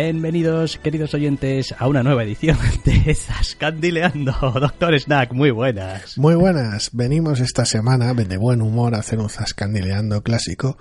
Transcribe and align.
Bienvenidos, 0.00 0.78
queridos 0.78 1.12
oyentes, 1.14 1.74
a 1.76 1.88
una 1.88 2.04
nueva 2.04 2.22
edición 2.22 2.56
de 2.84 3.12
Zascandileando. 3.12 4.32
Doctor 4.32 4.96
Snack, 4.96 5.32
muy 5.32 5.50
buenas. 5.50 6.16
Muy 6.16 6.36
buenas. 6.36 6.90
Venimos 6.92 7.40
esta 7.40 7.64
semana 7.64 8.14
de 8.14 8.36
buen 8.36 8.62
humor 8.62 8.94
a 8.94 8.98
hacer 9.00 9.18
un 9.18 9.28
Zascandileando 9.28 10.22
clásico 10.22 10.78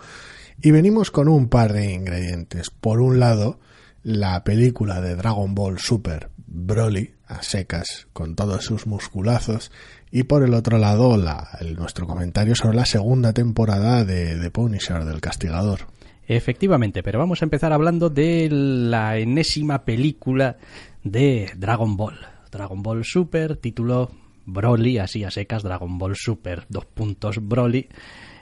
y 0.62 0.70
venimos 0.70 1.10
con 1.10 1.30
un 1.30 1.50
par 1.50 1.74
de 1.74 1.94
ingredientes. 1.94 2.70
Por 2.70 3.02
un 3.02 3.20
lado, 3.20 3.60
la 4.04 4.44
película 4.44 5.02
de 5.02 5.16
Dragon 5.16 5.56
Ball 5.56 5.80
Super, 5.80 6.30
Broly, 6.46 7.16
a 7.26 7.42
secas, 7.42 8.08
con 8.14 8.36
todos 8.36 8.66
sus 8.66 8.86
musculazos, 8.86 9.72
y 10.12 10.24
por 10.24 10.44
el 10.44 10.54
otro 10.54 10.78
lado, 10.78 11.18
la, 11.18 11.58
nuestro 11.76 12.06
comentario 12.06 12.54
sobre 12.54 12.78
la 12.78 12.86
segunda 12.86 13.34
temporada 13.34 14.06
de 14.06 14.38
The 14.40 14.52
Punisher, 14.52 15.06
del 15.06 15.22
Castigador. 15.22 15.88
Efectivamente, 16.28 17.04
pero 17.04 17.20
vamos 17.20 17.42
a 17.42 17.46
empezar 17.46 17.72
hablando 17.72 18.10
de 18.10 18.50
la 18.52 19.18
enésima 19.18 19.86
película 19.86 20.58
de 21.04 21.52
Dragon 21.56 21.96
Ball. 21.96 22.20
Dragon 22.52 22.84
Ball 22.84 23.06
Super, 23.06 23.56
título 23.56 24.12
Broly, 24.46 24.98
así 24.98 25.24
a 25.24 25.32
secas, 25.32 25.64
Dragon 25.64 25.98
Ball 25.98 26.16
Super, 26.16 26.66
dos 26.70 26.86
puntos 26.86 27.38
Broly 27.42 27.88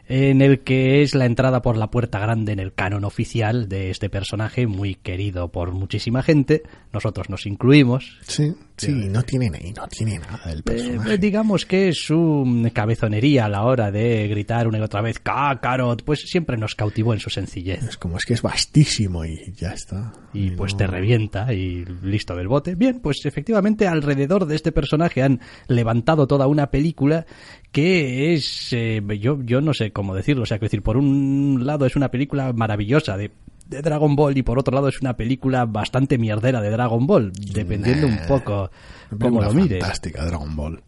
en 0.07 0.41
el 0.41 0.59
que 0.59 1.01
es 1.01 1.15
la 1.15 1.25
entrada 1.25 1.61
por 1.61 1.77
la 1.77 1.89
puerta 1.89 2.19
grande 2.19 2.53
en 2.53 2.59
el 2.59 2.73
canon 2.73 3.05
oficial 3.05 3.67
de 3.67 3.89
este 3.89 4.09
personaje 4.09 4.67
muy 4.67 4.95
querido 4.95 5.51
por 5.51 5.71
muchísima 5.71 6.21
gente. 6.21 6.63
Nosotros 6.93 7.29
nos 7.29 7.45
incluimos. 7.45 8.19
Sí, 8.21 8.53
sí, 8.77 8.91
no 8.91 9.23
tiene, 9.23 9.49
no 9.75 9.87
tiene 9.87 10.19
nada 10.19 10.41
del 10.45 10.63
personaje. 10.63 11.13
Eh, 11.13 11.17
digamos 11.17 11.65
que 11.65 11.93
su 11.93 12.69
cabezonería 12.73 13.45
a 13.45 13.49
la 13.49 13.63
hora 13.63 13.91
de 13.91 14.27
gritar 14.27 14.67
una 14.67 14.77
y 14.77 14.81
otra 14.81 15.01
vez 15.01 15.19
Kakarot, 15.19 16.03
pues 16.03 16.21
siempre 16.21 16.57
nos 16.57 16.75
cautivó 16.75 17.13
en 17.13 17.19
su 17.19 17.29
sencillez. 17.29 17.83
Es 17.83 17.97
como 17.97 18.17
es 18.17 18.25
que 18.25 18.33
es 18.33 18.41
vastísimo 18.41 19.25
y 19.25 19.53
ya 19.53 19.69
está. 19.69 20.13
Y, 20.33 20.51
pues 20.51 20.75
te 20.75 20.87
revienta 20.87 21.53
y 21.53 21.85
listo 22.03 22.35
del 22.35 22.47
bote. 22.47 22.75
Bien, 22.75 22.99
pues 22.99 23.25
efectivamente 23.25 23.87
alrededor 23.87 24.45
de 24.45 24.55
este 24.55 24.71
personaje 24.71 25.23
han 25.23 25.39
levantado 25.67 26.27
toda 26.27 26.47
una 26.47 26.71
película 26.71 27.25
que 27.71 28.33
es, 28.33 28.71
eh, 28.71 29.01
yo, 29.19 29.41
yo 29.43 29.61
no 29.61 29.73
sé 29.73 29.91
cómo 29.91 30.15
decirlo, 30.15 30.43
o 30.43 30.45
sea, 30.45 30.59
que 30.59 30.65
decir, 30.65 30.81
por 30.81 30.97
un 30.97 31.65
lado 31.65 31.85
es 31.85 31.95
una 31.95 32.09
película 32.09 32.53
maravillosa 32.53 33.17
de, 33.17 33.31
de, 33.67 33.81
Dragon 33.81 34.15
Ball 34.15 34.37
y 34.37 34.43
por 34.43 34.59
otro 34.59 34.73
lado 34.73 34.87
es 34.87 35.01
una 35.01 35.15
película 35.15 35.65
bastante 35.65 36.17
mierdera 36.17 36.61
de 36.61 36.69
Dragon 36.69 37.05
Ball, 37.05 37.31
dependiendo 37.31 38.07
un 38.07 38.19
poco 38.27 38.71
cómo 39.19 39.41
lo 39.41 39.53
mires. 39.53 39.81
Fantástica 39.81 40.25
Dragon 40.25 40.55
Ball. 40.55 40.83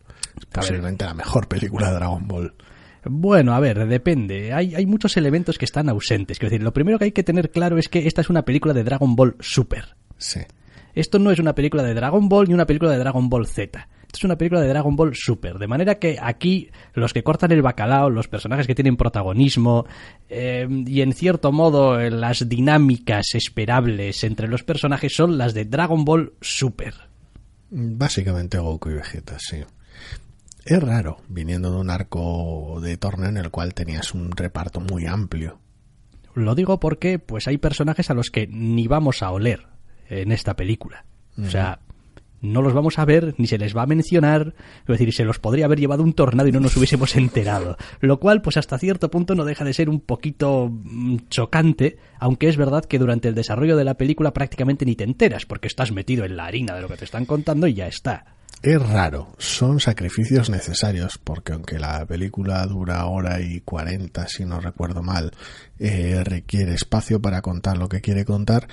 Posiblemente 0.51 1.05
la 1.05 1.13
mejor 1.13 1.47
película 1.47 1.89
de 1.89 1.95
Dragon 1.95 2.27
Ball. 2.27 2.53
Bueno, 3.05 3.53
a 3.53 3.59
ver, 3.59 3.87
depende. 3.87 4.53
Hay, 4.53 4.75
hay 4.75 4.85
muchos 4.85 5.17
elementos 5.17 5.57
que 5.57 5.65
están 5.65 5.89
ausentes. 5.89 6.39
Quiero 6.39 6.51
decir, 6.51 6.63
lo 6.63 6.73
primero 6.73 6.99
que 6.99 7.05
hay 7.05 7.11
que 7.11 7.23
tener 7.23 7.51
claro 7.51 7.77
es 7.77 7.89
que 7.89 8.07
esta 8.07 8.21
es 8.21 8.29
una 8.29 8.43
película 8.43 8.73
de 8.73 8.83
Dragon 8.83 9.15
Ball 9.15 9.35
Super. 9.39 9.95
Sí. 10.17 10.41
Esto 10.93 11.19
no 11.19 11.31
es 11.31 11.39
una 11.39 11.53
película 11.53 11.83
de 11.83 11.93
Dragon 11.93 12.27
Ball 12.27 12.47
ni 12.47 12.53
una 12.53 12.65
película 12.65 12.91
de 12.91 12.97
Dragon 12.97 13.29
Ball 13.29 13.47
Z. 13.47 13.87
Esto 14.07 14.19
es 14.19 14.23
una 14.23 14.37
película 14.37 14.61
de 14.61 14.69
Dragon 14.69 14.95
Ball 14.95 15.15
Super, 15.15 15.59
de 15.59 15.67
manera 15.67 15.95
que 15.95 16.17
aquí 16.21 16.71
los 16.93 17.13
que 17.13 17.23
cortan 17.23 17.51
el 17.51 17.61
bacalao, 17.61 18.09
los 18.09 18.29
personajes 18.29 18.65
que 18.65 18.73
tienen 18.73 18.95
protagonismo 18.95 19.85
eh, 20.29 20.65
y 20.85 21.01
en 21.01 21.11
cierto 21.11 21.51
modo 21.51 21.99
las 22.09 22.47
dinámicas 22.47 23.35
esperables 23.35 24.23
entre 24.23 24.47
los 24.47 24.63
personajes 24.63 25.13
son 25.13 25.37
las 25.37 25.53
de 25.53 25.65
Dragon 25.65 26.05
Ball 26.05 26.33
Super. 26.39 26.93
Básicamente 27.69 28.57
Goku 28.57 28.91
y 28.91 28.93
Vegeta, 28.93 29.37
sí. 29.39 29.57
Es 30.65 30.81
raro, 30.81 31.17
viniendo 31.27 31.71
de 31.71 31.77
un 31.77 31.89
arco 31.89 32.79
de 32.81 32.95
torneo 32.97 33.29
en 33.29 33.37
el 33.37 33.51
cual 33.51 33.73
tenías 33.73 34.13
un 34.13 34.31
reparto 34.31 34.79
muy 34.79 35.05
amplio. 35.05 35.59
Lo 36.33 36.55
digo 36.55 36.79
porque 36.79 37.19
pues 37.19 37.47
hay 37.47 37.57
personajes 37.57 38.09
a 38.09 38.13
los 38.13 38.31
que 38.31 38.47
ni 38.47 38.87
vamos 38.87 39.21
a 39.21 39.31
oler 39.31 39.67
en 40.09 40.31
esta 40.31 40.55
película. 40.55 41.05
O 41.37 41.49
sea, 41.49 41.79
no 42.41 42.61
los 42.61 42.73
vamos 42.73 42.99
a 42.99 43.05
ver, 43.05 43.35
ni 43.37 43.47
se 43.47 43.57
les 43.57 43.75
va 43.75 43.83
a 43.83 43.87
mencionar, 43.87 44.53
es 44.81 44.87
decir, 44.87 45.13
se 45.13 45.25
los 45.25 45.39
podría 45.39 45.65
haber 45.65 45.79
llevado 45.79 46.03
un 46.03 46.13
tornado 46.13 46.49
y 46.49 46.51
no 46.51 46.59
nos 46.59 46.75
hubiésemos 46.77 47.15
enterado. 47.17 47.77
Lo 47.99 48.19
cual, 48.19 48.41
pues 48.41 48.57
hasta 48.57 48.77
cierto 48.77 49.09
punto 49.09 49.35
no 49.35 49.45
deja 49.45 49.63
de 49.63 49.73
ser 49.73 49.89
un 49.89 49.99
poquito 49.99 50.71
chocante, 51.29 51.97
aunque 52.19 52.47
es 52.49 52.57
verdad 52.57 52.85
que 52.85 52.99
durante 52.99 53.27
el 53.27 53.35
desarrollo 53.35 53.77
de 53.77 53.83
la 53.83 53.95
película 53.95 54.33
prácticamente 54.33 54.85
ni 54.85 54.95
te 54.95 55.03
enteras, 55.03 55.45
porque 55.45 55.67
estás 55.67 55.91
metido 55.91 56.25
en 56.25 56.37
la 56.37 56.45
harina 56.45 56.75
de 56.75 56.81
lo 56.81 56.87
que 56.87 56.97
te 56.97 57.05
están 57.05 57.25
contando 57.25 57.67
y 57.67 57.73
ya 57.73 57.87
está. 57.87 58.37
Es 58.63 58.81
raro, 58.81 59.35
son 59.37 59.79
sacrificios 59.79 60.49
necesarios, 60.49 61.19
porque 61.23 61.53
aunque 61.53 61.77
la 61.77 62.03
película 62.07 62.65
dura 62.65 63.05
hora 63.05 63.39
y 63.39 63.61
cuarenta, 63.61 64.27
si 64.27 64.45
no 64.45 64.59
recuerdo 64.59 65.03
mal, 65.03 65.31
eh, 65.77 66.23
requiere 66.23 66.73
espacio 66.73 67.21
para 67.21 67.43
contar 67.43 67.77
lo 67.77 67.87
que 67.87 68.01
quiere 68.01 68.25
contar, 68.25 68.67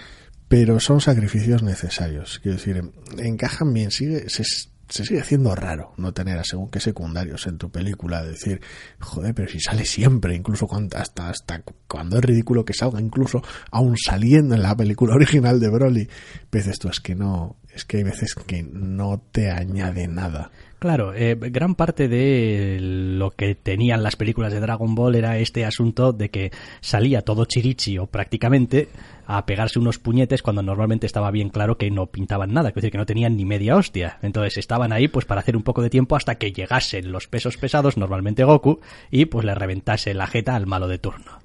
pero 0.54 0.78
son 0.78 1.00
sacrificios 1.00 1.64
necesarios. 1.64 2.38
Quiero 2.40 2.58
decir, 2.58 2.80
encajan 3.18 3.74
bien, 3.74 3.90
sigue, 3.90 4.30
se, 4.30 4.44
se 4.44 5.04
sigue 5.04 5.20
haciendo 5.20 5.52
raro 5.56 5.94
no 5.96 6.14
tener 6.14 6.38
a 6.38 6.44
según 6.44 6.70
qué 6.70 6.78
secundarios 6.78 7.48
en 7.48 7.58
tu 7.58 7.72
película. 7.72 8.22
Decir, 8.22 8.60
joder, 9.00 9.34
pero 9.34 9.48
si 9.48 9.58
sale 9.58 9.84
siempre, 9.84 10.36
incluso 10.36 10.68
cuando, 10.68 10.96
hasta, 10.96 11.30
hasta 11.30 11.64
cuando 11.88 12.18
es 12.18 12.24
ridículo 12.24 12.64
que 12.64 12.72
salga, 12.72 13.00
incluso 13.00 13.42
aún 13.72 13.96
saliendo 13.98 14.54
en 14.54 14.62
la 14.62 14.76
película 14.76 15.16
original 15.16 15.58
de 15.58 15.70
Broly. 15.70 16.08
Pero 16.50 16.70
esto 16.70 16.88
es 16.88 17.00
que 17.00 17.16
no, 17.16 17.56
es 17.74 17.84
que 17.84 17.96
hay 17.96 18.04
veces 18.04 18.36
que 18.36 18.62
no 18.62 19.20
te 19.32 19.50
añade 19.50 20.06
nada. 20.06 20.52
Claro, 20.84 21.14
eh, 21.14 21.34
gran 21.40 21.76
parte 21.76 22.08
de 22.08 22.76
lo 22.78 23.30
que 23.30 23.54
tenían 23.54 24.02
las 24.02 24.16
películas 24.16 24.52
de 24.52 24.60
Dragon 24.60 24.94
Ball 24.94 25.14
era 25.14 25.38
este 25.38 25.64
asunto 25.64 26.12
de 26.12 26.28
que 26.28 26.52
salía 26.82 27.22
todo 27.22 27.46
chirichi 27.46 27.96
o 27.96 28.04
prácticamente 28.04 28.90
a 29.26 29.46
pegarse 29.46 29.78
unos 29.78 29.98
puñetes 29.98 30.42
cuando 30.42 30.62
normalmente 30.62 31.06
estaba 31.06 31.30
bien 31.30 31.48
claro 31.48 31.78
que 31.78 31.90
no 31.90 32.08
pintaban 32.08 32.52
nada, 32.52 32.68
es 32.68 32.74
decir, 32.74 32.90
que 32.90 32.98
no 32.98 33.06
tenían 33.06 33.34
ni 33.34 33.46
media 33.46 33.76
hostia. 33.76 34.18
Entonces 34.20 34.58
estaban 34.58 34.92
ahí 34.92 35.08
pues 35.08 35.24
para 35.24 35.40
hacer 35.40 35.56
un 35.56 35.62
poco 35.62 35.80
de 35.80 35.88
tiempo 35.88 36.16
hasta 36.16 36.34
que 36.34 36.52
llegasen 36.52 37.12
los 37.12 37.28
pesos 37.28 37.56
pesados, 37.56 37.96
normalmente 37.96 38.44
Goku, 38.44 38.80
y 39.10 39.24
pues 39.24 39.46
le 39.46 39.54
reventase 39.54 40.12
la 40.12 40.26
jeta 40.26 40.54
al 40.54 40.66
malo 40.66 40.86
de 40.86 40.98
turno. 40.98 41.40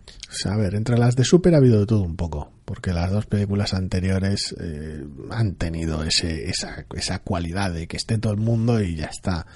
A 0.46 0.56
ver, 0.56 0.76
entre 0.76 0.98
las 0.98 1.16
de 1.16 1.24
Super 1.24 1.56
ha 1.56 1.58
habido 1.58 1.80
de 1.80 1.86
todo 1.88 2.04
un 2.04 2.16
poco, 2.16 2.52
porque 2.66 2.94
las 2.94 3.12
dos 3.12 3.26
películas 3.26 3.74
anteriores 3.74 4.56
eh, 4.60 5.04
han 5.32 5.56
tenido 5.56 6.04
ese, 6.04 6.50
esa, 6.50 6.86
esa 6.94 7.20
cualidad 7.20 7.74
de 7.74 7.88
que 7.88 7.98
esté 7.98 8.18
todo 8.20 8.34
el 8.34 8.40
mundo 8.40 8.82
y 8.82 8.96
ya 8.96 9.08
está. 9.08 9.48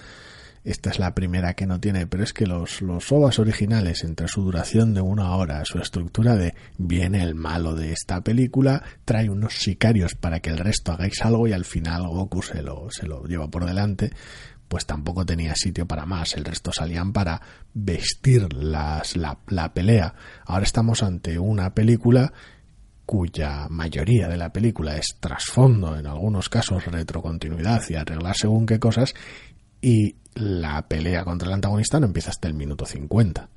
Esta 0.63 0.91
es 0.91 0.97
la 0.97 1.13
primera 1.13 1.55
que 1.55 1.67
no 1.67 1.79
tiene, 1.79 2.07
pero 2.07 2.23
es 2.23 2.31
que 2.31 2.47
los, 2.47 2.81
los 2.81 3.11
OVAs 3.11 3.37
originales, 3.37 4.03
entre 4.05 4.29
su 4.29 4.43
duración 4.43 4.93
de 4.93 5.01
una 5.01 5.35
hora, 5.35 5.63
su 5.65 5.77
estructura 5.77 6.37
de 6.37 6.55
viene 6.77 7.21
el 7.21 7.35
malo 7.35 7.75
de 7.75 7.91
esta 7.91 8.21
película, 8.21 8.81
trae 9.03 9.29
unos 9.29 9.55
sicarios 9.55 10.15
para 10.15 10.39
que 10.39 10.51
el 10.51 10.57
resto 10.57 10.93
hagáis 10.93 11.21
algo 11.21 11.47
y 11.47 11.53
al 11.53 11.65
final 11.65 12.07
Goku 12.07 12.41
se 12.41 12.61
lo, 12.63 12.89
se 12.91 13.05
lo 13.05 13.25
lleva 13.25 13.49
por 13.49 13.65
delante, 13.65 14.11
pues 14.67 14.85
tampoco 14.85 15.25
tenía 15.25 15.55
sitio 15.55 15.87
para 15.87 16.05
más. 16.05 16.35
El 16.35 16.45
resto 16.45 16.71
salían 16.73 17.13
para 17.13 17.41
vestir 17.73 18.51
las, 18.53 19.15
la, 19.15 19.37
la 19.47 19.73
pelea. 19.73 20.15
Ahora 20.45 20.63
estamos 20.63 21.03
ante 21.03 21.37
una 21.37 21.73
película 21.73 22.33
cuya 23.05 23.67
mayoría 23.69 24.27
de 24.27 24.37
la 24.37 24.51
película 24.51 24.97
es 24.97 25.17
trasfondo, 25.19 25.97
en 25.97 26.07
algunos 26.07 26.49
casos 26.49 26.85
retrocontinuidad 26.85 27.83
y 27.89 27.95
arreglar 27.95 28.35
según 28.35 28.65
qué 28.65 28.79
cosas, 28.79 29.13
y 29.81 30.15
la 30.35 30.87
pelea 30.87 31.23
contra 31.23 31.49
el 31.49 31.55
antagonista 31.55 31.99
no 31.99 32.05
empieza 32.05 32.31
hasta 32.31 32.47
el 32.47 32.53
minuto 32.53 32.85
50. 32.85 33.49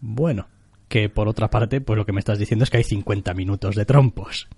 Bueno, 0.00 0.48
que 0.88 1.08
por 1.08 1.28
otra 1.28 1.50
parte, 1.50 1.80
pues 1.80 1.96
lo 1.96 2.06
que 2.06 2.12
me 2.12 2.20
estás 2.20 2.38
diciendo 2.38 2.62
es 2.62 2.70
que 2.70 2.76
hay 2.76 2.84
50 2.84 3.34
minutos 3.34 3.74
de 3.74 3.84
trompos. 3.84 4.48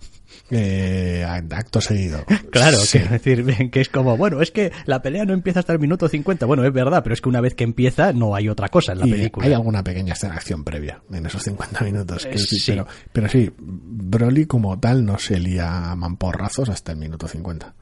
Eh, 0.50 1.24
acto 1.50 1.80
seguido. 1.80 2.24
Claro, 2.50 2.78
que 2.90 3.00
decir, 3.00 3.70
que 3.70 3.80
es 3.80 3.88
como, 3.88 4.16
bueno, 4.16 4.40
es 4.40 4.50
que 4.50 4.72
la 4.86 5.02
pelea 5.02 5.24
no 5.26 5.34
empieza 5.34 5.60
hasta 5.60 5.72
el 5.74 5.78
minuto 5.78 6.08
50. 6.08 6.46
Bueno, 6.46 6.64
es 6.64 6.72
verdad, 6.72 7.02
pero 7.02 7.12
es 7.12 7.20
que 7.20 7.28
una 7.28 7.40
vez 7.40 7.54
que 7.54 7.64
empieza 7.64 8.12
no 8.12 8.34
hay 8.34 8.48
otra 8.48 8.68
cosa 8.68 8.92
en 8.92 9.00
la 9.00 9.04
película. 9.04 9.46
Hay 9.46 9.52
alguna 9.52 9.84
pequeña 9.84 10.14
escena 10.14 10.34
de 10.34 10.38
acción 10.38 10.64
previa 10.64 11.02
en 11.12 11.26
esos 11.26 11.42
50 11.42 11.84
minutos. 11.84 12.24
Eh, 12.24 12.38
sí. 12.38 12.58
Pero, 12.66 12.86
pero 13.12 13.28
sí, 13.28 13.52
Broly 13.58 14.46
como 14.46 14.78
tal 14.78 15.04
no 15.04 15.18
se 15.18 15.38
lía 15.38 15.90
a 15.90 15.96
mamporrazos 15.96 16.68
hasta 16.68 16.92
el 16.92 16.98
minuto 16.98 17.28
50. 17.28 17.74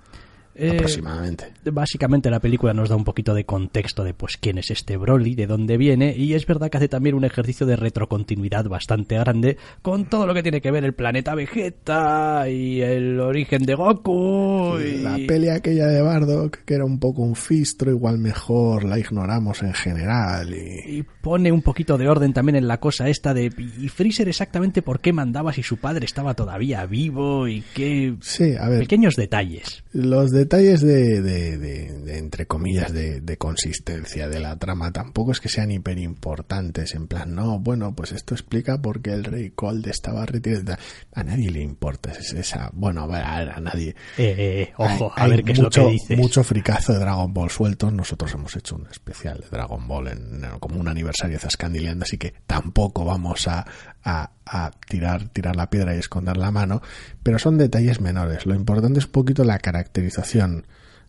Eh, 0.55 0.71
aproximadamente. 0.73 1.53
Básicamente 1.65 2.31
la 2.31 2.41
película 2.41 2.73
nos 2.73 2.89
da 2.89 2.97
un 2.97 3.05
poquito 3.05 3.35
de 3.35 3.45
contexto 3.45 4.05
de 4.05 4.15
pues 4.15 4.37
quién 4.37 4.59
es 4.59 4.71
este 4.71 4.97
Broly, 4.97 5.35
de 5.35 5.47
dónde 5.47 5.77
viene, 5.77 6.15
y 6.17 6.35
es 6.35 6.47
verdad 6.47 6.71
que 6.71 6.77
hace 6.77 6.89
también 6.89 7.15
un 7.15 7.25
ejercicio 7.25 7.67
de 7.67 7.77
retrocontinuidad 7.77 8.67
bastante 8.67 9.17
grande 9.17 9.57
con 9.83 10.07
todo 10.07 10.27
lo 10.27 10.35
que 10.35 10.43
tiene 10.43 10.61
que 10.61 10.71
ver 10.71 10.85
el 10.85 10.95
planeta 10.95 11.35
Vegeta 11.35 12.49
y 12.49 12.81
el 12.81 13.19
origen 13.21 13.65
de 13.65 13.75
Goku. 13.75 14.79
Y... 14.79 15.03
La 15.03 15.19
pelea 15.27 15.57
aquella 15.57 15.87
de 15.87 16.01
Bardock, 16.01 16.59
que 16.65 16.75
era 16.75 16.85
un 16.85 16.99
poco 16.99 17.23
un 17.23 17.35
fistro, 17.35 17.91
igual 17.91 18.19
mejor 18.19 18.85
la 18.85 18.99
ignoramos 18.99 19.63
en 19.63 19.75
general. 19.75 20.55
Y... 20.55 21.05
pone 21.21 21.51
un 21.51 21.63
poquito 21.63 21.99
de 21.99 22.09
orden 22.09 22.33
también 22.33 22.57
en 22.57 22.69
la 22.69 22.79
cosa 22.79 23.09
esta 23.09 23.35
de 23.35 23.51
y 23.79 23.89
Freezer 23.89 24.29
exactamente 24.29 24.83
por 24.83 25.01
qué 25.01 25.13
mandaba 25.13 25.53
si 25.53 25.63
su 25.63 25.79
padre 25.79 26.05
estaba 26.05 26.35
todavía 26.35 26.87
vivo 26.87 27.49
y 27.49 27.63
qué 27.75 28.15
sí, 28.21 28.55
a 28.59 28.69
ver, 28.69 28.81
pequeños 28.81 29.17
detalles. 29.17 29.83
Los 29.93 30.31
de 30.31 30.44
detalles 30.45 30.81
de, 30.83 31.23
de, 31.23 32.19
entre 32.19 32.47
comillas, 32.47 32.93
de, 32.93 33.37
consistencia 33.39 34.29
de 34.29 34.39
la 34.41 34.57
trama 34.59 34.93
tampoco 34.93 35.33
es 35.33 35.41
que 35.41 35.49
sean 35.49 35.71
hiper 35.71 35.99
importantes. 35.99 36.95
En 36.95 37.09
plan, 37.09 37.35
no, 37.35 37.59
bueno, 37.59 37.95
pues 37.95 38.13
esto 38.13 38.35
explica 38.35 38.81
por 38.81 39.03
qué 39.03 39.13
el 39.13 39.25
rey 39.25 39.51
Cold 39.51 39.87
estaba 39.89 40.25
retirado. 40.27 40.77
A 41.13 41.25
nadie 41.25 41.51
le 41.51 41.61
importa 41.63 42.13
esa. 42.13 42.71
Bueno, 42.73 43.03
a, 43.03 43.07
ver, 43.07 43.51
a 43.51 43.61
nadie. 43.61 43.97
Eh, 44.17 44.35
eh, 44.39 44.73
ojo, 44.77 45.13
a 45.17 45.27
ver 45.27 45.43
qué 45.43 45.53
es 45.53 45.59
lo 45.59 45.71
que 45.71 45.87
dices. 45.89 46.19
Mucho 46.19 46.45
fricazo 46.45 46.93
de 46.93 47.01
Dragon 47.01 47.33
Ball 47.33 47.51
sueltos. 47.51 47.93
Nosotros 47.93 48.33
hemos 48.35 48.55
hecho 48.57 48.77
un 48.77 48.87
especial 48.87 49.41
de 49.41 49.49
Dragon 49.51 49.87
Ball 49.89 50.09
en, 50.09 50.43
como 50.61 50.79
un 50.79 50.89
aniversario 50.89 51.37
de 51.37 51.41
Zascandiland, 51.41 52.03
así 52.03 52.19
que 52.19 52.35
tampoco 52.47 53.05
vamos 53.05 53.49
a, 53.49 53.67
a, 54.05 54.31
tirar, 54.89 55.29
tirar 55.29 55.57
la 55.57 55.71
piedra 55.71 55.95
y 55.95 55.99
esconder 55.99 56.37
la 56.37 56.51
mano, 56.51 56.83
pero 57.23 57.39
son 57.39 57.59
detalles 57.59 58.01
menores. 58.01 58.47
Lo 58.47 58.55
importante 58.55 58.99
es 58.99 59.07
un 59.07 59.13
poquito 59.13 59.45
la 59.45 59.59
caracterización 59.59 60.67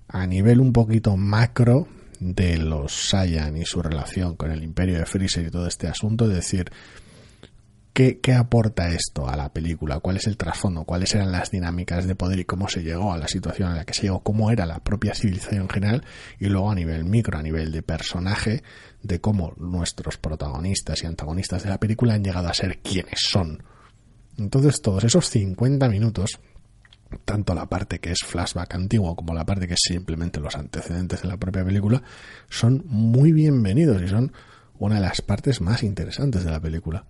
a 0.07 0.25
nivel 0.25 0.59
un 0.59 0.71
poquito 0.71 1.17
macro 1.17 1.87
de 2.19 2.57
los 2.57 3.09
Saiyan 3.09 3.57
y 3.57 3.65
su 3.65 3.81
relación 3.81 4.35
con 4.35 4.51
el 4.51 4.63
imperio 4.63 4.97
de 4.97 5.05
Freezer 5.05 5.47
y 5.47 5.51
todo 5.51 5.67
este 5.67 5.87
asunto, 5.87 6.25
es 6.25 6.35
decir, 6.35 6.71
¿Qué, 7.95 8.19
¿Qué, 8.19 8.33
aporta 8.33 8.89
esto 8.89 9.29
a 9.29 9.37
la 9.37 9.53
película? 9.53 10.01
¿Cuál 10.01 10.17
es 10.17 10.27
el 10.27 10.35
trasfondo? 10.35 10.83
¿Cuáles 10.83 11.15
eran 11.15 11.31
las 11.31 11.49
dinámicas 11.49 12.05
de 12.05 12.13
poder 12.13 12.39
y 12.39 12.43
cómo 12.43 12.67
se 12.67 12.83
llegó 12.83 13.13
a 13.13 13.17
la 13.17 13.29
situación 13.29 13.69
en 13.69 13.77
la 13.77 13.85
que 13.85 13.93
se 13.93 14.01
llegó? 14.01 14.19
¿Cómo 14.19 14.51
era 14.51 14.65
la 14.65 14.79
propia 14.79 15.15
civilización 15.15 15.61
en 15.61 15.69
general? 15.69 16.03
Y 16.37 16.47
luego 16.47 16.69
a 16.69 16.75
nivel 16.75 17.05
micro, 17.05 17.39
a 17.39 17.41
nivel 17.41 17.71
de 17.71 17.83
personaje, 17.83 18.63
de 19.01 19.21
cómo 19.21 19.53
nuestros 19.55 20.17
protagonistas 20.17 21.01
y 21.03 21.05
antagonistas 21.05 21.63
de 21.63 21.69
la 21.69 21.79
película 21.79 22.15
han 22.15 22.23
llegado 22.25 22.49
a 22.49 22.53
ser 22.53 22.79
quienes 22.79 23.17
son. 23.29 23.63
Entonces 24.37 24.81
todos 24.81 25.05
esos 25.05 25.29
50 25.29 25.87
minutos, 25.87 26.41
tanto 27.23 27.55
la 27.55 27.67
parte 27.67 27.99
que 27.99 28.11
es 28.11 28.19
flashback 28.25 28.75
antiguo 28.75 29.15
como 29.15 29.33
la 29.33 29.45
parte 29.45 29.69
que 29.69 29.75
es 29.75 29.81
simplemente 29.81 30.41
los 30.41 30.57
antecedentes 30.57 31.21
de 31.21 31.29
la 31.29 31.37
propia 31.37 31.63
película, 31.63 32.03
son 32.49 32.83
muy 32.87 33.31
bienvenidos 33.31 34.01
y 34.01 34.09
son 34.09 34.33
una 34.79 34.95
de 34.95 35.01
las 35.01 35.21
partes 35.21 35.61
más 35.61 35.81
interesantes 35.81 36.43
de 36.43 36.51
la 36.51 36.59
película. 36.59 37.05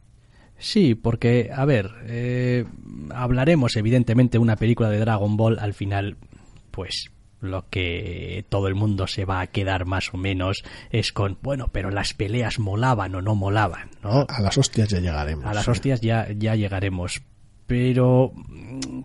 Sí, 0.58 0.96
porque, 0.96 1.52
a 1.54 1.66
ver, 1.66 1.92
eh, 2.08 2.66
hablaremos 3.14 3.76
evidentemente 3.76 4.38
de 4.38 4.42
una 4.42 4.56
película 4.56 4.90
de 4.90 5.00
Dragon 5.00 5.38
Ball, 5.38 5.60
al 5.60 5.74
final, 5.74 6.18
pues 6.72 7.12
lo 7.42 7.70
que 7.70 8.46
todo 8.50 8.68
el 8.68 8.76
mundo 8.76 9.08
se 9.08 9.26
va 9.26 9.42
a 9.42 9.48
quedar 9.48 9.86
más 9.86 10.14
o 10.14 10.18
menos 10.18 10.64
es 10.90 11.12
con, 11.12 11.38
bueno, 11.42 11.68
pero 11.72 11.92
las 11.92 12.14
peleas 12.14 12.60
molaban 12.60 13.14
o 13.16 13.22
no 13.22 13.36
molaban, 13.36 13.90
¿no? 14.02 14.26
A 14.30 14.42
las 14.42 14.58
hostias 14.58 14.90
ya 14.90 15.00
llegaremos. 15.00 15.46
A 15.46 15.54
las 15.54 15.68
hostias 15.68 16.02
ya, 16.02 16.28
ya 16.32 16.56
llegaremos 16.56 17.22
pero 17.68 18.32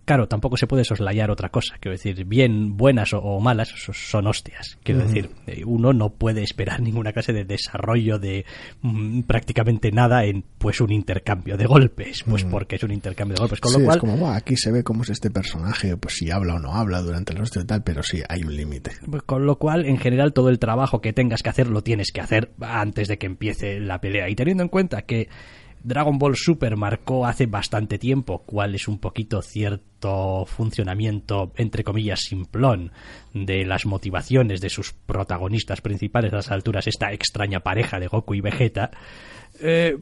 claro, 0.04 0.28
tampoco 0.28 0.56
se 0.56 0.66
puede 0.66 0.84
soslayar 0.84 1.30
otra 1.30 1.48
cosa. 1.48 1.76
Quiero 1.80 1.96
decir, 1.96 2.24
bien 2.24 2.76
buenas 2.76 3.12
o, 3.12 3.40
malas 3.40 3.72
son 3.92 4.26
hostias. 4.26 4.78
Quiero 4.82 5.00
decir, 5.00 5.30
eh, 5.46 5.62
uno 5.64 5.92
no 5.92 6.10
puede 6.10 6.42
esperar 6.42 6.80
ninguna 6.80 7.12
clase 7.12 7.32
de 7.32 7.44
desarrollo 7.44 8.18
de 8.18 8.44
mm, 8.82 9.22
prácticamente 9.22 9.90
nada 9.92 10.24
en 10.24 10.44
pues 10.58 10.80
un 10.80 10.92
intercambio 10.92 11.56
de 11.56 11.66
golpes, 11.66 12.24
pues 12.28 12.44
porque 12.44 12.76
es 12.76 12.82
un 12.82 12.92
intercambio 12.92 13.36
de 13.36 13.40
golpes. 13.40 13.60
Con 13.60 13.72
lo 13.72 13.80
cual, 13.80 13.96
es 13.96 14.00
como, 14.00 14.30
aquí 14.30 14.56
se 14.56 14.70
ve 14.72 14.82
cómo 14.82 15.02
es 15.02 15.10
este 15.10 15.30
personaje, 15.30 15.96
pues 15.96 16.16
si 16.16 16.30
habla 16.30 16.54
o 16.54 16.58
no 16.58 16.74
habla 16.74 17.00
durante 17.00 17.32
el 17.32 17.40
hostia 17.40 17.62
y 17.62 17.66
tal, 17.66 17.82
pero 17.82 18.02
sí, 18.02 18.22
hay 18.28 18.42
un 18.42 18.54
límite. 18.54 18.92
Pues 19.10 19.22
con 19.22 19.46
lo 19.46 19.56
cual, 19.56 19.86
en 19.86 19.98
general, 19.98 20.32
todo 20.32 20.50
el 20.50 20.58
trabajo 20.58 21.00
que 21.00 21.12
tengas 21.12 21.42
que 21.42 21.48
hacer 21.48 21.68
lo 21.68 21.82
tienes 21.82 22.12
que 22.12 22.20
hacer 22.20 22.52
antes 22.60 23.08
de 23.08 23.18
que 23.18 23.26
empiece 23.26 23.80
la 23.80 24.00
pelea. 24.00 24.28
Y 24.28 24.34
teniendo 24.34 24.62
en 24.62 24.68
cuenta 24.68 25.02
que 25.02 25.28
Dragon 25.82 26.18
Ball 26.18 26.36
Super 26.36 26.76
marcó 26.76 27.26
hace 27.26 27.46
bastante 27.46 27.98
tiempo 27.98 28.42
cuál 28.44 28.74
es 28.74 28.88
un 28.88 28.98
poquito 28.98 29.42
cierto 29.42 30.44
funcionamiento, 30.46 31.52
entre 31.56 31.84
comillas, 31.84 32.20
simplón 32.20 32.92
de 33.32 33.64
las 33.64 33.86
motivaciones 33.86 34.60
de 34.60 34.70
sus 34.70 34.92
protagonistas 34.92 35.80
principales 35.80 36.32
a 36.32 36.36
las 36.36 36.50
alturas, 36.50 36.86
esta 36.86 37.12
extraña 37.12 37.60
pareja 37.60 37.98
de 37.98 38.08
Goku 38.08 38.34
y 38.34 38.40
Vegeta. 38.40 38.90
Eh, 39.60 39.98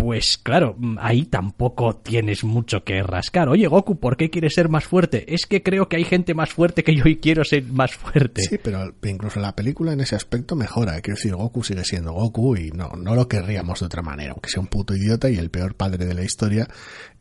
pues 0.00 0.38
claro, 0.38 0.78
ahí 0.98 1.26
tampoco 1.26 1.96
tienes 1.96 2.42
mucho 2.42 2.84
que 2.84 3.02
rascar. 3.02 3.50
Oye, 3.50 3.66
Goku, 3.66 4.00
¿por 4.00 4.16
qué 4.16 4.30
quieres 4.30 4.54
ser 4.54 4.70
más 4.70 4.84
fuerte? 4.84 5.34
Es 5.34 5.44
que 5.44 5.62
creo 5.62 5.90
que 5.90 5.96
hay 5.96 6.04
gente 6.04 6.32
más 6.32 6.54
fuerte 6.54 6.82
que 6.82 6.96
yo 6.96 7.04
y 7.04 7.18
quiero 7.18 7.44
ser 7.44 7.64
más 7.64 7.92
fuerte. 7.94 8.40
Sí, 8.40 8.56
pero 8.62 8.94
incluso 9.04 9.40
la 9.40 9.54
película 9.54 9.92
en 9.92 10.00
ese 10.00 10.16
aspecto 10.16 10.56
mejora. 10.56 10.98
Quiero 11.02 11.16
decir, 11.16 11.34
Goku 11.34 11.62
sigue 11.62 11.84
siendo 11.84 12.14
Goku 12.14 12.56
y 12.56 12.70
no, 12.70 12.88
no 12.96 13.14
lo 13.14 13.28
querríamos 13.28 13.80
de 13.80 13.86
otra 13.86 14.00
manera, 14.00 14.32
aunque 14.32 14.48
sea 14.48 14.62
un 14.62 14.68
puto 14.68 14.96
idiota 14.96 15.28
y 15.28 15.36
el 15.36 15.50
peor 15.50 15.74
padre 15.74 16.06
de 16.06 16.14
la 16.14 16.24
historia. 16.24 16.66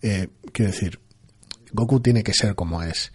Eh, 0.01 0.29
quiero 0.53 0.71
decir, 0.71 1.01
Goku 1.73 1.99
tiene 1.99 2.23
que 2.23 2.33
ser 2.33 2.55
como 2.55 2.81
es. 2.81 3.11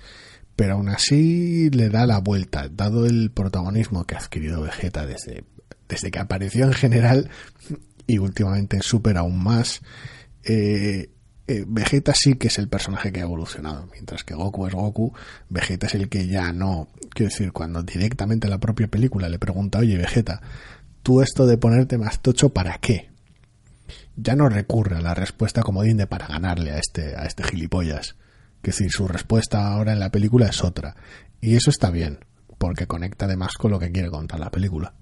Pero 0.56 0.74
aún 0.74 0.90
así 0.90 1.70
le 1.70 1.88
da 1.88 2.06
la 2.06 2.20
vuelta, 2.20 2.68
dado 2.68 3.06
el 3.06 3.30
protagonismo 3.30 4.04
que 4.04 4.14
ha 4.14 4.18
adquirido 4.18 4.60
Vegeta 4.60 5.06
desde, 5.06 5.44
desde 5.88 6.10
que 6.10 6.18
apareció 6.18 6.66
en 6.66 6.74
general, 6.74 7.30
y 8.06 8.18
últimamente 8.18 8.80
Super 8.82 9.18
aún 9.18 9.42
más. 9.42 9.80
Eh, 10.44 11.10
eh, 11.46 11.64
Vegeta 11.66 12.14
sí 12.14 12.36
que 12.36 12.48
es 12.48 12.58
el 12.58 12.68
personaje 12.68 13.12
que 13.12 13.20
ha 13.20 13.24
evolucionado, 13.24 13.86
mientras 13.92 14.24
que 14.24 14.34
Goku 14.34 14.66
es 14.66 14.74
Goku, 14.74 15.12
Vegeta 15.50 15.86
es 15.86 15.94
el 15.94 16.08
que 16.08 16.26
ya 16.26 16.52
no, 16.52 16.88
quiero 17.10 17.30
decir, 17.30 17.52
cuando 17.52 17.82
directamente 17.82 18.48
la 18.48 18.58
propia 18.58 18.88
película 18.88 19.28
le 19.28 19.38
pregunta, 19.38 19.78
oye 19.78 19.98
Vegeta, 19.98 20.40
tú 21.02 21.20
esto 21.20 21.46
de 21.46 21.58
ponerte 21.58 21.98
más 21.98 22.20
tocho, 22.20 22.48
¿para 22.48 22.78
qué? 22.78 23.10
Ya 24.16 24.36
no 24.36 24.48
recurre 24.48 24.96
a 24.96 25.02
la 25.02 25.12
respuesta 25.12 25.62
como 25.62 25.82
de 25.82 26.06
para 26.06 26.28
ganarle 26.28 26.70
a 26.70 26.78
este, 26.78 27.14
a 27.16 27.24
este 27.26 27.42
gilipollas. 27.42 28.16
Que 28.62 28.70
decir, 28.70 28.90
su 28.90 29.06
respuesta 29.06 29.68
ahora 29.68 29.92
en 29.92 30.00
la 30.00 30.10
película 30.10 30.46
es 30.46 30.64
otra. 30.64 30.96
Y 31.40 31.56
eso 31.56 31.68
está 31.68 31.90
bien, 31.90 32.20
porque 32.56 32.86
conecta 32.86 33.26
además 33.26 33.52
con 33.58 33.72
lo 33.72 33.78
que 33.78 33.92
quiere 33.92 34.08
contar 34.08 34.40
la 34.40 34.50
película. 34.50 34.94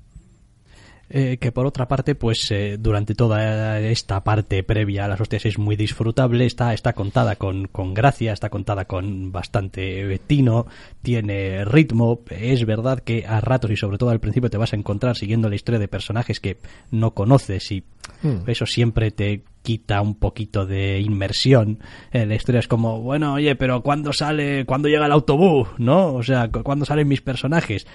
Eh, 1.14 1.36
que 1.36 1.52
por 1.52 1.66
otra 1.66 1.88
parte, 1.88 2.14
pues 2.14 2.50
eh, 2.50 2.78
durante 2.80 3.14
toda 3.14 3.78
esta 3.80 4.24
parte 4.24 4.62
previa 4.62 5.04
a 5.04 5.08
las 5.08 5.20
hostias 5.20 5.44
es 5.44 5.58
muy 5.58 5.76
disfrutable, 5.76 6.46
está, 6.46 6.72
está 6.72 6.94
contada 6.94 7.36
con, 7.36 7.68
con 7.68 7.92
gracia, 7.92 8.32
está 8.32 8.48
contada 8.48 8.86
con 8.86 9.30
bastante 9.30 10.18
tino, 10.26 10.66
tiene 11.02 11.66
ritmo, 11.66 12.20
es 12.30 12.64
verdad 12.64 13.00
que 13.00 13.26
a 13.26 13.42
ratos 13.42 13.70
y 13.70 13.76
sobre 13.76 13.98
todo 13.98 14.08
al 14.08 14.20
principio 14.20 14.48
te 14.48 14.56
vas 14.56 14.72
a 14.72 14.76
encontrar 14.76 15.14
siguiendo 15.18 15.50
la 15.50 15.54
historia 15.54 15.78
de 15.78 15.86
personajes 15.86 16.40
que 16.40 16.56
no 16.90 17.10
conoces 17.10 17.70
y 17.72 17.84
hmm. 18.22 18.48
eso 18.48 18.64
siempre 18.64 19.10
te 19.10 19.42
quita 19.62 20.00
un 20.00 20.14
poquito 20.14 20.64
de 20.64 21.00
inmersión. 21.00 21.80
Eh, 22.12 22.24
la 22.24 22.34
historia 22.34 22.60
es 22.60 22.68
como, 22.68 23.00
bueno, 23.00 23.34
oye, 23.34 23.54
pero 23.54 23.82
¿cuándo 23.82 24.14
sale, 24.14 24.64
cuándo 24.64 24.88
llega 24.88 25.06
el 25.06 25.12
autobús? 25.12 25.68
¿No? 25.76 26.14
O 26.14 26.22
sea, 26.22 26.48
¿cuándo 26.48 26.84
salen 26.84 27.08
mis 27.08 27.20
personajes? 27.20 27.86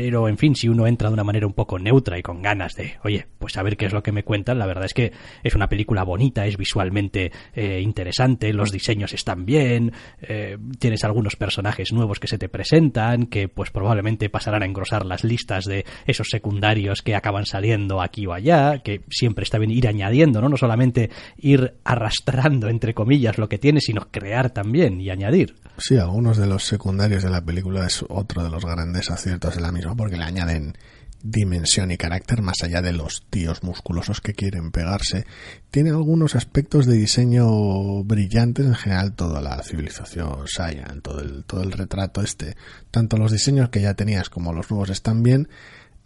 Pero 0.00 0.28
en 0.28 0.38
fin, 0.38 0.54
si 0.54 0.68
uno 0.68 0.86
entra 0.86 1.08
de 1.08 1.14
una 1.14 1.24
manera 1.24 1.44
un 1.48 1.54
poco 1.54 1.76
neutra 1.76 2.16
y 2.16 2.22
con 2.22 2.40
ganas 2.40 2.76
de, 2.76 2.98
oye, 3.02 3.26
pues 3.40 3.56
a 3.56 3.64
ver 3.64 3.76
qué 3.76 3.86
es 3.86 3.92
lo 3.92 4.00
que 4.00 4.12
me 4.12 4.22
cuentan, 4.22 4.56
la 4.56 4.64
verdad 4.64 4.84
es 4.84 4.94
que 4.94 5.10
es 5.42 5.56
una 5.56 5.68
película 5.68 6.04
bonita, 6.04 6.46
es 6.46 6.56
visualmente 6.56 7.32
eh, 7.52 7.80
interesante, 7.80 8.52
los 8.52 8.70
diseños 8.70 9.12
están 9.12 9.44
bien, 9.44 9.90
eh, 10.20 10.56
tienes 10.78 11.02
algunos 11.02 11.34
personajes 11.34 11.92
nuevos 11.92 12.20
que 12.20 12.28
se 12.28 12.38
te 12.38 12.48
presentan, 12.48 13.26
que 13.26 13.48
pues 13.48 13.72
probablemente 13.72 14.30
pasarán 14.30 14.62
a 14.62 14.66
engrosar 14.66 15.04
las 15.04 15.24
listas 15.24 15.64
de 15.64 15.84
esos 16.06 16.28
secundarios 16.30 17.02
que 17.02 17.16
acaban 17.16 17.44
saliendo 17.44 18.00
aquí 18.00 18.24
o 18.24 18.34
allá, 18.34 18.78
que 18.84 19.00
siempre 19.10 19.42
está 19.42 19.58
bien 19.58 19.72
ir 19.72 19.88
añadiendo, 19.88 20.40
¿no? 20.40 20.48
No 20.48 20.56
solamente 20.56 21.10
ir 21.38 21.74
arrastrando, 21.82 22.68
entre 22.68 22.94
comillas, 22.94 23.36
lo 23.36 23.48
que 23.48 23.58
tienes, 23.58 23.86
sino 23.86 24.12
crear 24.12 24.50
también 24.50 25.00
y 25.00 25.10
añadir. 25.10 25.56
Sí, 25.80 25.96
algunos 25.96 26.36
de 26.36 26.46
los 26.46 26.64
secundarios 26.64 27.22
de 27.22 27.30
la 27.30 27.44
película 27.44 27.86
es 27.86 28.04
otro 28.08 28.42
de 28.42 28.50
los 28.50 28.64
grandes 28.64 29.12
aciertos 29.12 29.54
de 29.54 29.60
la 29.60 29.70
misma 29.70 29.94
porque 29.94 30.16
le 30.16 30.24
añaden 30.24 30.76
dimensión 31.22 31.92
y 31.92 31.96
carácter 31.96 32.42
más 32.42 32.62
allá 32.64 32.82
de 32.82 32.92
los 32.92 33.24
tíos 33.30 33.62
musculosos 33.62 34.20
que 34.20 34.34
quieren 34.34 34.72
pegarse. 34.72 35.24
Tiene 35.70 35.90
algunos 35.90 36.34
aspectos 36.34 36.86
de 36.86 36.96
diseño 36.96 38.02
brillantes, 38.02 38.66
en 38.66 38.74
general 38.74 39.14
toda 39.14 39.40
la 39.40 39.62
civilización 39.62 40.48
Saiyan, 40.48 41.00
todo 41.00 41.20
el, 41.20 41.44
todo 41.44 41.62
el 41.62 41.70
retrato 41.70 42.22
este, 42.22 42.56
tanto 42.90 43.16
los 43.16 43.30
diseños 43.30 43.68
que 43.68 43.80
ya 43.80 43.94
tenías 43.94 44.30
como 44.30 44.52
los 44.52 44.70
nuevos 44.72 44.90
están 44.90 45.22
bien. 45.22 45.48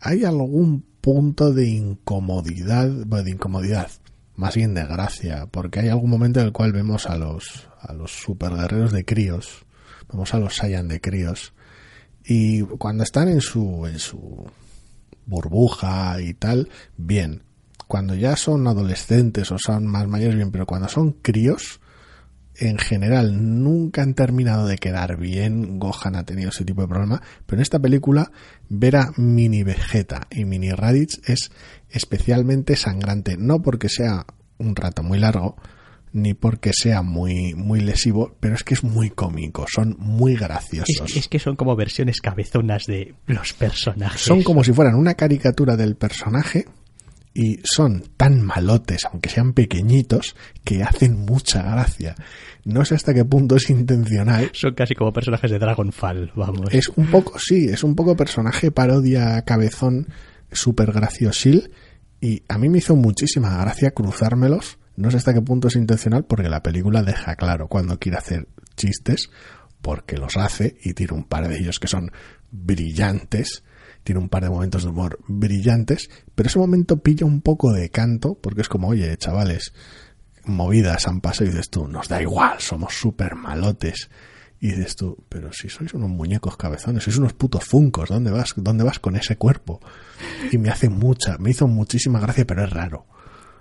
Hay 0.00 0.24
algún 0.24 0.84
punto 1.00 1.54
de 1.54 1.68
incomodidad, 1.68 2.88
de 2.88 3.30
incomodidad, 3.30 3.90
más 4.36 4.54
bien 4.54 4.74
de 4.74 4.84
gracia, 4.84 5.46
porque 5.50 5.80
hay 5.80 5.88
algún 5.88 6.10
momento 6.10 6.40
en 6.40 6.46
el 6.46 6.52
cual 6.52 6.72
vemos 6.72 7.06
a 7.06 7.16
los, 7.16 7.68
a 7.82 7.92
los 7.92 8.12
super 8.12 8.52
guerreros 8.52 8.92
de 8.92 9.04
críos, 9.04 9.64
vemos 10.10 10.32
a 10.34 10.38
los 10.38 10.56
Saiyan 10.56 10.88
de 10.88 11.00
críos, 11.00 11.52
y 12.24 12.62
cuando 12.62 13.02
están 13.02 13.28
en 13.28 13.40
su, 13.40 13.86
en 13.86 13.98
su 13.98 14.46
burbuja 15.26 16.20
y 16.20 16.34
tal, 16.34 16.68
bien. 16.96 17.42
Cuando 17.88 18.14
ya 18.14 18.36
son 18.36 18.66
adolescentes 18.66 19.50
o 19.50 19.58
son 19.58 19.86
más 19.86 20.06
mayores, 20.08 20.36
bien, 20.36 20.50
pero 20.50 20.66
cuando 20.66 20.88
son 20.88 21.12
críos, 21.12 21.80
en 22.56 22.78
general 22.78 23.62
nunca 23.62 24.02
han 24.02 24.14
terminado 24.14 24.66
de 24.66 24.78
quedar 24.78 25.18
bien. 25.18 25.78
Gohan 25.78 26.16
ha 26.16 26.24
tenido 26.24 26.50
ese 26.50 26.64
tipo 26.64 26.82
de 26.82 26.88
problema, 26.88 27.20
pero 27.46 27.58
en 27.58 27.62
esta 27.62 27.78
película 27.78 28.30
ver 28.68 28.96
a 28.96 29.12
Mini 29.16 29.62
Vegeta 29.62 30.26
y 30.30 30.44
Mini 30.44 30.70
Raditz 30.70 31.20
es 31.28 31.50
especialmente 31.90 32.76
sangrante, 32.76 33.36
no 33.36 33.62
porque 33.62 33.88
sea 33.88 34.26
un 34.58 34.76
rato 34.76 35.02
muy 35.02 35.18
largo, 35.18 35.56
ni 36.12 36.34
porque 36.34 36.72
sea 36.72 37.02
muy, 37.02 37.54
muy 37.54 37.80
lesivo, 37.80 38.36
pero 38.38 38.54
es 38.54 38.64
que 38.64 38.74
es 38.74 38.84
muy 38.84 39.10
cómico, 39.10 39.64
son 39.72 39.96
muy 39.98 40.36
graciosos. 40.36 41.16
Es, 41.16 41.28
que 41.28 41.38
son 41.38 41.56
como 41.56 41.74
versiones 41.74 42.20
cabezonas 42.20 42.86
de 42.86 43.14
los 43.26 43.52
personajes. 43.54 44.20
Son 44.20 44.42
como 44.42 44.62
si 44.62 44.72
fueran 44.72 44.94
una 44.94 45.14
caricatura 45.14 45.76
del 45.76 45.96
personaje 45.96 46.66
y 47.34 47.60
son 47.64 48.04
tan 48.16 48.42
malotes, 48.42 49.06
aunque 49.10 49.30
sean 49.30 49.54
pequeñitos, 49.54 50.36
que 50.64 50.82
hacen 50.82 51.24
mucha 51.24 51.62
gracia. 51.62 52.14
No 52.64 52.84
sé 52.84 52.94
hasta 52.94 53.14
qué 53.14 53.24
punto 53.24 53.56
es 53.56 53.70
intencional. 53.70 54.50
Son 54.52 54.74
casi 54.74 54.94
como 54.94 55.12
personajes 55.14 55.50
de 55.50 55.58
Dragonfall, 55.58 56.32
vamos. 56.36 56.72
Es 56.74 56.88
un 56.94 57.06
poco, 57.06 57.38
sí, 57.38 57.68
es 57.70 57.82
un 57.84 57.94
poco 57.94 58.16
personaje 58.16 58.70
parodia 58.70 59.42
cabezón, 59.42 60.08
súper 60.50 60.92
graciosil, 60.92 61.70
y 62.20 62.42
a 62.48 62.58
mí 62.58 62.68
me 62.68 62.78
hizo 62.78 62.94
muchísima 62.96 63.56
gracia 63.56 63.92
cruzármelos 63.92 64.78
no 64.96 65.10
sé 65.10 65.16
hasta 65.16 65.34
qué 65.34 65.42
punto 65.42 65.68
es 65.68 65.76
intencional 65.76 66.24
porque 66.24 66.48
la 66.48 66.62
película 66.62 67.02
deja 67.02 67.36
claro 67.36 67.68
cuando 67.68 67.98
quiere 67.98 68.18
hacer 68.18 68.48
chistes, 68.76 69.30
porque 69.80 70.16
los 70.16 70.36
hace 70.36 70.76
y 70.82 70.94
tiene 70.94 71.14
un 71.14 71.24
par 71.24 71.48
de 71.48 71.58
ellos 71.58 71.78
que 71.80 71.88
son 71.88 72.10
brillantes, 72.50 73.64
tiene 74.04 74.20
un 74.20 74.28
par 74.28 74.44
de 74.44 74.50
momentos 74.50 74.84
de 74.84 74.90
humor 74.90 75.18
brillantes, 75.26 76.10
pero 76.34 76.48
ese 76.48 76.58
momento 76.58 76.98
pilla 76.98 77.26
un 77.26 77.40
poco 77.40 77.72
de 77.72 77.90
canto 77.90 78.34
porque 78.34 78.62
es 78.62 78.68
como, 78.68 78.88
oye, 78.88 79.16
chavales, 79.16 79.72
movidas 80.44 81.06
han 81.06 81.20
pasado 81.20 81.46
y 81.46 81.48
dices 81.50 81.70
tú, 81.70 81.88
nos 81.88 82.08
da 82.08 82.20
igual, 82.20 82.60
somos 82.60 82.94
súper 82.94 83.34
malotes. 83.34 84.10
Y 84.60 84.68
dices 84.68 84.94
tú, 84.94 85.24
pero 85.28 85.52
si 85.52 85.68
sois 85.68 85.92
unos 85.92 86.08
muñecos 86.08 86.56
cabezones, 86.56 87.02
sois 87.02 87.16
unos 87.16 87.32
putos 87.32 87.64
funcos, 87.64 88.10
¿dónde 88.10 88.30
vas? 88.30 88.54
¿Dónde 88.56 88.84
vas 88.84 89.00
con 89.00 89.16
ese 89.16 89.36
cuerpo? 89.36 89.80
Y 90.52 90.58
me 90.58 90.70
hace 90.70 90.88
mucha, 90.88 91.36
me 91.38 91.50
hizo 91.50 91.66
muchísima 91.66 92.20
gracia, 92.20 92.46
pero 92.46 92.62
es 92.64 92.70
raro. 92.70 93.06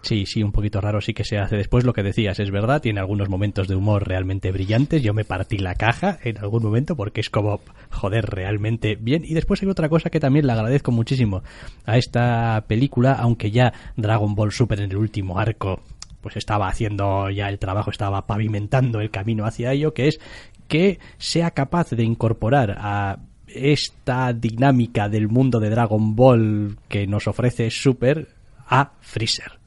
Sí, 0.01 0.25
sí, 0.25 0.41
un 0.41 0.51
poquito 0.51 0.81
raro 0.81 1.00
sí 1.00 1.13
que 1.13 1.24
se 1.24 1.38
hace. 1.38 1.55
Después 1.55 1.84
lo 1.84 1.93
que 1.93 2.01
decías 2.01 2.39
es 2.39 2.50
verdad, 2.50 2.81
tiene 2.81 3.00
algunos 3.00 3.29
momentos 3.29 3.67
de 3.67 3.75
humor 3.75 4.08
realmente 4.08 4.51
brillantes. 4.51 5.03
Yo 5.03 5.13
me 5.13 5.25
partí 5.25 5.58
la 5.58 5.75
caja 5.75 6.17
en 6.24 6.39
algún 6.39 6.63
momento 6.63 6.96
porque 6.96 7.22
es 7.22 7.29
como, 7.29 7.62
joder, 7.91 8.25
realmente 8.25 8.98
bien. 9.00 9.24
Y 9.24 9.36
después 9.36 9.62
hay 9.62 9.70
otra 9.70 9.89
cosa 9.89 10.10
que 10.10 10.20
también 10.20 10.48
le 10.48 10.53
agradezco 10.53 10.91
muchísimo 10.91 11.43
a 11.86 11.98
esta 11.98 12.65
película, 12.67 13.13
aunque 13.13 13.51
ya 13.51 13.74
Dragon 13.96 14.34
Ball 14.34 14.51
Super 14.51 14.79
en 14.79 14.91
el 14.91 14.98
último 14.98 15.39
arco 15.39 15.81
pues 16.22 16.38
estaba 16.38 16.67
haciendo 16.67 17.31
ya 17.31 17.50
el 17.50 17.58
trabajo, 17.58 17.89
estaba 17.89 18.27
pavimentando 18.27 19.01
el 19.01 19.10
camino 19.10 19.46
hacia 19.46 19.72
ello, 19.72 19.96
que 19.96 20.08
es 20.08 20.20
que 20.67 21.00
sea 21.17 21.50
capaz 21.50 21.89
de 21.89 22.03
incorporar 22.03 22.75
a 22.77 23.17
esta 23.48 24.31
dinámica 24.31 25.10
del 25.10 25.27
mundo 25.27 25.60
de 25.60 25.72
Dragon 25.72 26.15
Ball 26.15 26.77
que 26.88 27.08
nos 27.08 27.27
ofrece 27.27 27.72
Super 27.72 28.27
a 28.67 28.91
Freezer 29.01 29.60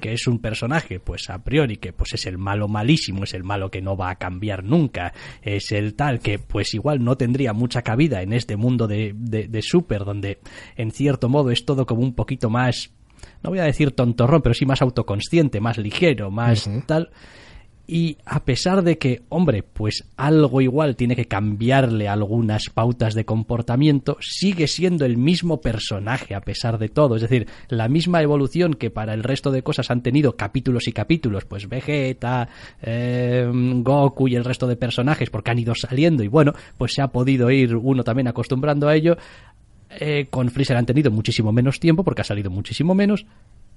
que 0.00 0.12
es 0.12 0.26
un 0.26 0.38
personaje, 0.38 1.00
pues 1.00 1.30
a 1.30 1.42
priori, 1.42 1.76
que 1.76 1.92
pues 1.92 2.14
es 2.14 2.26
el 2.26 2.38
malo 2.38 2.68
malísimo, 2.68 3.24
es 3.24 3.34
el 3.34 3.44
malo 3.44 3.70
que 3.70 3.82
no 3.82 3.96
va 3.96 4.10
a 4.10 4.16
cambiar 4.16 4.64
nunca, 4.64 5.12
es 5.42 5.72
el 5.72 5.94
tal 5.94 6.20
que 6.20 6.38
pues 6.38 6.74
igual 6.74 7.02
no 7.04 7.16
tendría 7.16 7.52
mucha 7.52 7.82
cabida 7.82 8.22
en 8.22 8.32
este 8.32 8.56
mundo 8.56 8.86
de, 8.86 9.14
de, 9.14 9.62
Super, 9.62 10.04
donde 10.04 10.38
en 10.76 10.90
cierto 10.90 11.28
modo 11.28 11.50
es 11.50 11.64
todo 11.64 11.86
como 11.86 12.02
un 12.02 12.14
poquito 12.14 12.48
más, 12.50 12.90
no 13.42 13.50
voy 13.50 13.58
a 13.58 13.64
decir 13.64 13.92
tontorrón, 13.92 14.42
pero 14.42 14.54
sí 14.54 14.64
más 14.66 14.82
autoconsciente, 14.82 15.60
más 15.60 15.78
ligero, 15.78 16.30
más 16.30 16.70
tal 16.86 17.10
y 17.90 18.18
a 18.26 18.44
pesar 18.44 18.82
de 18.82 18.98
que, 18.98 19.22
hombre, 19.30 19.62
pues 19.62 20.04
algo 20.18 20.60
igual 20.60 20.94
tiene 20.94 21.16
que 21.16 21.24
cambiarle 21.24 22.06
algunas 22.06 22.68
pautas 22.68 23.14
de 23.14 23.24
comportamiento, 23.24 24.18
sigue 24.20 24.68
siendo 24.68 25.06
el 25.06 25.16
mismo 25.16 25.62
personaje 25.62 26.34
a 26.34 26.42
pesar 26.42 26.76
de 26.76 26.90
todo. 26.90 27.16
Es 27.16 27.22
decir, 27.22 27.48
la 27.70 27.88
misma 27.88 28.20
evolución 28.20 28.74
que 28.74 28.90
para 28.90 29.14
el 29.14 29.22
resto 29.22 29.50
de 29.50 29.62
cosas 29.62 29.90
han 29.90 30.02
tenido 30.02 30.36
capítulos 30.36 30.86
y 30.86 30.92
capítulos, 30.92 31.46
pues 31.46 31.66
Vegeta, 31.66 32.50
eh, 32.82 33.50
Goku 33.50 34.28
y 34.28 34.36
el 34.36 34.44
resto 34.44 34.66
de 34.66 34.76
personajes, 34.76 35.30
porque 35.30 35.50
han 35.50 35.58
ido 35.58 35.74
saliendo 35.74 36.22
y 36.22 36.28
bueno, 36.28 36.52
pues 36.76 36.92
se 36.92 37.00
ha 37.00 37.08
podido 37.08 37.50
ir 37.50 37.74
uno 37.74 38.04
también 38.04 38.28
acostumbrando 38.28 38.86
a 38.86 38.94
ello. 38.94 39.16
Eh, 39.98 40.26
con 40.28 40.50
Freezer 40.50 40.76
han 40.76 40.84
tenido 40.84 41.10
muchísimo 41.10 41.52
menos 41.52 41.80
tiempo 41.80 42.04
porque 42.04 42.20
ha 42.20 42.24
salido 42.24 42.50
muchísimo 42.50 42.94
menos, 42.94 43.24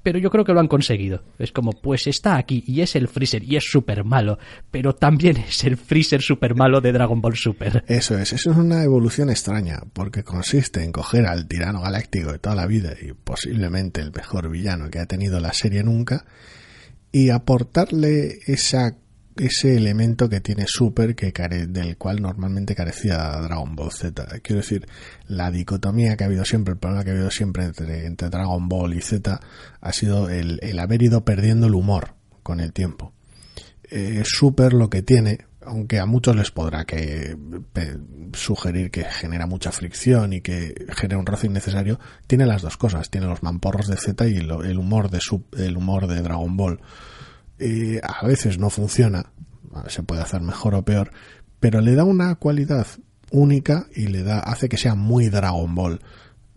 pero 0.03 0.19
yo 0.19 0.29
creo 0.29 0.43
que 0.43 0.53
lo 0.53 0.59
han 0.59 0.67
conseguido. 0.67 1.23
Es 1.37 1.51
como, 1.51 1.71
pues 1.71 2.07
está 2.07 2.37
aquí 2.37 2.63
y 2.65 2.81
es 2.81 2.95
el 2.95 3.07
Freezer 3.07 3.43
y 3.43 3.55
es 3.55 3.65
súper 3.65 4.03
malo, 4.03 4.39
pero 4.69 4.95
también 4.95 5.37
es 5.37 5.63
el 5.63 5.77
Freezer 5.77 6.21
súper 6.21 6.55
malo 6.55 6.81
de 6.81 6.91
Dragon 6.91 7.21
Ball 7.21 7.35
Super. 7.35 7.83
Eso 7.87 8.17
es, 8.17 8.33
eso 8.33 8.51
es 8.51 8.57
una 8.57 8.83
evolución 8.83 9.29
extraña, 9.29 9.81
porque 9.93 10.23
consiste 10.23 10.83
en 10.83 10.91
coger 10.91 11.25
al 11.25 11.47
tirano 11.47 11.81
galáctico 11.81 12.31
de 12.31 12.39
toda 12.39 12.55
la 12.55 12.67
vida 12.67 12.93
y 13.01 13.13
posiblemente 13.13 14.01
el 14.01 14.11
mejor 14.11 14.49
villano 14.49 14.89
que 14.89 14.99
ha 14.99 15.05
tenido 15.05 15.39
la 15.39 15.53
serie 15.53 15.83
nunca 15.83 16.25
y 17.11 17.29
aportarle 17.29 18.39
esa 18.47 18.95
ese 19.37 19.75
elemento 19.75 20.29
que 20.29 20.41
tiene 20.41 20.65
Super 20.67 21.15
que 21.15 21.31
care 21.31 21.67
del 21.67 21.97
cual 21.97 22.21
normalmente 22.21 22.75
carecía 22.75 23.17
Dragon 23.41 23.75
Ball 23.75 23.91
Z. 23.91 24.25
Quiero 24.41 24.61
decir, 24.61 24.87
la 25.27 25.51
dicotomía 25.51 26.17
que 26.17 26.23
ha 26.23 26.27
habido 26.27 26.45
siempre, 26.45 26.73
el 26.73 26.79
problema 26.79 27.03
que 27.03 27.11
ha 27.11 27.13
habido 27.13 27.31
siempre 27.31 27.65
entre, 27.65 28.05
entre 28.05 28.29
Dragon 28.29 28.67
Ball 28.67 28.93
y 28.93 29.01
Z 29.01 29.39
ha 29.79 29.93
sido 29.93 30.29
el, 30.29 30.59
el, 30.61 30.79
haber 30.79 31.01
ido 31.01 31.23
perdiendo 31.23 31.67
el 31.67 31.75
humor 31.75 32.13
con 32.43 32.59
el 32.59 32.73
tiempo. 32.73 33.13
Eh, 33.89 34.23
Super 34.25 34.73
lo 34.73 34.89
que 34.89 35.01
tiene, 35.01 35.45
aunque 35.61 35.99
a 35.99 36.05
muchos 36.05 36.35
les 36.35 36.51
podrá 36.51 36.85
que 36.85 37.37
sugerir 38.33 38.91
que 38.91 39.03
genera 39.03 39.45
mucha 39.45 39.71
fricción 39.71 40.33
y 40.33 40.41
que 40.41 40.87
genera 40.95 41.19
un 41.19 41.25
roce 41.25 41.47
innecesario, 41.47 41.99
tiene 42.27 42.45
las 42.45 42.61
dos 42.61 42.77
cosas, 42.77 43.09
tiene 43.09 43.27
los 43.27 43.43
mamporros 43.43 43.87
de 43.87 43.97
Z 43.97 44.27
y 44.27 44.37
el 44.37 44.77
humor 44.77 45.09
de 45.09 45.19
el 45.57 45.77
humor 45.77 46.07
de 46.07 46.21
Dragon 46.21 46.55
Ball 46.55 46.79
eh, 47.61 48.01
a 48.01 48.25
veces 48.25 48.57
no 48.57 48.69
funciona, 48.69 49.31
se 49.87 50.03
puede 50.03 50.21
hacer 50.21 50.41
mejor 50.41 50.75
o 50.75 50.83
peor, 50.83 51.11
pero 51.59 51.79
le 51.79 51.95
da 51.95 52.03
una 52.03 52.35
cualidad 52.35 52.87
única 53.31 53.87
y 53.95 54.07
le 54.07 54.23
da 54.23 54.39
hace 54.39 54.67
que 54.67 54.77
sea 54.77 54.95
muy 54.95 55.29
Dragon 55.29 55.73
Ball. 55.73 56.01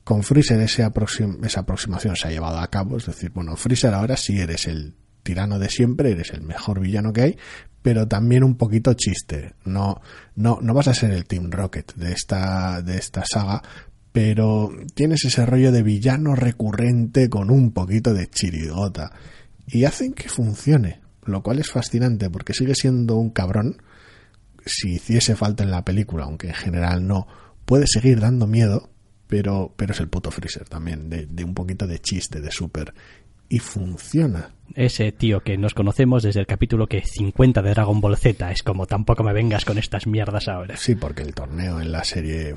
Con 0.02 0.22
Freezer 0.22 0.60
esa 0.60 0.86
aproximación 0.86 2.16
se 2.16 2.28
ha 2.28 2.30
llevado 2.30 2.58
a 2.58 2.68
cabo, 2.68 2.96
es 2.96 3.06
decir, 3.06 3.30
bueno, 3.30 3.56
Freezer 3.56 3.94
ahora 3.94 4.16
sí 4.16 4.38
eres 4.38 4.66
el 4.66 4.94
tirano 5.22 5.58
de 5.58 5.68
siempre, 5.68 6.10
eres 6.10 6.30
el 6.32 6.42
mejor 6.42 6.80
villano 6.80 7.12
que 7.12 7.22
hay, 7.22 7.38
pero 7.82 8.08
también 8.08 8.44
un 8.44 8.56
poquito 8.56 8.94
chiste. 8.94 9.54
No, 9.64 10.00
no, 10.34 10.58
no 10.60 10.74
vas 10.74 10.88
a 10.88 10.94
ser 10.94 11.10
el 11.12 11.26
Team 11.26 11.50
Rocket 11.50 11.94
de 11.94 12.12
esta, 12.12 12.82
de 12.82 12.96
esta 12.96 13.24
saga, 13.24 13.62
pero 14.12 14.70
tienes 14.94 15.24
ese 15.24 15.44
rollo 15.44 15.72
de 15.72 15.82
villano 15.82 16.34
recurrente 16.34 17.28
con 17.28 17.50
un 17.50 17.72
poquito 17.72 18.14
de 18.14 18.28
chirigota 18.28 19.10
y 19.66 19.84
hacen 19.84 20.12
que 20.12 20.28
funcione, 20.28 21.00
lo 21.24 21.42
cual 21.42 21.58
es 21.58 21.70
fascinante 21.70 22.30
porque 22.30 22.54
sigue 22.54 22.74
siendo 22.74 23.16
un 23.16 23.30
cabrón. 23.30 23.82
Si 24.66 24.94
hiciese 24.94 25.36
falta 25.36 25.62
en 25.62 25.70
la 25.70 25.84
película, 25.84 26.24
aunque 26.24 26.48
en 26.48 26.54
general 26.54 27.06
no, 27.06 27.26
puede 27.64 27.86
seguir 27.86 28.20
dando 28.20 28.46
miedo 28.46 28.90
pero, 29.26 29.72
pero 29.76 29.92
es 29.92 30.00
el 30.00 30.08
puto 30.08 30.30
Freezer 30.30 30.68
también, 30.68 31.08
de, 31.08 31.26
de 31.26 31.44
un 31.44 31.54
poquito 31.54 31.86
de 31.86 31.98
chiste, 31.98 32.40
de 32.40 32.50
súper. 32.50 32.94
Y 33.48 33.58
funciona. 33.58 34.50
Ese 34.74 35.12
tío 35.12 35.40
que 35.40 35.56
nos 35.56 35.74
conocemos 35.74 36.22
desde 36.22 36.40
el 36.40 36.46
capítulo 36.46 36.86
que 36.86 37.02
50 37.02 37.62
de 37.62 37.70
Dragon 37.70 38.00
Ball 38.00 38.16
Z 38.16 38.50
es 38.50 38.62
como 38.62 38.86
tampoco 38.86 39.22
me 39.22 39.32
vengas 39.32 39.64
con 39.64 39.78
estas 39.78 40.06
mierdas 40.06 40.48
ahora. 40.48 40.76
Sí, 40.76 40.94
porque 40.94 41.22
el 41.22 41.34
torneo 41.34 41.80
en 41.80 41.92
la 41.92 42.02
serie 42.02 42.54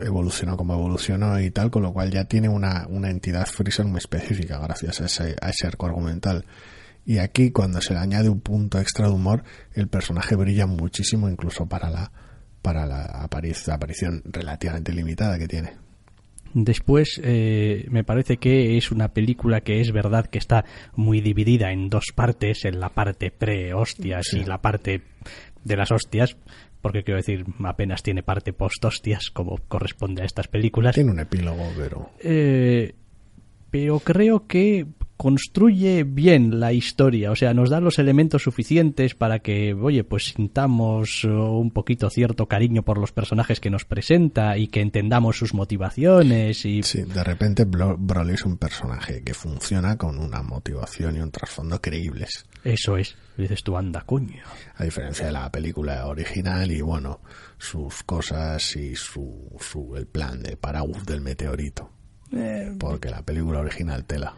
evolucionó 0.00 0.56
como 0.56 0.74
evolucionó 0.74 1.38
y 1.40 1.50
tal, 1.50 1.70
con 1.70 1.82
lo 1.82 1.92
cual 1.92 2.10
ya 2.10 2.24
tiene 2.24 2.48
una, 2.48 2.86
una 2.88 3.10
entidad 3.10 3.46
Freezer 3.46 3.84
muy 3.84 3.98
específica 3.98 4.58
gracias 4.58 5.00
a 5.00 5.06
ese, 5.06 5.36
a 5.40 5.50
ese 5.50 5.66
arco 5.66 5.86
argumental. 5.86 6.46
Y 7.04 7.18
aquí, 7.18 7.50
cuando 7.50 7.80
se 7.80 7.94
le 7.94 8.00
añade 8.00 8.28
un 8.28 8.40
punto 8.40 8.78
extra 8.78 9.08
de 9.08 9.12
humor, 9.12 9.42
el 9.74 9.88
personaje 9.88 10.36
brilla 10.36 10.66
muchísimo, 10.66 11.28
incluso 11.28 11.66
para 11.66 11.90
la, 11.90 12.12
para 12.62 12.86
la 12.86 13.04
aparición 13.24 14.22
relativamente 14.24 14.92
limitada 14.92 15.38
que 15.38 15.48
tiene. 15.48 15.89
Después, 16.52 17.20
eh, 17.22 17.86
me 17.90 18.02
parece 18.02 18.38
que 18.38 18.76
es 18.76 18.90
una 18.90 19.08
película 19.08 19.60
que 19.60 19.80
es 19.80 19.92
verdad 19.92 20.26
que 20.26 20.38
está 20.38 20.64
muy 20.96 21.20
dividida 21.20 21.72
en 21.72 21.88
dos 21.88 22.06
partes, 22.14 22.64
en 22.64 22.80
la 22.80 22.88
parte 22.88 23.30
pre-hostias 23.30 24.32
y 24.34 24.44
la 24.44 24.60
parte 24.60 25.02
de 25.64 25.76
las 25.76 25.92
hostias, 25.92 26.36
porque 26.82 27.04
quiero 27.04 27.18
decir, 27.18 27.44
apenas 27.64 28.02
tiene 28.02 28.22
parte 28.22 28.52
post-hostias, 28.52 29.30
como 29.30 29.58
corresponde 29.68 30.22
a 30.22 30.24
estas 30.24 30.48
películas. 30.48 30.94
Tiene 30.94 31.12
un 31.12 31.20
epílogo, 31.20 31.70
pero... 31.76 32.10
Eh, 32.20 32.94
pero 33.70 34.00
creo 34.00 34.46
que 34.48 34.86
construye 35.20 36.04
bien 36.04 36.60
la 36.60 36.72
historia, 36.72 37.30
o 37.30 37.36
sea, 37.36 37.52
nos 37.52 37.68
da 37.68 37.78
los 37.78 37.98
elementos 37.98 38.44
suficientes 38.44 39.14
para 39.14 39.40
que, 39.40 39.74
oye, 39.74 40.02
pues 40.02 40.32
sintamos 40.32 41.24
uh, 41.24 41.28
un 41.28 41.72
poquito 41.72 42.08
cierto 42.08 42.46
cariño 42.46 42.84
por 42.84 42.96
los 42.96 43.12
personajes 43.12 43.60
que 43.60 43.68
nos 43.68 43.84
presenta 43.84 44.56
y 44.56 44.68
que 44.68 44.80
entendamos 44.80 45.36
sus 45.36 45.52
motivaciones 45.52 46.64
y... 46.64 46.82
Sí, 46.84 47.02
de 47.02 47.22
repente 47.22 47.66
Broly 47.66 48.32
es 48.32 48.46
un 48.46 48.56
personaje 48.56 49.22
que 49.22 49.34
funciona 49.34 49.98
con 49.98 50.18
una 50.18 50.42
motivación 50.42 51.18
y 51.18 51.20
un 51.20 51.30
trasfondo 51.30 51.82
creíbles. 51.82 52.46
Eso 52.64 52.96
es, 52.96 53.14
dices 53.36 53.62
tú, 53.62 53.76
anda, 53.76 54.00
coño. 54.06 54.42
A 54.76 54.84
diferencia 54.84 55.26
de 55.26 55.32
la 55.32 55.52
película 55.52 56.06
original 56.06 56.72
y, 56.72 56.80
bueno, 56.80 57.20
sus 57.58 58.04
cosas 58.04 58.74
y 58.74 58.96
su, 58.96 59.54
su 59.60 59.96
el 59.96 60.06
plan 60.06 60.42
de 60.42 60.56
Paragus 60.56 61.04
del 61.04 61.20
meteorito. 61.20 61.90
Eh, 62.32 62.74
porque 62.78 63.10
la 63.10 63.20
película 63.20 63.58
original 63.58 64.06
tela. 64.06 64.34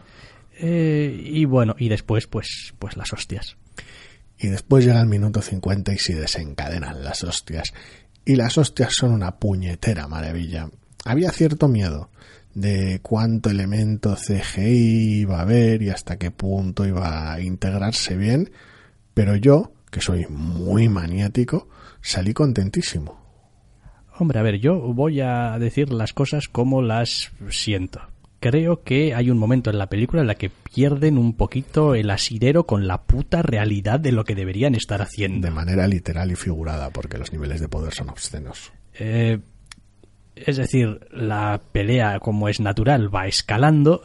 Eh, 0.59 1.21
y 1.25 1.45
bueno, 1.45 1.75
y 1.77 1.89
después, 1.89 2.27
pues, 2.27 2.73
pues 2.79 2.97
las 2.97 3.11
hostias. 3.13 3.57
Y 4.37 4.47
después 4.47 4.85
llega 4.85 5.01
el 5.01 5.07
minuto 5.07 5.41
50 5.41 5.93
y 5.93 5.97
se 5.97 6.15
desencadenan 6.15 7.03
las 7.03 7.23
hostias. 7.23 7.73
Y 8.25 8.35
las 8.35 8.57
hostias 8.57 8.93
son 8.93 9.11
una 9.11 9.37
puñetera 9.37 10.07
maravilla. 10.07 10.69
Había 11.05 11.31
cierto 11.31 11.67
miedo 11.67 12.09
de 12.53 12.99
cuánto 13.01 13.49
elemento 13.49 14.15
CGI 14.15 15.21
iba 15.21 15.39
a 15.39 15.41
haber 15.41 15.81
y 15.81 15.89
hasta 15.89 16.17
qué 16.17 16.31
punto 16.31 16.85
iba 16.85 17.33
a 17.33 17.41
integrarse 17.41 18.15
bien, 18.15 18.51
pero 19.13 19.35
yo, 19.35 19.73
que 19.89 20.01
soy 20.01 20.27
muy 20.29 20.87
maniático, 20.87 21.67
salí 22.01 22.33
contentísimo. 22.33 23.21
Hombre, 24.17 24.39
a 24.39 24.43
ver, 24.43 24.59
yo 24.59 24.79
voy 24.79 25.21
a 25.21 25.57
decir 25.57 25.91
las 25.91 26.13
cosas 26.13 26.47
como 26.47 26.81
las 26.81 27.31
siento 27.49 28.12
creo 28.43 28.83
que 28.83 29.15
hay 29.15 29.29
un 29.29 29.37
momento 29.37 29.69
en 29.69 29.77
la 29.77 29.87
película 29.87 30.21
en 30.21 30.27
la 30.27 30.35
que 30.35 30.49
pierden 30.49 31.17
un 31.17 31.33
poquito 31.33 31.95
el 31.95 32.09
asidero 32.09 32.65
con 32.65 32.87
la 32.87 33.03
puta 33.03 33.41
realidad 33.41 34.01
de 34.01 34.11
lo 34.11 34.25
que 34.25 34.35
deberían 34.35 34.75
estar 34.75 35.01
haciendo. 35.01 35.47
De 35.47 35.53
manera 35.53 35.87
literal 35.87 36.29
y 36.29 36.35
figurada, 36.35 36.89
porque 36.89 37.17
los 37.17 37.31
niveles 37.31 37.61
de 37.61 37.69
poder 37.69 37.93
son 37.93 38.09
obscenos. 38.09 38.73
Eh, 38.99 39.39
es 40.35 40.57
decir, 40.57 41.07
la 41.09 41.61
pelea, 41.71 42.19
como 42.19 42.49
es 42.49 42.59
natural, 42.59 43.15
va 43.15 43.27
escalando 43.27 44.01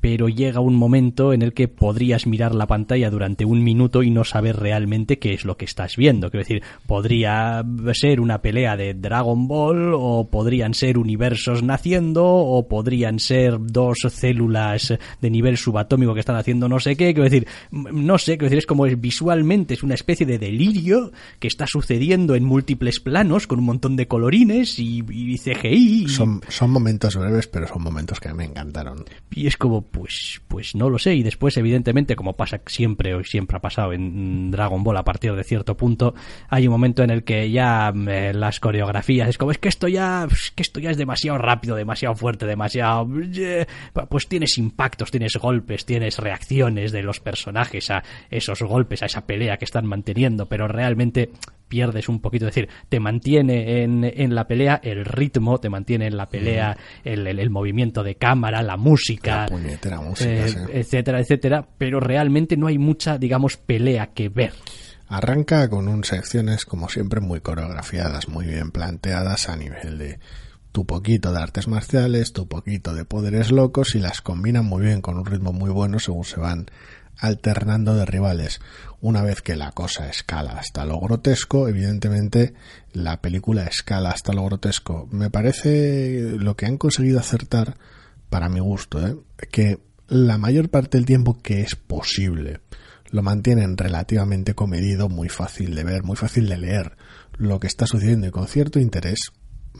pero 0.00 0.28
llega 0.28 0.60
un 0.60 0.76
momento 0.76 1.32
en 1.32 1.42
el 1.42 1.52
que 1.52 1.68
podrías 1.68 2.26
mirar 2.26 2.54
la 2.54 2.66
pantalla 2.66 3.10
durante 3.10 3.44
un 3.44 3.62
minuto 3.62 4.02
y 4.02 4.10
no 4.10 4.24
saber 4.24 4.56
realmente 4.56 5.18
qué 5.18 5.34
es 5.34 5.44
lo 5.44 5.56
que 5.56 5.64
estás 5.64 5.96
viendo. 5.96 6.30
Quiero 6.30 6.44
decir, 6.44 6.62
podría 6.86 7.64
ser 7.92 8.20
una 8.20 8.40
pelea 8.40 8.76
de 8.76 8.94
Dragon 8.94 9.46
Ball, 9.46 9.92
o 9.94 10.28
podrían 10.30 10.74
ser 10.74 10.98
universos 10.98 11.62
naciendo, 11.62 12.24
o 12.26 12.66
podrían 12.68 13.18
ser 13.18 13.58
dos 13.60 13.98
células 14.08 14.94
de 15.20 15.30
nivel 15.30 15.56
subatómico 15.56 16.14
que 16.14 16.20
están 16.20 16.36
haciendo 16.36 16.68
no 16.68 16.80
sé 16.80 16.96
qué. 16.96 17.12
Quiero 17.12 17.24
decir, 17.24 17.46
no 17.70 18.18
sé, 18.18 18.32
quiero 18.32 18.46
decir, 18.46 18.58
es 18.58 18.66
como 18.66 18.86
es 18.86 19.00
visualmente, 19.00 19.74
es 19.74 19.82
una 19.82 19.94
especie 19.94 20.26
de 20.26 20.38
delirio 20.38 21.12
que 21.38 21.48
está 21.48 21.66
sucediendo 21.66 22.34
en 22.34 22.44
múltiples 22.44 23.00
planos 23.00 23.46
con 23.46 23.58
un 23.58 23.66
montón 23.66 23.96
de 23.96 24.08
colorines 24.08 24.78
y, 24.78 25.02
CGI. 25.38 26.08
Son, 26.08 26.40
son 26.48 26.70
momentos 26.70 27.16
breves, 27.16 27.46
pero 27.46 27.66
son 27.66 27.82
momentos 27.82 28.20
que 28.20 28.32
me 28.32 28.44
encantaron. 28.44 29.04
Y 29.30 29.46
es 29.46 29.56
como, 29.56 29.89
pues, 29.90 30.40
pues 30.48 30.74
no 30.74 30.88
lo 30.88 30.98
sé. 30.98 31.14
Y 31.14 31.22
después, 31.22 31.56
evidentemente, 31.56 32.16
como 32.16 32.36
pasa 32.36 32.60
siempre 32.66 33.14
o 33.14 33.24
siempre 33.24 33.56
ha 33.56 33.60
pasado 33.60 33.92
en 33.92 34.50
Dragon 34.50 34.82
Ball 34.82 34.96
a 34.96 35.04
partir 35.04 35.34
de 35.34 35.44
cierto 35.44 35.76
punto, 35.76 36.14
hay 36.48 36.66
un 36.66 36.72
momento 36.72 37.02
en 37.02 37.10
el 37.10 37.24
que 37.24 37.50
ya 37.50 37.92
eh, 38.08 38.32
las 38.34 38.60
coreografías 38.60 39.28
es 39.28 39.38
como 39.38 39.50
es 39.50 39.58
que 39.58 39.68
esto 39.68 39.88
ya, 39.88 40.26
que 40.54 40.62
esto 40.62 40.80
ya 40.80 40.90
es 40.90 40.96
demasiado 40.96 41.38
rápido, 41.38 41.76
demasiado 41.76 42.14
fuerte, 42.14 42.46
demasiado, 42.46 43.08
eh, 43.36 43.66
pues 44.08 44.28
tienes 44.28 44.58
impactos, 44.58 45.10
tienes 45.10 45.36
golpes, 45.36 45.84
tienes 45.84 46.18
reacciones 46.18 46.92
de 46.92 47.02
los 47.02 47.20
personajes 47.20 47.90
a 47.90 48.02
esos 48.30 48.62
golpes, 48.62 49.02
a 49.02 49.06
esa 49.06 49.26
pelea 49.26 49.56
que 49.56 49.64
están 49.64 49.86
manteniendo, 49.86 50.46
pero 50.46 50.68
realmente 50.68 51.30
pierdes 51.70 52.10
un 52.10 52.20
poquito, 52.20 52.46
es 52.46 52.54
decir, 52.54 52.68
te 52.90 53.00
mantiene 53.00 53.82
en, 53.82 54.04
en 54.04 54.34
la 54.34 54.46
pelea 54.46 54.78
el 54.82 55.06
ritmo, 55.06 55.58
te 55.58 55.70
mantiene 55.70 56.08
en 56.08 56.16
la 56.16 56.28
pelea 56.28 56.76
el, 57.04 57.26
el, 57.26 57.48
movimiento 57.48 58.02
de 58.02 58.16
cámara, 58.16 58.62
la 58.62 58.76
música, 58.76 59.46
eh, 59.46 60.54
etcétera, 60.74 61.20
etcétera, 61.20 61.66
pero 61.78 62.00
realmente 62.00 62.56
no 62.56 62.66
hay 62.66 62.76
mucha, 62.76 63.16
digamos, 63.16 63.56
pelea 63.56 64.08
que 64.08 64.28
ver. 64.28 64.52
Arranca 65.06 65.68
con 65.70 65.88
un 65.88 66.04
secciones, 66.04 66.64
como 66.64 66.88
siempre, 66.88 67.20
muy 67.20 67.40
coreografiadas, 67.40 68.28
muy 68.28 68.46
bien 68.46 68.72
planteadas 68.72 69.48
a 69.48 69.56
nivel 69.56 69.96
de 69.96 70.18
tu 70.72 70.86
poquito 70.86 71.32
de 71.32 71.40
artes 71.40 71.68
marciales, 71.68 72.32
tu 72.32 72.48
poquito 72.48 72.94
de 72.94 73.04
poderes 73.04 73.50
locos 73.50 73.94
y 73.94 74.00
las 74.00 74.20
combinan 74.20 74.64
muy 74.64 74.82
bien 74.84 75.00
con 75.00 75.16
un 75.16 75.26
ritmo 75.26 75.52
muy 75.52 75.70
bueno 75.70 75.98
según 75.98 76.24
se 76.24 76.38
van 76.38 76.66
alternando 77.20 77.94
de 77.94 78.06
rivales. 78.06 78.60
Una 79.02 79.22
vez 79.22 79.40
que 79.40 79.56
la 79.56 79.72
cosa 79.72 80.08
escala 80.08 80.52
hasta 80.52 80.84
lo 80.84 81.00
grotesco, 81.00 81.68
evidentemente 81.68 82.52
la 82.92 83.20
película 83.22 83.64
escala 83.64 84.10
hasta 84.10 84.34
lo 84.34 84.44
grotesco. 84.44 85.08
Me 85.10 85.30
parece 85.30 86.34
lo 86.38 86.54
que 86.54 86.66
han 86.66 86.76
conseguido 86.76 87.18
acertar, 87.18 87.76
para 88.28 88.48
mi 88.48 88.60
gusto, 88.60 89.06
¿eh? 89.06 89.16
que 89.50 89.80
la 90.08 90.38
mayor 90.38 90.70
parte 90.70 90.96
del 90.96 91.06
tiempo 91.06 91.38
que 91.42 91.60
es 91.60 91.76
posible 91.76 92.60
lo 93.10 93.22
mantienen 93.22 93.76
relativamente 93.76 94.54
comedido, 94.54 95.08
muy 95.08 95.28
fácil 95.28 95.74
de 95.74 95.84
ver, 95.84 96.04
muy 96.04 96.16
fácil 96.16 96.48
de 96.48 96.58
leer 96.58 96.96
lo 97.36 97.58
que 97.58 97.66
está 97.66 97.86
sucediendo 97.86 98.28
y 98.28 98.30
con 98.30 98.46
cierto 98.46 98.78
interés, 98.78 99.32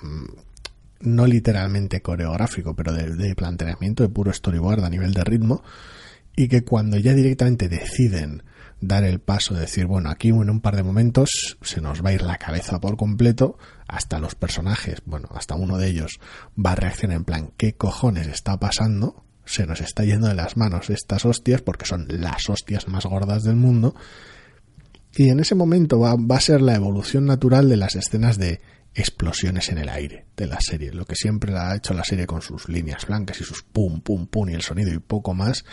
mm, 0.02 1.09
no 1.09 1.26
literalmente 1.26 2.02
coreográfico, 2.02 2.74
pero 2.74 2.92
de, 2.92 3.14
de 3.14 3.35
planteamiento 3.35 4.02
de 4.02 4.09
puro 4.09 4.33
storyboard 4.33 4.85
a 4.85 4.90
nivel 4.90 5.14
de 5.14 5.24
ritmo, 5.24 5.62
y 6.35 6.48
que 6.48 6.64
cuando 6.64 6.96
ya 6.96 7.14
directamente 7.14 7.68
deciden 7.68 8.42
dar 8.81 9.05
el 9.05 9.21
paso 9.21 9.55
de 9.55 9.61
decir, 9.61 9.87
bueno, 9.87 10.11
aquí 10.11 10.29
en 10.29 10.51
un 10.51 10.61
par 10.61 10.77
de 10.77 10.83
momentos 10.83 11.57
se 11.62 11.81
nos 11.81 12.05
va 12.05 12.11
a 12.11 12.12
ir 12.12 12.23
la 12.23 12.38
cabeza 12.38 12.81
por 12.81 12.97
completo, 12.97 13.59
hasta 13.88 14.19
los 14.19 14.35
personajes, 14.35 15.03
bueno, 15.05 15.29
hasta 15.35 15.55
uno 15.55 15.77
de 15.77 15.88
ellos 15.88 16.21
va 16.59 16.73
a 16.73 16.77
reaccionar 16.77 17.16
en 17.16 17.25
plan, 17.25 17.53
¿qué 17.57 17.75
cojones 17.75 18.27
está 18.27 18.59
pasando? 18.59 19.25
Se 19.45 19.66
nos 19.66 19.81
está 19.81 20.05
yendo 20.05 20.29
de 20.29 20.35
las 20.35 20.57
manos 20.57 20.90
estas 20.90 21.25
hostias 21.25 21.62
porque 21.62 21.87
son 21.87 22.07
las 22.09 22.49
hostias 22.49 22.88
más 22.88 23.05
gordas 23.05 23.43
del 23.43 23.57
mundo. 23.57 23.95
Y 25.16 25.29
en 25.29 25.40
ese 25.40 25.57
momento 25.57 25.99
va, 25.99 26.14
va 26.14 26.37
a 26.37 26.40
ser 26.40 26.62
la 26.62 26.77
evolución 26.77 27.27
natural 27.27 27.69
de 27.69 27.77
las 27.77 27.97
escenas 27.97 28.38
de 28.38 28.61
explosiones 28.95 29.69
en 29.69 29.79
el 29.79 29.88
aire 29.88 30.27
de 30.37 30.47
la 30.47 30.59
serie, 30.61 30.93
lo 30.93 31.05
que 31.05 31.16
siempre 31.16 31.57
ha 31.57 31.75
hecho 31.75 31.95
la 31.95 32.05
serie 32.05 32.27
con 32.27 32.43
sus 32.43 32.69
líneas 32.69 33.07
blancas 33.07 33.40
y 33.40 33.45
sus 33.45 33.62
pum, 33.62 34.01
pum, 34.01 34.27
pum 34.27 34.49
y 34.51 34.55
el 34.55 34.62
sonido 34.62 34.93
y 34.93 34.99
poco 34.99 35.35
más, 35.35 35.64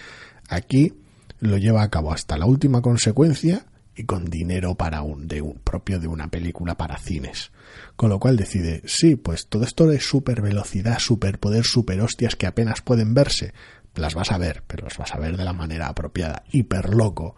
Aquí 0.47 0.93
lo 1.39 1.57
lleva 1.57 1.83
a 1.83 1.89
cabo 1.89 2.11
hasta 2.11 2.37
la 2.37 2.45
última 2.45 2.81
consecuencia 2.81 3.65
y 3.95 4.03
con 4.03 4.25
dinero 4.25 4.75
para 4.75 5.01
un, 5.01 5.27
de 5.27 5.41
un 5.41 5.55
propio 5.55 5.99
de 5.99 6.07
una 6.07 6.27
película 6.27 6.75
para 6.75 6.97
cines. 6.97 7.51
Con 7.95 8.09
lo 8.09 8.19
cual 8.19 8.37
decide, 8.37 8.83
sí, 8.85 9.15
pues 9.15 9.47
todo 9.47 9.63
esto 9.63 9.87
de 9.87 9.99
super 9.99 10.41
velocidad, 10.41 10.99
super 10.99 11.39
poder, 11.39 11.63
super 11.63 11.99
hostias 12.01 12.35
que 12.35 12.45
apenas 12.45 12.81
pueden 12.81 13.13
verse, 13.13 13.53
las 13.95 14.13
vas 14.13 14.31
a 14.31 14.37
ver, 14.37 14.63
pero 14.67 14.85
las 14.85 14.97
vas 14.97 15.13
a 15.13 15.19
ver 15.19 15.35
de 15.35 15.43
la 15.43 15.53
manera 15.53 15.87
apropiada, 15.87 16.43
hiper 16.51 16.93
loco. 16.93 17.35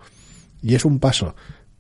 Y 0.62 0.76
es 0.76 0.84
un 0.84 1.00
paso 1.00 1.36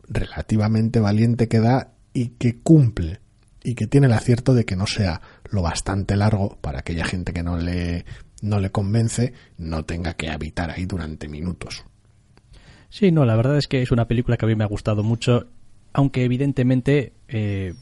relativamente 0.07 1.01
valiente 1.01 1.47
que 1.47 1.59
da 1.59 1.93
y 2.13 2.29
que 2.29 2.59
cumple 2.59 3.19
y 3.61 3.75
que 3.75 3.87
tiene 3.87 4.07
el 4.07 4.13
acierto 4.13 4.53
de 4.53 4.65
que 4.65 4.77
no 4.77 4.87
sea 4.87 5.21
lo 5.49 5.61
bastante 5.61 6.15
largo 6.15 6.57
para 6.61 6.79
aquella 6.79 7.05
gente 7.05 7.33
que 7.33 7.43
no 7.43 7.57
le 7.57 8.05
no 8.41 8.59
le 8.59 8.71
convence, 8.71 9.33
no 9.57 9.83
tenga 9.83 10.13
que 10.13 10.29
habitar 10.29 10.71
ahí 10.71 10.85
durante 10.85 11.27
minutos. 11.27 11.83
Sí, 12.89 13.11
no, 13.11 13.25
la 13.25 13.35
verdad 13.35 13.57
es 13.57 13.67
que 13.67 13.81
es 13.81 13.91
una 13.91 14.07
película 14.07 14.37
que 14.37 14.45
a 14.45 14.47
mí 14.47 14.55
me 14.55 14.63
ha 14.63 14.67
gustado 14.67 15.03
mucho, 15.03 15.47
aunque 15.93 16.23
evidentemente 16.23 17.13
eh, 17.27 17.73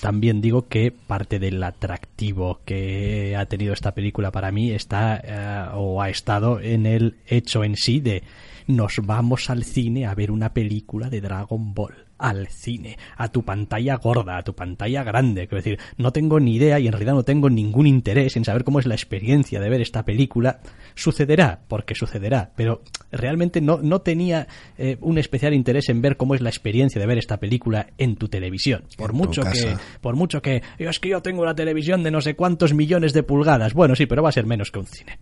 también 0.00 0.40
digo 0.40 0.68
que 0.68 0.90
parte 0.90 1.38
del 1.38 1.62
atractivo 1.62 2.60
que 2.64 3.36
ha 3.36 3.46
tenido 3.46 3.72
esta 3.72 3.94
película 3.94 4.30
para 4.30 4.50
mí 4.52 4.70
está 4.70 5.20
eh, 5.22 5.68
o 5.74 6.00
ha 6.00 6.08
estado 6.10 6.60
en 6.60 6.86
el 6.86 7.16
hecho 7.26 7.64
en 7.64 7.76
sí 7.76 8.00
de 8.00 8.22
nos 8.66 9.00
vamos 9.02 9.50
al 9.50 9.64
cine 9.64 10.06
a 10.06 10.14
ver 10.14 10.30
una 10.30 10.54
película 10.54 11.10
de 11.10 11.20
Dragon 11.20 11.74
Ball 11.74 12.03
al 12.24 12.48
cine, 12.48 12.96
a 13.18 13.28
tu 13.28 13.44
pantalla 13.44 13.96
gorda, 13.96 14.38
a 14.38 14.42
tu 14.42 14.54
pantalla 14.54 15.04
grande. 15.04 15.46
Quiero 15.46 15.62
decir, 15.62 15.78
no 15.98 16.10
tengo 16.10 16.40
ni 16.40 16.56
idea 16.56 16.80
y 16.80 16.86
en 16.86 16.92
realidad 16.92 17.12
no 17.12 17.22
tengo 17.22 17.50
ningún 17.50 17.86
interés 17.86 18.36
en 18.36 18.46
saber 18.46 18.64
cómo 18.64 18.78
es 18.78 18.86
la 18.86 18.94
experiencia 18.94 19.60
de 19.60 19.68
ver 19.68 19.82
esta 19.82 20.06
película. 20.06 20.60
Sucederá, 20.94 21.60
porque 21.68 21.94
sucederá, 21.94 22.52
pero 22.56 22.82
realmente 23.12 23.60
no, 23.60 23.78
no 23.82 24.00
tenía 24.00 24.48
eh, 24.78 24.96
un 25.02 25.18
especial 25.18 25.52
interés 25.52 25.90
en 25.90 26.00
ver 26.00 26.16
cómo 26.16 26.34
es 26.34 26.40
la 26.40 26.48
experiencia 26.48 26.98
de 26.98 27.06
ver 27.06 27.18
esta 27.18 27.38
película 27.38 27.88
en 27.98 28.16
tu 28.16 28.28
televisión. 28.28 28.84
Por 28.96 29.12
mucho 29.12 29.42
que, 29.42 29.76
por 30.00 30.16
mucho 30.16 30.40
que, 30.40 30.62
es 30.78 31.00
que 31.00 31.10
yo 31.10 31.20
tengo 31.20 31.42
una 31.42 31.54
televisión 31.54 32.02
de 32.02 32.10
no 32.10 32.22
sé 32.22 32.34
cuántos 32.34 32.72
millones 32.72 33.12
de 33.12 33.22
pulgadas. 33.22 33.74
Bueno, 33.74 33.94
sí, 33.94 34.06
pero 34.06 34.22
va 34.22 34.30
a 34.30 34.32
ser 34.32 34.46
menos 34.46 34.70
que 34.70 34.78
un 34.78 34.86
cine. 34.86 35.18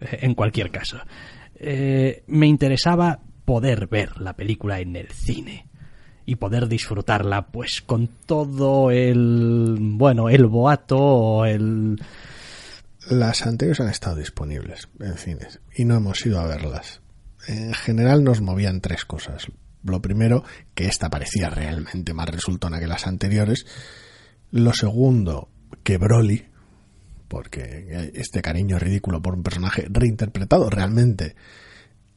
En 0.00 0.34
cualquier 0.34 0.70
caso. 0.70 0.98
Eh, 1.58 2.22
me 2.28 2.46
interesaba 2.46 3.20
poder 3.44 3.88
ver 3.88 4.20
la 4.20 4.34
película 4.34 4.80
en 4.80 4.96
el 4.96 5.08
cine 5.08 5.66
y 6.26 6.36
poder 6.36 6.68
disfrutarla 6.68 7.46
pues 7.46 7.80
con 7.80 8.08
todo 8.26 8.90
el 8.90 9.78
bueno 9.80 10.28
el 10.28 10.46
boato 10.46 10.98
o 10.98 11.44
el 11.46 12.00
las 13.08 13.46
anteriores 13.46 13.80
han 13.80 13.88
estado 13.88 14.16
disponibles 14.16 14.88
en 14.98 15.16
cines 15.16 15.60
y 15.74 15.84
no 15.84 15.96
hemos 15.96 16.26
ido 16.26 16.40
a 16.40 16.46
verlas. 16.46 17.00
En 17.46 17.72
general 17.72 18.24
nos 18.24 18.40
movían 18.40 18.80
tres 18.80 19.04
cosas. 19.04 19.46
Lo 19.84 20.02
primero 20.02 20.42
que 20.74 20.86
esta 20.86 21.08
parecía 21.08 21.48
realmente 21.48 22.12
más 22.14 22.28
resultona 22.28 22.80
que 22.80 22.88
las 22.88 23.06
anteriores. 23.06 23.64
Lo 24.50 24.72
segundo 24.72 25.48
que 25.84 25.98
Broly 25.98 26.46
porque 27.28 28.10
este 28.14 28.42
cariño 28.42 28.78
ridículo 28.78 29.20
por 29.20 29.34
un 29.34 29.42
personaje 29.42 29.86
reinterpretado 29.88 30.70
realmente 30.70 31.36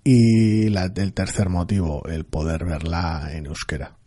y 0.03 0.67
el 0.67 1.13
tercer 1.13 1.49
motivo, 1.49 2.03
el 2.07 2.25
poder 2.25 2.65
verla 2.65 3.29
en 3.31 3.45
euskera. 3.47 3.98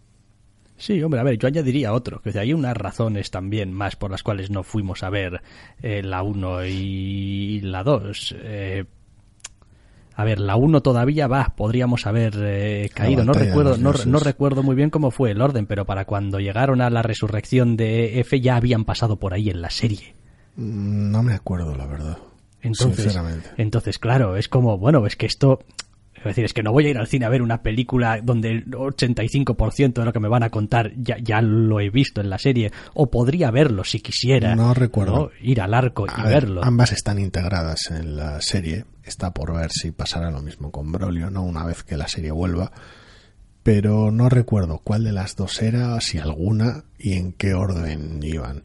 Sí, 0.82 1.00
hombre, 1.00 1.20
a 1.20 1.22
ver, 1.22 1.38
yo 1.38 1.46
añadiría 1.46 1.92
otro, 1.92 2.20
que 2.20 2.36
hay 2.36 2.52
unas 2.52 2.76
razones 2.76 3.30
también 3.30 3.72
más 3.72 3.94
por 3.94 4.10
las 4.10 4.24
cuales 4.24 4.50
no 4.50 4.64
fuimos 4.64 5.04
a 5.04 5.10
ver 5.10 5.40
eh, 5.80 6.02
la 6.02 6.24
1 6.24 6.64
y 6.64 7.60
la 7.60 7.84
2. 7.84 8.34
Eh, 8.40 8.84
a 10.16 10.24
ver, 10.24 10.40
la 10.40 10.56
1 10.56 10.80
todavía 10.80 11.28
va, 11.28 11.54
podríamos 11.56 12.04
haber 12.08 12.34
eh, 12.36 12.90
caído. 12.92 13.24
No 13.24 13.32
recuerdo, 13.32 13.76
no, 13.76 13.92
no, 13.92 14.18
recuerdo 14.18 14.64
muy 14.64 14.74
bien 14.74 14.90
cómo 14.90 15.12
fue 15.12 15.30
el 15.30 15.40
orden, 15.40 15.66
pero 15.66 15.84
para 15.84 16.04
cuando 16.04 16.40
llegaron 16.40 16.80
a 16.80 16.90
la 16.90 17.02
resurrección 17.02 17.76
de 17.76 18.18
F 18.18 18.40
ya 18.40 18.56
habían 18.56 18.84
pasado 18.84 19.20
por 19.20 19.34
ahí 19.34 19.50
en 19.50 19.62
la 19.62 19.70
serie. 19.70 20.16
Mm, 20.56 21.12
no 21.12 21.22
me 21.22 21.34
acuerdo, 21.34 21.76
la 21.76 21.86
verdad. 21.86 22.18
Entonces, 22.60 23.16
entonces, 23.56 24.00
claro, 24.00 24.36
es 24.36 24.48
como, 24.48 24.78
bueno, 24.78 25.06
es 25.06 25.14
que 25.14 25.26
esto 25.26 25.60
es 26.30 26.36
decir, 26.36 26.44
es 26.44 26.52
que 26.52 26.62
no 26.62 26.72
voy 26.72 26.86
a 26.86 26.90
ir 26.90 26.98
al 26.98 27.06
cine 27.06 27.26
a 27.26 27.28
ver 27.28 27.42
una 27.42 27.62
película 27.62 28.20
donde 28.22 28.50
el 28.50 28.66
85% 28.66 29.94
de 29.94 30.04
lo 30.04 30.12
que 30.12 30.20
me 30.20 30.28
van 30.28 30.42
a 30.42 30.50
contar 30.50 30.92
ya, 30.96 31.16
ya 31.18 31.40
lo 31.40 31.80
he 31.80 31.90
visto 31.90 32.20
en 32.20 32.30
la 32.30 32.38
serie, 32.38 32.72
o 32.94 33.10
podría 33.10 33.50
verlo 33.50 33.84
si 33.84 34.00
quisiera. 34.00 34.54
No 34.54 34.74
recuerdo. 34.74 35.30
Ir 35.40 35.60
al 35.60 35.74
arco 35.74 36.06
y 36.06 36.22
verlo. 36.22 36.62
Ambas 36.64 36.92
están 36.92 37.18
integradas 37.18 37.90
en 37.90 38.16
la 38.16 38.40
serie. 38.40 38.84
Está 39.02 39.32
por 39.32 39.54
ver 39.54 39.70
si 39.72 39.90
pasará 39.90 40.30
lo 40.30 40.40
mismo 40.40 40.70
con 40.70 40.92
Brolio, 40.92 41.30
¿no? 41.30 41.42
Una 41.42 41.64
vez 41.64 41.82
que 41.82 41.96
la 41.96 42.08
serie 42.08 42.30
vuelva. 42.30 42.72
Pero 43.62 44.10
no 44.10 44.28
recuerdo 44.28 44.80
cuál 44.82 45.04
de 45.04 45.12
las 45.12 45.36
dos 45.36 45.62
era, 45.62 46.00
si 46.00 46.18
alguna, 46.18 46.84
y 46.98 47.14
en 47.14 47.32
qué 47.32 47.54
orden 47.54 48.20
iban 48.22 48.64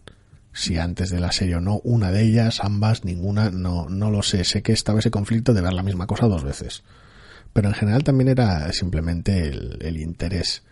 si 0.57 0.79
antes 0.79 1.11
de 1.11 1.19
la 1.19 1.31
serie 1.31 1.57
o 1.57 1.61
no, 1.61 1.79
una 1.83 2.11
de 2.11 2.23
ellas, 2.23 2.61
ambas, 2.63 3.05
ninguna, 3.05 3.51
no, 3.51 3.87
no 3.89 4.09
lo 4.09 4.23
sé. 4.23 4.43
Sé 4.43 4.63
que 4.63 4.71
estaba 4.71 4.99
ese 4.99 5.11
conflicto 5.11 5.53
de 5.53 5.61
ver 5.61 5.73
la 5.73 5.83
misma 5.83 6.07
cosa 6.07 6.25
dos 6.25 6.43
veces 6.43 6.83
pero 7.57 7.69
en 7.69 7.73
general 7.73 8.03
también 8.03 8.27
era 8.27 8.71
simplemente 8.71 9.47
el, 9.47 9.97
interés. 9.97 10.63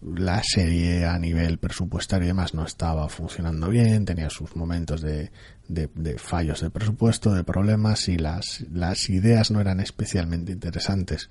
La 0.00 0.40
serie 0.44 1.06
a 1.06 1.18
nivel 1.18 1.58
presupuestario 1.58 2.26
y 2.26 2.28
demás 2.28 2.54
no 2.54 2.64
estaba 2.64 3.08
funcionando 3.08 3.68
bien, 3.68 4.04
tenía 4.04 4.30
sus 4.30 4.54
momentos 4.54 5.00
de, 5.00 5.32
de, 5.66 6.16
fallos 6.18 6.60
de 6.60 6.70
presupuesto, 6.70 7.34
de 7.34 7.42
problemas 7.42 8.08
y 8.08 8.16
las, 8.16 8.64
las 8.72 9.10
ideas 9.10 9.50
no 9.50 9.60
eran 9.60 9.80
especialmente 9.80 10.52
interesantes. 10.52 11.30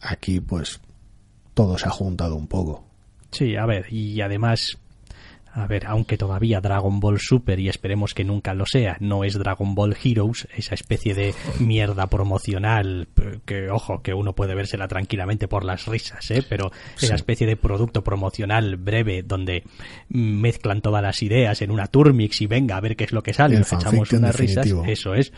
Aquí 0.00 0.40
pues 0.40 0.80
todo 1.54 1.78
se 1.78 1.86
ha 1.86 1.92
juntado 1.92 2.34
un 2.34 2.48
poco. 2.48 2.84
Sí, 3.30 3.54
a 3.54 3.66
ver, 3.66 3.86
y 3.92 4.20
además 4.20 4.78
a 5.54 5.68
ver, 5.68 5.86
aunque 5.86 6.18
todavía 6.18 6.60
Dragon 6.60 6.98
Ball 6.98 7.20
Super, 7.20 7.60
y 7.60 7.68
esperemos 7.68 8.12
que 8.12 8.24
nunca 8.24 8.54
lo 8.54 8.66
sea, 8.66 8.96
no 8.98 9.22
es 9.22 9.38
Dragon 9.38 9.76
Ball 9.76 9.96
Heroes, 10.02 10.48
esa 10.56 10.74
especie 10.74 11.14
de 11.14 11.32
mierda 11.60 12.08
promocional, 12.08 13.06
que 13.44 13.70
ojo, 13.70 14.02
que 14.02 14.14
uno 14.14 14.34
puede 14.34 14.56
vérsela 14.56 14.88
tranquilamente 14.88 15.46
por 15.46 15.64
las 15.64 15.86
risas, 15.86 16.28
¿eh? 16.32 16.44
pero 16.48 16.72
esa 17.00 17.14
especie 17.14 17.46
de 17.46 17.56
producto 17.56 18.02
promocional 18.02 18.76
breve 18.76 19.22
donde 19.22 19.62
mezclan 20.08 20.80
todas 20.80 21.02
las 21.02 21.22
ideas 21.22 21.62
en 21.62 21.70
una 21.70 21.86
turmix 21.86 22.40
y 22.40 22.48
venga 22.48 22.76
a 22.76 22.80
ver 22.80 22.96
qué 22.96 23.04
es 23.04 23.12
lo 23.12 23.22
que 23.22 23.32
sale, 23.32 23.56
nos 23.56 23.72
echamos 23.72 24.10
unas 24.12 24.34
risas, 24.34 24.66
eso 24.86 25.14
es. 25.14 25.32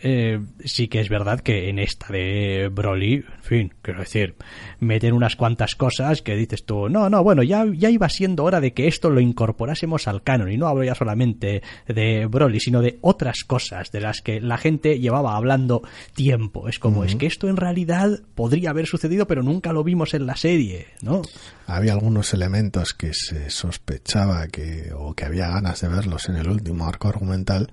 Eh, 0.00 0.40
sí 0.64 0.88
que 0.88 1.00
es 1.00 1.08
verdad 1.08 1.40
que 1.40 1.68
en 1.68 1.78
esta 1.78 2.12
de 2.12 2.70
Broly, 2.72 3.14
en 3.14 3.42
fin, 3.42 3.74
quiero 3.82 4.00
decir, 4.00 4.36
meten 4.78 5.12
unas 5.12 5.34
cuantas 5.34 5.74
cosas 5.74 6.22
que 6.22 6.36
dices 6.36 6.64
tú, 6.64 6.88
no, 6.88 7.10
no, 7.10 7.24
bueno, 7.24 7.42
ya, 7.42 7.64
ya 7.74 7.90
iba 7.90 8.08
siendo 8.08 8.44
hora 8.44 8.60
de 8.60 8.72
que 8.72 8.86
esto 8.86 9.10
lo 9.10 9.20
incorporásemos 9.20 10.06
al 10.06 10.22
canon, 10.22 10.52
y 10.52 10.56
no 10.56 10.68
hablo 10.68 10.84
ya 10.84 10.94
solamente 10.94 11.62
de 11.86 12.26
Broly, 12.26 12.60
sino 12.60 12.80
de 12.80 12.98
otras 13.00 13.42
cosas 13.44 13.90
de 13.90 14.00
las 14.00 14.20
que 14.20 14.40
la 14.40 14.56
gente 14.56 15.00
llevaba 15.00 15.36
hablando 15.36 15.82
tiempo. 16.14 16.68
Es 16.68 16.78
como, 16.78 17.04
es 17.04 17.16
que 17.16 17.26
esto 17.26 17.48
en 17.48 17.56
realidad 17.56 18.20
podría 18.34 18.70
haber 18.70 18.86
sucedido, 18.86 19.26
pero 19.26 19.42
nunca 19.42 19.72
lo 19.72 19.82
vimos 19.82 20.14
en 20.14 20.26
la 20.26 20.36
serie, 20.36 20.86
¿no? 21.02 21.22
Había 21.66 21.92
algunos 21.92 22.32
elementos 22.34 22.94
que 22.94 23.12
se 23.12 23.50
sospechaba 23.50 24.46
que, 24.48 24.92
o 24.96 25.14
que 25.14 25.24
había 25.24 25.48
ganas 25.48 25.80
de 25.80 25.88
verlos 25.88 26.28
en 26.28 26.36
el 26.36 26.48
último 26.48 26.86
arco 26.86 27.08
argumental, 27.08 27.72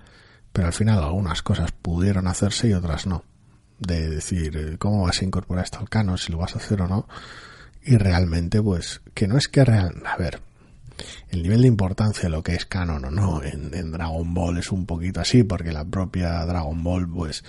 pero 0.55 0.67
al 0.67 0.73
final 0.73 1.03
algunas 1.03 1.41
cosas 1.41 1.73
pudieron 1.73 2.27
hacerse 2.27 2.69
y 2.69 2.73
otras 2.73 3.05
no. 3.07 3.25
De 3.77 4.09
decir, 4.09 4.55
eh, 4.55 4.77
¿cómo 4.77 5.03
vas 5.03 5.21
a 5.21 5.25
incorporar 5.25 5.65
esto 5.65 5.79
al 5.79 5.89
canon? 5.89 6.17
Si 6.17 6.31
lo 6.31 6.37
vas 6.37 6.55
a 6.55 6.59
hacer 6.59 6.81
o 6.81 6.87
no. 6.87 7.09
Y 7.83 7.97
realmente, 7.97 8.61
pues, 8.61 9.01
que 9.13 9.27
no 9.27 9.37
es 9.37 9.49
que 9.49 9.65
real... 9.65 10.01
A 10.05 10.15
ver, 10.15 10.39
el 11.27 11.43
nivel 11.43 11.63
de 11.63 11.67
importancia 11.67 12.23
de 12.23 12.29
lo 12.29 12.41
que 12.41 12.55
es 12.55 12.65
canon 12.65 13.03
o 13.03 13.11
no 13.11 13.43
en, 13.43 13.91
Dragon 13.91 14.33
Ball 14.33 14.59
es 14.59 14.71
un 14.71 14.85
poquito 14.85 15.19
así, 15.19 15.43
porque 15.43 15.73
la 15.73 15.83
propia 15.83 16.45
Dragon 16.45 16.81
Ball, 16.81 17.05
pues, 17.09 17.43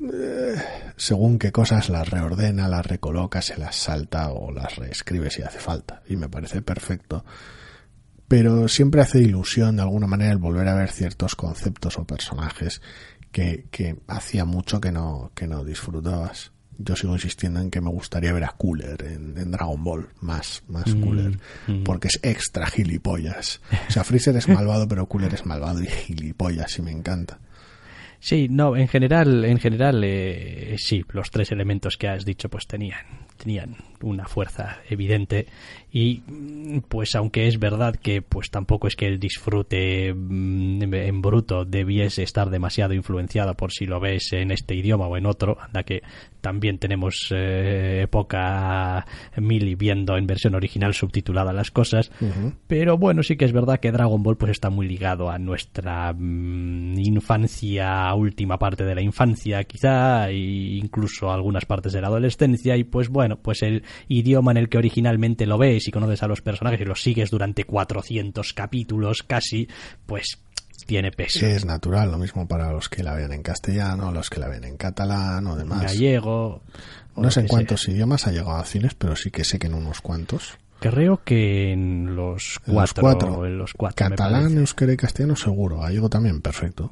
eh, 0.00 0.54
según 0.96 1.40
qué 1.40 1.50
cosas 1.50 1.88
las 1.88 2.08
reordena, 2.08 2.68
las 2.68 2.86
recoloca, 2.86 3.42
se 3.42 3.56
las 3.56 3.74
salta 3.74 4.30
o 4.30 4.52
las 4.52 4.76
reescribe 4.76 5.32
si 5.32 5.42
hace 5.42 5.58
falta. 5.58 6.02
Y 6.08 6.14
me 6.14 6.28
parece 6.28 6.62
perfecto 6.62 7.24
pero 8.28 8.68
siempre 8.68 9.00
hace 9.00 9.20
ilusión 9.20 9.76
de 9.76 9.82
alguna 9.82 10.06
manera 10.06 10.32
el 10.32 10.38
volver 10.38 10.68
a 10.68 10.74
ver 10.74 10.90
ciertos 10.90 11.36
conceptos 11.36 11.98
o 11.98 12.04
personajes 12.04 12.82
que, 13.30 13.66
que 13.70 13.96
hacía 14.08 14.44
mucho 14.44 14.80
que 14.80 14.92
no, 14.92 15.30
que 15.34 15.46
no 15.46 15.64
disfrutabas. 15.64 16.52
Yo 16.78 16.94
sigo 16.94 17.14
insistiendo 17.14 17.60
en 17.60 17.70
que 17.70 17.80
me 17.80 17.90
gustaría 17.90 18.32
ver 18.32 18.44
a 18.44 18.54
Cooler 18.56 19.02
en, 19.02 19.50
Dragon 19.50 19.82
Ball, 19.82 20.08
más, 20.20 20.62
más 20.68 20.94
mm, 20.94 21.00
Cooler, 21.00 21.38
mm. 21.66 21.84
porque 21.84 22.08
es 22.08 22.20
extra 22.22 22.66
gilipollas. 22.66 23.62
O 23.88 23.92
sea, 23.92 24.04
Freezer 24.04 24.36
es 24.36 24.48
malvado, 24.48 24.86
pero 24.86 25.06
Cooler 25.06 25.32
es 25.32 25.46
malvado 25.46 25.82
y 25.82 25.86
gilipollas 25.86 26.78
y 26.78 26.82
me 26.82 26.90
encanta. 26.90 27.38
Sí, 28.18 28.48
no, 28.50 28.76
en 28.76 28.88
general, 28.88 29.44
en 29.44 29.58
general, 29.58 30.02
eh, 30.04 30.76
sí, 30.78 31.04
los 31.10 31.30
tres 31.30 31.52
elementos 31.52 31.96
que 31.96 32.08
has 32.08 32.24
dicho 32.24 32.48
pues 32.48 32.66
tenían, 32.66 33.04
tenían 33.36 33.76
una 34.02 34.26
fuerza 34.26 34.78
evidente 34.88 35.46
y 35.98 36.22
pues 36.90 37.14
aunque 37.14 37.46
es 37.46 37.58
verdad 37.58 37.96
que 37.96 38.20
pues 38.20 38.50
tampoco 38.50 38.86
es 38.86 38.96
que 38.96 39.06
el 39.06 39.18
disfrute 39.18 40.12
mm, 40.12 40.92
en 40.92 41.22
bruto 41.22 41.64
debiese 41.64 42.22
estar 42.22 42.50
demasiado 42.50 42.92
influenciado 42.92 43.54
por 43.54 43.72
si 43.72 43.86
lo 43.86 43.98
ves 43.98 44.34
en 44.34 44.50
este 44.50 44.74
idioma 44.74 45.06
o 45.06 45.16
en 45.16 45.24
otro 45.24 45.56
anda 45.58 45.84
que 45.84 46.02
también 46.42 46.78
tenemos 46.78 47.32
eh, 47.34 48.02
época 48.02 49.06
mil 49.38 49.66
y 49.66 49.74
viendo 49.74 50.18
en 50.18 50.26
versión 50.26 50.54
original 50.54 50.92
subtitulada 50.92 51.54
las 51.54 51.70
cosas. 51.70 52.12
Pero 52.66 52.98
bueno 52.98 53.22
sí 53.22 53.36
que 53.36 53.46
es 53.46 53.52
verdad 53.52 53.80
que 53.80 53.90
Dragon 53.90 54.22
Ball 54.22 54.36
pues 54.36 54.52
está 54.52 54.68
muy 54.68 54.86
ligado 54.86 55.30
a 55.30 55.38
nuestra 55.38 56.12
mm, 56.12 56.98
infancia 56.98 58.12
última 58.14 58.58
parte 58.58 58.84
de 58.84 58.94
la 58.94 59.00
infancia 59.00 59.64
quizá 59.64 60.28
e 60.28 60.76
incluso 60.76 61.32
algunas 61.32 61.64
partes 61.64 61.94
de 61.94 62.02
la 62.02 62.08
adolescencia. 62.08 62.76
Y 62.76 62.84
pues 62.84 63.08
bueno 63.08 63.38
pues 63.38 63.62
el 63.62 63.82
idioma 64.08 64.50
en 64.50 64.58
el 64.58 64.68
que 64.68 64.76
originalmente 64.76 65.46
lo 65.46 65.56
ves 65.56 65.85
y 65.88 65.90
conoces 65.90 66.22
a 66.22 66.28
los 66.28 66.42
personajes 66.42 66.80
y 66.80 66.84
los 66.84 67.02
sigues 67.02 67.30
durante 67.30 67.64
400 67.64 68.52
capítulos 68.52 69.22
casi, 69.22 69.68
pues 70.06 70.38
tiene 70.86 71.10
peso. 71.10 71.44
Es 71.46 71.64
natural, 71.64 72.10
lo 72.10 72.18
mismo 72.18 72.46
para 72.46 72.72
los 72.72 72.88
que 72.88 73.02
la 73.02 73.14
ven 73.14 73.32
en 73.32 73.42
castellano, 73.42 74.12
los 74.12 74.30
que 74.30 74.40
la 74.40 74.48
ven 74.48 74.64
en 74.64 74.76
catalán 74.76 75.46
o 75.46 75.56
demás. 75.56 75.82
Gallego. 75.82 76.62
No 77.16 77.30
sé 77.30 77.40
en 77.40 77.48
cuántos 77.48 77.88
idiomas 77.88 78.26
ha 78.26 78.30
llegado 78.30 78.56
a 78.56 78.64
cines, 78.64 78.94
pero 78.94 79.16
sí 79.16 79.30
que 79.30 79.44
sé 79.44 79.58
que 79.58 79.66
en 79.66 79.74
unos 79.74 80.00
cuantos. 80.00 80.58
Creo 80.78 81.20
que 81.24 81.72
en 81.72 82.14
los 82.14 82.60
En 82.66 82.74
los 82.74 82.92
cuatro. 82.92 83.02
cuatro. 83.02 83.46
en 83.46 83.56
los 83.58 83.72
cuatro, 83.72 84.08
Catalán, 84.10 84.58
euskera 84.58 84.92
y 84.92 84.96
castellano 84.96 85.34
seguro. 85.34 85.78
Gallego 85.80 86.10
también, 86.10 86.40
perfecto. 86.42 86.90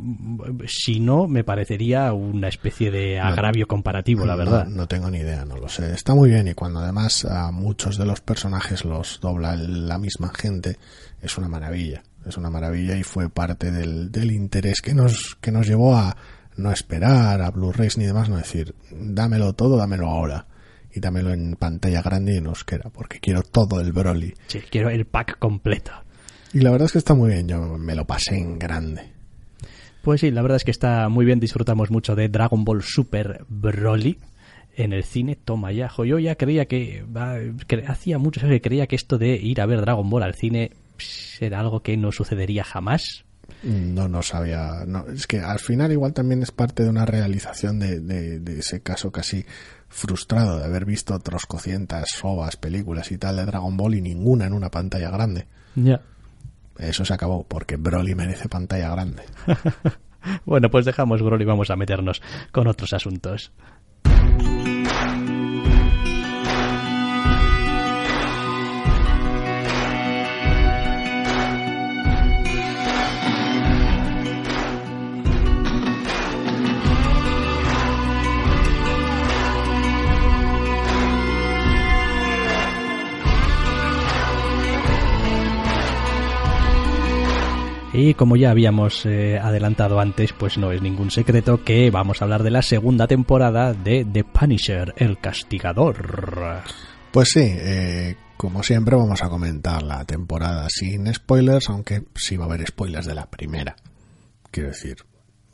Si 0.66 1.00
no, 1.00 1.28
me 1.28 1.44
parecería 1.44 2.12
una 2.14 2.48
especie 2.48 2.90
de 2.90 3.20
agravio 3.20 3.66
comparativo, 3.66 4.24
la 4.24 4.32
No- 4.32 4.38
verdad. 4.38 4.66
No, 4.68 4.88
tengo 4.88 5.10
ni 5.10 5.18
idea, 5.18 5.44
no 5.44 5.56
lo 5.58 5.68
sé. 5.68 5.92
Está 5.92 6.14
muy 6.14 6.30
bien 6.30 6.48
y 6.48 6.54
cuando 6.54 6.80
además 6.80 7.24
a 7.26 7.50
muchos 7.52 7.98
de 7.98 8.06
los 8.06 8.20
personajes 8.22 8.84
los 8.86 9.20
dobla 9.20 9.54
la 9.56 9.98
misma 9.98 10.32
gente, 10.34 10.78
es 11.20 11.36
una 11.36 11.48
maravilla. 11.48 12.02
Es 12.26 12.38
una 12.38 12.48
maravilla 12.48 12.96
y 12.96 13.02
fue 13.02 13.28
parte 13.28 13.70
del, 13.70 14.10
del 14.10 14.32
interés 14.32 14.80
que 14.80 14.94
nos, 14.94 15.36
que 15.42 15.52
nos 15.52 15.66
llevó 15.66 15.94
a 15.94 16.16
no 16.56 16.72
esperar 16.72 17.42
a 17.42 17.50
Blu-rays 17.50 17.98
ni 17.98 18.04
demás, 18.06 18.30
no 18.30 18.38
decir, 18.38 18.74
dámelo 18.90 19.52
todo, 19.52 19.76
dámelo 19.76 20.08
ahora. 20.08 20.46
Y 20.94 21.00
dámelo 21.00 21.32
en 21.32 21.56
pantalla 21.56 22.02
grande 22.02 22.34
y 22.34 22.36
en 22.36 22.46
euskera, 22.46 22.88
porque 22.90 23.18
quiero 23.18 23.42
todo 23.42 23.80
el 23.80 23.92
Broly. 23.92 24.34
Sí, 24.46 24.60
quiero 24.70 24.90
el 24.90 25.06
pack 25.06 25.38
completo. 25.38 25.92
Y 26.52 26.60
la 26.60 26.70
verdad 26.70 26.86
es 26.86 26.92
que 26.92 26.98
está 26.98 27.14
muy 27.14 27.30
bien, 27.30 27.48
yo 27.48 27.78
me 27.78 27.96
lo 27.96 28.06
pasé 28.06 28.36
en 28.36 28.58
grande. 28.58 29.14
Pues 30.04 30.20
sí, 30.20 30.30
la 30.30 30.42
verdad 30.42 30.56
es 30.56 30.64
que 30.64 30.70
está 30.70 31.08
muy 31.08 31.24
bien. 31.24 31.40
Disfrutamos 31.40 31.90
mucho 31.90 32.14
de 32.14 32.28
Dragon 32.28 32.62
Ball 32.62 32.82
Super 32.82 33.44
Broly 33.48 34.18
en 34.76 34.92
el 34.92 35.02
cine. 35.02 35.34
Toma 35.34 35.72
ya, 35.72 35.88
jo, 35.88 36.04
Yo 36.04 36.18
ya 36.18 36.36
creía 36.36 36.66
que, 36.66 37.04
que 37.66 37.84
hacía 37.86 38.18
muchos 38.18 38.44
años 38.44 38.56
que 38.56 38.60
creía 38.60 38.86
que 38.86 38.96
esto 38.96 39.16
de 39.16 39.34
ir 39.36 39.62
a 39.62 39.66
ver 39.66 39.80
Dragon 39.80 40.08
Ball 40.08 40.22
al 40.22 40.34
cine 40.34 40.72
era 41.40 41.60
algo 41.60 41.80
que 41.80 41.96
no 41.96 42.12
sucedería 42.12 42.64
jamás. 42.64 43.24
No, 43.64 44.08
no 44.08 44.22
sabía. 44.22 44.84
No, 44.86 45.06
es 45.08 45.26
que 45.26 45.40
al 45.40 45.58
final 45.58 45.90
igual 45.92 46.12
también 46.12 46.42
es 46.42 46.50
parte 46.50 46.82
de 46.82 46.90
una 46.90 47.06
realización 47.06 47.78
de, 47.78 48.00
de, 48.00 48.40
de 48.40 48.58
ese 48.58 48.82
caso 48.82 49.10
casi 49.10 49.46
frustrado 49.88 50.58
de 50.58 50.64
haber 50.64 50.84
visto 50.84 51.14
otros 51.14 51.46
cocientas, 51.46 52.10
sobas, 52.10 52.56
películas 52.56 53.10
y 53.12 53.18
tal 53.18 53.36
de 53.36 53.46
Dragon 53.46 53.76
Ball 53.76 53.94
y 53.94 54.00
ninguna 54.00 54.46
en 54.46 54.52
una 54.52 54.70
pantalla 54.70 55.10
grande. 55.10 55.46
Ya. 55.76 56.00
Eso 56.78 57.04
se 57.04 57.14
acabó 57.14 57.44
porque 57.44 57.76
Broly 57.76 58.14
merece 58.14 58.48
pantalla 58.48 58.90
grande. 58.90 59.22
Bueno, 60.46 60.70
pues 60.70 60.86
dejamos 60.86 61.20
Broly 61.20 61.44
y 61.44 61.46
vamos 61.46 61.70
a 61.70 61.76
meternos 61.76 62.22
con 62.50 62.66
otros 62.66 62.94
asuntos. 62.94 63.52
Y 87.96 88.14
como 88.14 88.34
ya 88.34 88.50
habíamos 88.50 89.06
eh, 89.06 89.38
adelantado 89.38 90.00
antes, 90.00 90.32
pues 90.32 90.58
no 90.58 90.72
es 90.72 90.82
ningún 90.82 91.12
secreto 91.12 91.62
que 91.62 91.92
vamos 91.92 92.20
a 92.20 92.24
hablar 92.24 92.42
de 92.42 92.50
la 92.50 92.60
segunda 92.60 93.06
temporada 93.06 93.72
de 93.72 94.04
The 94.04 94.24
Punisher, 94.24 94.92
el 94.96 95.20
castigador. 95.20 96.64
Pues 97.12 97.28
sí, 97.32 97.44
eh, 97.44 98.16
como 98.36 98.64
siempre 98.64 98.96
vamos 98.96 99.22
a 99.22 99.28
comentar 99.28 99.84
la 99.84 100.04
temporada 100.04 100.66
sin 100.70 101.14
spoilers, 101.14 101.68
aunque 101.68 102.02
sí 102.16 102.36
va 102.36 102.46
a 102.46 102.48
haber 102.48 102.66
spoilers 102.66 103.06
de 103.06 103.14
la 103.14 103.30
primera. 103.30 103.76
Quiero 104.50 104.70
decir, 104.70 104.96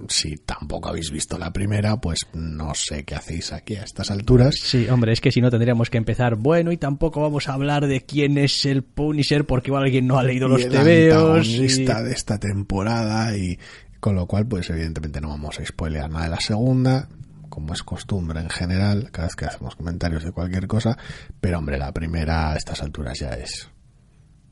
si 0.09 0.37
tampoco 0.37 0.89
habéis 0.89 1.11
visto 1.11 1.39
la 1.39 1.53
primera, 1.53 2.01
pues 2.01 2.21
no 2.35 2.75
sé 2.75 3.05
qué 3.05 3.15
hacéis 3.15 3.53
aquí 3.53 3.77
a 3.77 3.83
estas 3.85 4.11
alturas. 4.11 4.55
Sí, 4.61 4.89
hombre, 4.89 5.13
es 5.13 5.21
que 5.21 5.31
si 5.33 5.41
no 5.41 5.51
tendríamos 5.51 5.91
que 5.91 5.99
empezar, 5.99 6.37
bueno, 6.37 6.73
y 6.73 6.77
tampoco 6.77 7.21
vamos 7.21 7.49
a 7.49 7.55
hablar 7.55 7.87
de 7.87 8.01
quién 8.03 8.39
es 8.39 8.65
el 8.65 8.83
Punisher 8.83 9.45
porque 9.45 9.71
igual 9.71 9.85
alguien 9.85 10.07
no 10.07 10.19
ha 10.19 10.23
leído 10.25 10.49
los 10.49 10.61
y 10.61 10.65
el 10.65 10.71
tebeos. 10.71 11.47
y- 11.47 11.85
de 11.85 12.13
esta 12.13 12.39
temporada 12.39 13.37
y 13.37 13.59
con 14.01 14.15
lo 14.15 14.27
cual 14.27 14.47
pues 14.47 14.71
evidentemente 14.71 15.21
no 15.21 15.29
vamos 15.29 15.59
a 15.61 15.65
spoilear 15.67 16.09
nada 16.11 16.25
de 16.25 16.31
la 16.31 16.41
segunda 16.41 17.09
como 17.51 17.75
es 17.75 17.83
costumbre 17.83 18.41
en 18.41 18.49
general 18.49 19.11
cada 19.11 19.27
vez 19.27 19.37
que 19.37 19.45
hacemos 19.45 19.77
comentarios 19.77 20.25
de 20.25 20.33
cualquier 20.33 20.67
cosa 20.67 20.97
pero 21.41 21.59
hombre 21.59 21.77
la 21.79 21.93
primera 21.93 22.53
a 22.53 22.57
estas 22.57 22.81
alturas 22.83 23.19
ya 23.19 23.31
es 23.35 23.69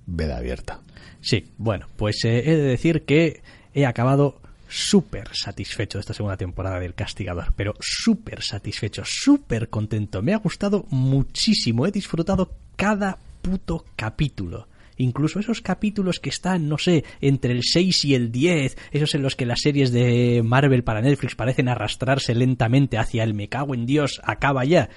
veda 0.07 0.37
abierta 0.39 0.81
Sí, 1.21 1.53
bueno, 1.59 1.87
pues 1.97 2.25
eh, 2.25 2.43
he 2.47 2.57
de 2.57 2.63
decir 2.63 3.05
que 3.05 3.43
he 3.75 3.87
acabado 3.87 4.41
súper 4.69 5.31
satisfecho 5.33 5.99
de 5.99 6.01
esta 6.01 6.15
segunda 6.15 6.37
temporada 6.37 6.79
del 6.79 6.95
Castigador, 6.95 7.53
pero 7.57 7.75
súper 7.81 8.43
satisfecho, 8.43 9.03
súper 9.05 9.69
contento. 9.69 10.23
Me 10.23 10.35
ha 10.35 10.39
gustado 10.39 10.87
muchísimo, 10.91 11.87
he 11.87 11.91
disfrutado 11.91 12.53
cada 12.77 13.19
puto 13.43 13.85
capítulo. 13.97 14.69
Incluso 14.99 15.39
esos 15.39 15.61
capítulos 15.61 16.19
que 16.19 16.29
están, 16.29 16.69
no 16.69 16.77
sé, 16.77 17.05
entre 17.21 17.53
el 17.53 17.63
6 17.63 18.05
y 18.05 18.15
el 18.15 18.33
10, 18.33 18.77
esos 18.91 19.15
en 19.15 19.23
los 19.23 19.37
que 19.37 19.47
las 19.47 19.61
series 19.61 19.93
de 19.93 20.43
Marvel 20.45 20.83
para 20.83 21.01
Netflix 21.01 21.37
parecen 21.37 21.69
arrastrarse 21.69 22.35
lentamente 22.35 22.99
hacia 22.99 23.23
el 23.23 23.33
me 23.33 23.49
cago 23.49 23.75
en 23.75 23.87
Dios, 23.87 24.21
acaba 24.25 24.65
ya. 24.65 24.91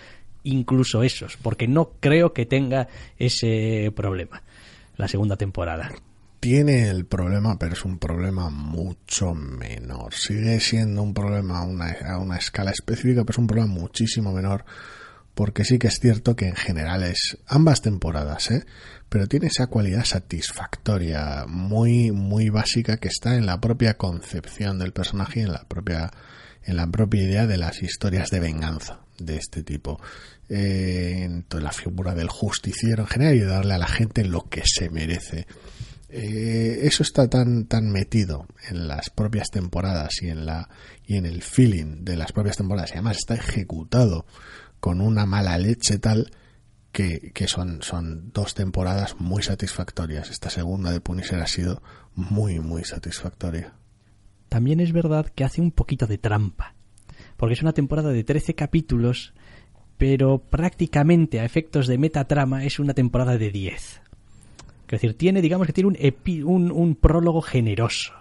Incluso 0.43 1.03
esos, 1.03 1.37
porque 1.37 1.67
no 1.67 1.91
creo 1.99 2.33
que 2.33 2.47
tenga 2.47 2.87
ese 3.19 3.91
problema 3.95 4.41
la 4.97 5.07
segunda 5.07 5.35
temporada. 5.35 5.91
Tiene 6.41 6.89
el 6.89 7.05
problema 7.05 7.57
pero 7.59 7.73
es 7.73 7.85
un 7.85 7.99
problema 7.99 8.49
mucho 8.49 9.33
menor. 9.33 10.13
Sigue 10.15 10.59
siendo 10.59 11.03
un 11.03 11.13
problema 11.13 11.59
a 11.59 11.63
una, 11.63 11.91
a 11.91 12.17
una 12.17 12.35
escala 12.35 12.71
específica 12.71 13.23
pero 13.23 13.31
es 13.31 13.37
un 13.37 13.47
problema 13.47 13.71
muchísimo 13.71 14.33
menor 14.33 14.65
porque 15.35 15.63
sí 15.63 15.77
que 15.77 15.87
es 15.87 15.99
cierto 16.01 16.35
que 16.35 16.47
en 16.47 16.55
general 16.55 17.03
es 17.03 17.37
ambas 17.47 17.81
temporadas, 17.81 18.51
¿eh? 18.51 18.65
pero 19.07 19.27
tiene 19.27 19.47
esa 19.47 19.67
cualidad 19.67 20.03
satisfactoria 20.03 21.45
muy 21.47 22.11
muy 22.11 22.49
básica 22.49 22.97
que 22.97 23.07
está 23.07 23.35
en 23.35 23.45
la 23.45 23.61
propia 23.61 23.93
concepción 23.93 24.79
del 24.79 24.93
personaje 24.93 25.41
y 25.41 25.43
en 25.43 25.53
la 25.53 25.63
propia 25.65 26.11
en 26.63 26.75
la 26.75 26.87
propia 26.87 27.21
idea 27.21 27.45
de 27.45 27.57
las 27.57 27.83
historias 27.83 28.31
de 28.31 28.39
venganza 28.39 28.99
de 29.19 29.37
este 29.37 29.61
tipo. 29.61 30.01
Eh, 30.49 31.21
en 31.23 31.43
toda 31.43 31.61
la 31.63 31.71
figura 31.71 32.15
del 32.15 32.29
justiciero 32.29 33.03
en 33.03 33.07
general 33.07 33.35
y 33.35 33.41
darle 33.41 33.75
a 33.75 33.77
la 33.77 33.87
gente 33.87 34.25
lo 34.25 34.49
que 34.49 34.63
se 34.65 34.89
merece 34.89 35.45
eh, 36.11 36.79
eso 36.83 37.03
está 37.03 37.29
tan 37.29 37.65
tan 37.65 37.91
metido 37.91 38.45
en 38.69 38.87
las 38.87 39.09
propias 39.09 39.49
temporadas 39.49 40.21
y 40.21 40.29
en 40.29 40.45
la 40.45 40.69
y 41.05 41.15
en 41.17 41.25
el 41.25 41.41
feeling 41.41 42.03
de 42.03 42.17
las 42.17 42.31
propias 42.31 42.57
temporadas 42.57 42.91
y 42.91 42.93
además 42.93 43.17
está 43.17 43.35
ejecutado 43.35 44.25
con 44.79 44.99
una 45.01 45.25
mala 45.25 45.57
leche 45.57 45.99
tal 45.99 46.31
que, 46.91 47.31
que 47.33 47.47
son, 47.47 47.81
son 47.81 48.31
dos 48.33 48.53
temporadas 48.53 49.15
muy 49.19 49.43
satisfactorias. 49.43 50.29
Esta 50.29 50.49
segunda 50.49 50.91
de 50.91 50.99
Punisher 50.99 51.39
ha 51.39 51.47
sido 51.47 51.81
muy, 52.15 52.59
muy 52.59 52.83
satisfactoria. 52.83 53.73
También 54.49 54.81
es 54.81 54.91
verdad 54.91 55.27
que 55.27 55.45
hace 55.45 55.61
un 55.61 55.71
poquito 55.71 56.07
de 56.07 56.17
trampa, 56.17 56.75
porque 57.37 57.53
es 57.53 57.61
una 57.61 57.73
temporada 57.73 58.11
de 58.11 58.25
13 58.25 58.55
capítulos, 58.55 59.33
pero 59.97 60.39
prácticamente 60.39 61.39
a 61.39 61.45
efectos 61.45 61.87
de 61.87 61.97
metatrama 61.97 62.65
es 62.65 62.79
una 62.79 62.93
temporada 62.93 63.37
de 63.37 63.51
10. 63.51 64.01
Es 64.91 65.01
decir, 65.01 65.17
tiene, 65.17 65.41
digamos 65.41 65.67
que 65.67 65.73
tiene 65.73 65.87
un, 65.87 65.95
epi- 65.95 66.43
un, 66.43 66.71
un 66.71 66.95
prólogo 66.95 67.41
generoso 67.41 68.13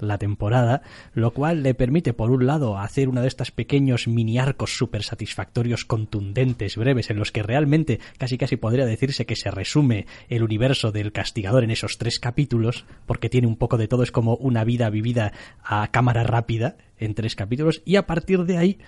la 0.00 0.18
temporada, 0.18 0.82
lo 1.14 1.30
cual 1.32 1.62
le 1.62 1.72
permite, 1.72 2.12
por 2.12 2.30
un 2.30 2.44
lado, 2.44 2.76
hacer 2.76 3.08
uno 3.08 3.22
de 3.22 3.28
estos 3.28 3.50
pequeños 3.52 4.06
mini 4.06 4.38
arcos 4.38 4.76
súper 4.76 5.02
satisfactorios, 5.02 5.86
contundentes, 5.86 6.76
breves, 6.76 7.08
en 7.08 7.18
los 7.18 7.32
que 7.32 7.42
realmente 7.42 7.98
casi 8.18 8.36
casi 8.36 8.56
podría 8.58 8.84
decirse 8.84 9.24
que 9.24 9.34
se 9.34 9.50
resume 9.50 10.04
el 10.28 10.42
universo 10.42 10.92
del 10.92 11.10
castigador 11.10 11.64
en 11.64 11.70
esos 11.70 11.96
tres 11.96 12.20
capítulos, 12.20 12.84
porque 13.06 13.30
tiene 13.30 13.46
un 13.46 13.56
poco 13.56 13.78
de 13.78 13.88
todo, 13.88 14.02
es 14.02 14.12
como 14.12 14.36
una 14.36 14.62
vida 14.62 14.90
vivida 14.90 15.32
a 15.64 15.90
cámara 15.90 16.22
rápida 16.22 16.76
en 16.98 17.14
tres 17.14 17.34
capítulos, 17.34 17.80
y 17.86 17.96
a 17.96 18.06
partir 18.06 18.44
de 18.44 18.58
ahí 18.58 18.78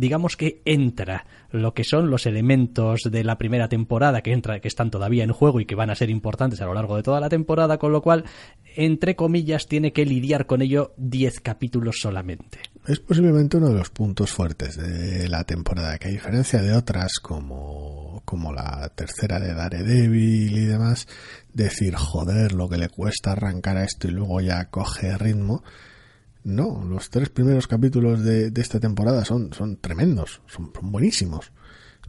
digamos 0.00 0.36
que 0.36 0.62
entra 0.64 1.26
lo 1.52 1.74
que 1.74 1.84
son 1.84 2.10
los 2.10 2.26
elementos 2.26 3.02
de 3.10 3.22
la 3.22 3.36
primera 3.36 3.68
temporada 3.68 4.22
que 4.22 4.32
entra 4.32 4.60
que 4.60 4.68
están 4.68 4.90
todavía 4.90 5.24
en 5.24 5.32
juego 5.32 5.60
y 5.60 5.66
que 5.66 5.74
van 5.74 5.90
a 5.90 5.94
ser 5.94 6.10
importantes 6.10 6.60
a 6.60 6.64
lo 6.64 6.74
largo 6.74 6.96
de 6.96 7.02
toda 7.02 7.20
la 7.20 7.28
temporada, 7.28 7.78
con 7.78 7.92
lo 7.92 8.00
cual 8.00 8.24
entre 8.76 9.14
comillas 9.14 9.66
tiene 9.66 9.92
que 9.92 10.06
lidiar 10.06 10.46
con 10.46 10.62
ello 10.62 10.94
10 10.96 11.40
capítulos 11.40 11.96
solamente. 12.00 12.58
Es 12.86 12.98
posiblemente 12.98 13.58
uno 13.58 13.68
de 13.68 13.74
los 13.74 13.90
puntos 13.90 14.32
fuertes 14.32 14.76
de 14.76 15.28
la 15.28 15.44
temporada, 15.44 15.98
que 15.98 16.08
a 16.08 16.12
diferencia 16.12 16.62
de 16.62 16.72
otras 16.72 17.18
como, 17.20 18.22
como 18.24 18.52
la 18.52 18.90
tercera 18.94 19.38
de 19.38 19.54
Daredevil 19.54 20.56
y 20.56 20.64
demás, 20.64 21.06
decir, 21.52 21.94
joder, 21.94 22.52
lo 22.52 22.68
que 22.68 22.78
le 22.78 22.88
cuesta 22.88 23.32
arrancar 23.32 23.76
a 23.76 23.84
esto 23.84 24.08
y 24.08 24.12
luego 24.12 24.40
ya 24.40 24.70
coge 24.70 25.18
ritmo. 25.18 25.62
No, 26.42 26.84
los 26.84 27.10
tres 27.10 27.28
primeros 27.28 27.66
capítulos 27.66 28.22
de, 28.24 28.52
esta 28.56 28.80
temporada 28.80 29.24
son, 29.24 29.52
son 29.52 29.76
tremendos, 29.76 30.40
son, 30.46 30.72
son 30.74 30.92
buenísimos. 30.92 31.52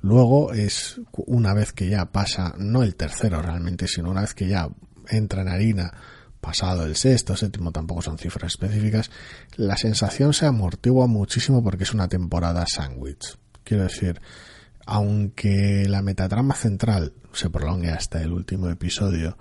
Luego 0.01 0.53
es 0.53 1.01
una 1.13 1.53
vez 1.53 1.73
que 1.73 1.89
ya 1.89 2.11
pasa, 2.11 2.55
no 2.57 2.81
el 2.81 2.95
tercero 2.95 3.41
realmente, 3.41 3.87
sino 3.87 4.09
una 4.09 4.21
vez 4.21 4.33
que 4.33 4.47
ya 4.47 4.69
entra 5.09 5.41
en 5.41 5.49
harina, 5.49 5.91
pasado 6.39 6.85
el 6.85 6.95
sexto, 6.95 7.35
séptimo, 7.35 7.71
tampoco 7.71 8.01
son 8.01 8.17
cifras 8.17 8.53
específicas, 8.53 9.11
la 9.55 9.77
sensación 9.77 10.33
se 10.33 10.47
amortigua 10.47 11.07
muchísimo 11.07 11.63
porque 11.63 11.83
es 11.83 11.93
una 11.93 12.07
temporada 12.07 12.65
sándwich. 12.67 13.37
Quiero 13.63 13.83
decir, 13.83 14.19
aunque 14.85 15.85
la 15.87 16.01
metatrama 16.01 16.55
central 16.55 17.13
se 17.31 17.49
prolongue 17.49 17.91
hasta 17.91 18.21
el 18.21 18.33
último 18.33 18.69
episodio, 18.69 19.37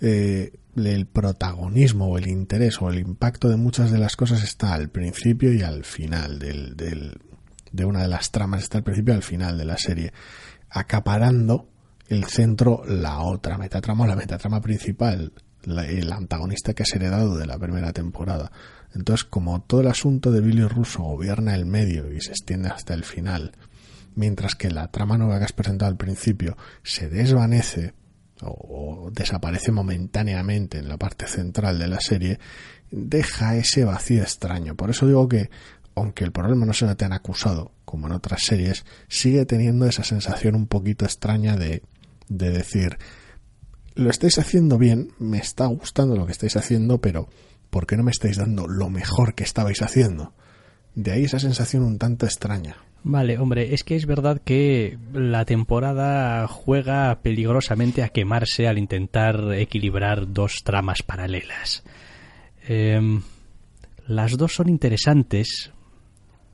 eh, 0.00 0.52
el 0.76 1.06
protagonismo 1.06 2.06
o 2.06 2.18
el 2.18 2.28
interés 2.28 2.80
o 2.80 2.88
el 2.88 2.98
impacto 2.98 3.48
de 3.48 3.56
muchas 3.56 3.90
de 3.90 3.98
las 3.98 4.16
cosas 4.16 4.42
está 4.44 4.74
al 4.74 4.90
principio 4.90 5.52
y 5.52 5.62
al 5.62 5.84
final 5.84 6.38
del, 6.38 6.76
de 7.72 7.84
una 7.84 8.02
de 8.02 8.08
las 8.08 8.30
tramas, 8.30 8.62
está 8.62 8.78
al 8.78 8.84
principio 8.84 9.14
y 9.14 9.16
al 9.16 9.22
final 9.22 9.58
de 9.58 9.64
la 9.64 9.76
serie, 9.76 10.12
acaparando 10.70 11.68
el 12.08 12.24
centro 12.24 12.82
la 12.86 13.20
otra 13.20 13.58
metatrama 13.58 14.04
o 14.04 14.06
la 14.06 14.16
metatrama 14.16 14.60
principal, 14.60 15.32
el 15.64 16.12
antagonista 16.12 16.74
que 16.74 16.84
es 16.84 16.94
heredado 16.94 17.36
de 17.36 17.46
la 17.46 17.58
primera 17.58 17.92
temporada. 17.92 18.50
Entonces, 18.94 19.24
como 19.24 19.62
todo 19.62 19.82
el 19.82 19.88
asunto 19.88 20.32
de 20.32 20.40
Billy 20.40 20.66
Russo 20.66 21.02
gobierna 21.02 21.54
el 21.54 21.66
medio 21.66 22.10
y 22.10 22.20
se 22.20 22.30
extiende 22.30 22.68
hasta 22.68 22.94
el 22.94 23.04
final, 23.04 23.52
mientras 24.14 24.54
que 24.54 24.70
la 24.70 24.90
trama 24.90 25.18
nueva 25.18 25.38
que 25.38 25.44
has 25.44 25.52
presentado 25.52 25.90
al 25.90 25.98
principio 25.98 26.56
se 26.82 27.08
desvanece 27.08 27.92
o, 28.42 29.10
desaparece 29.12 29.72
momentáneamente 29.72 30.78
en 30.78 30.88
la 30.88 30.96
parte 30.96 31.26
central 31.26 31.78
de 31.78 31.88
la 31.88 32.00
serie, 32.00 32.38
deja 32.90 33.56
ese 33.56 33.84
vacío 33.84 34.22
extraño. 34.22 34.74
Por 34.76 34.90
eso 34.90 35.06
digo 35.06 35.28
que, 35.28 35.50
aunque 35.94 36.24
el 36.24 36.32
problema 36.32 36.66
no 36.66 36.72
sea 36.72 36.94
tan 36.94 37.12
acusado 37.12 37.72
como 37.84 38.06
en 38.06 38.12
otras 38.12 38.42
series, 38.42 38.84
sigue 39.08 39.46
teniendo 39.46 39.86
esa 39.86 40.04
sensación 40.04 40.54
un 40.54 40.66
poquito 40.66 41.04
extraña 41.04 41.56
de, 41.56 41.82
de 42.28 42.50
decir, 42.50 42.98
lo 43.94 44.10
estáis 44.10 44.38
haciendo 44.38 44.78
bien, 44.78 45.12
me 45.18 45.38
está 45.38 45.66
gustando 45.66 46.16
lo 46.16 46.26
que 46.26 46.32
estáis 46.32 46.56
haciendo, 46.56 47.00
pero 47.00 47.28
¿por 47.70 47.86
qué 47.86 47.96
no 47.96 48.04
me 48.04 48.10
estáis 48.10 48.36
dando 48.36 48.68
lo 48.68 48.90
mejor 48.90 49.34
que 49.34 49.44
estabais 49.44 49.82
haciendo? 49.82 50.34
De 50.94 51.12
ahí 51.12 51.24
esa 51.24 51.38
sensación 51.38 51.82
un 51.82 51.98
tanto 51.98 52.26
extraña. 52.26 52.76
Vale, 53.10 53.38
hombre, 53.38 53.72
es 53.72 53.84
que 53.84 53.96
es 53.96 54.04
verdad 54.04 54.38
que 54.44 54.98
la 55.14 55.46
temporada 55.46 56.46
juega 56.46 57.22
peligrosamente 57.22 58.02
a 58.02 58.10
quemarse 58.10 58.68
al 58.68 58.76
intentar 58.76 59.54
equilibrar 59.54 60.30
dos 60.30 60.62
tramas 60.62 61.02
paralelas. 61.02 61.84
Em, 62.66 63.22
las 64.06 64.36
dos 64.36 64.52
son 64.52 64.68
interesantes, 64.68 65.72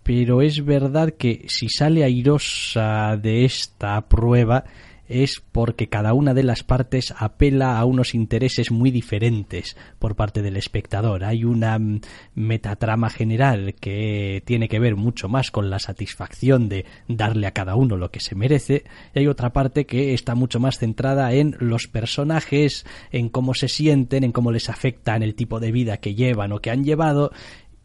pero 0.04 0.42
es 0.42 0.64
verdad 0.64 1.14
que 1.18 1.44
si 1.48 1.68
sale 1.68 2.04
airosa 2.04 3.16
de 3.16 3.44
esta 3.44 4.00
prueba, 4.02 4.62
es 5.08 5.42
porque 5.52 5.88
cada 5.88 6.14
una 6.14 6.34
de 6.34 6.42
las 6.42 6.62
partes 6.62 7.14
apela 7.16 7.78
a 7.78 7.84
unos 7.84 8.14
intereses 8.14 8.70
muy 8.70 8.90
diferentes 8.90 9.76
por 9.98 10.16
parte 10.16 10.42
del 10.42 10.56
espectador. 10.56 11.24
Hay 11.24 11.44
una 11.44 11.78
mm, 11.78 12.00
metatrama 12.34 13.10
general 13.10 13.74
que 13.74 14.42
tiene 14.44 14.68
que 14.68 14.78
ver 14.78 14.96
mucho 14.96 15.28
más 15.28 15.50
con 15.50 15.70
la 15.70 15.78
satisfacción 15.78 16.68
de 16.68 16.84
darle 17.08 17.46
a 17.46 17.52
cada 17.52 17.74
uno 17.74 17.96
lo 17.96 18.10
que 18.10 18.20
se 18.20 18.34
merece 18.34 18.84
y 19.14 19.20
hay 19.20 19.26
otra 19.26 19.52
parte 19.52 19.86
que 19.86 20.14
está 20.14 20.34
mucho 20.34 20.60
más 20.60 20.78
centrada 20.78 21.32
en 21.32 21.56
los 21.58 21.86
personajes, 21.86 22.86
en 23.10 23.28
cómo 23.28 23.54
se 23.54 23.68
sienten, 23.68 24.24
en 24.24 24.32
cómo 24.32 24.52
les 24.52 24.68
afecta 24.68 25.16
en 25.16 25.22
el 25.22 25.34
tipo 25.34 25.60
de 25.60 25.72
vida 25.72 25.98
que 25.98 26.14
llevan 26.14 26.52
o 26.52 26.60
que 26.60 26.70
han 26.70 26.84
llevado 26.84 27.30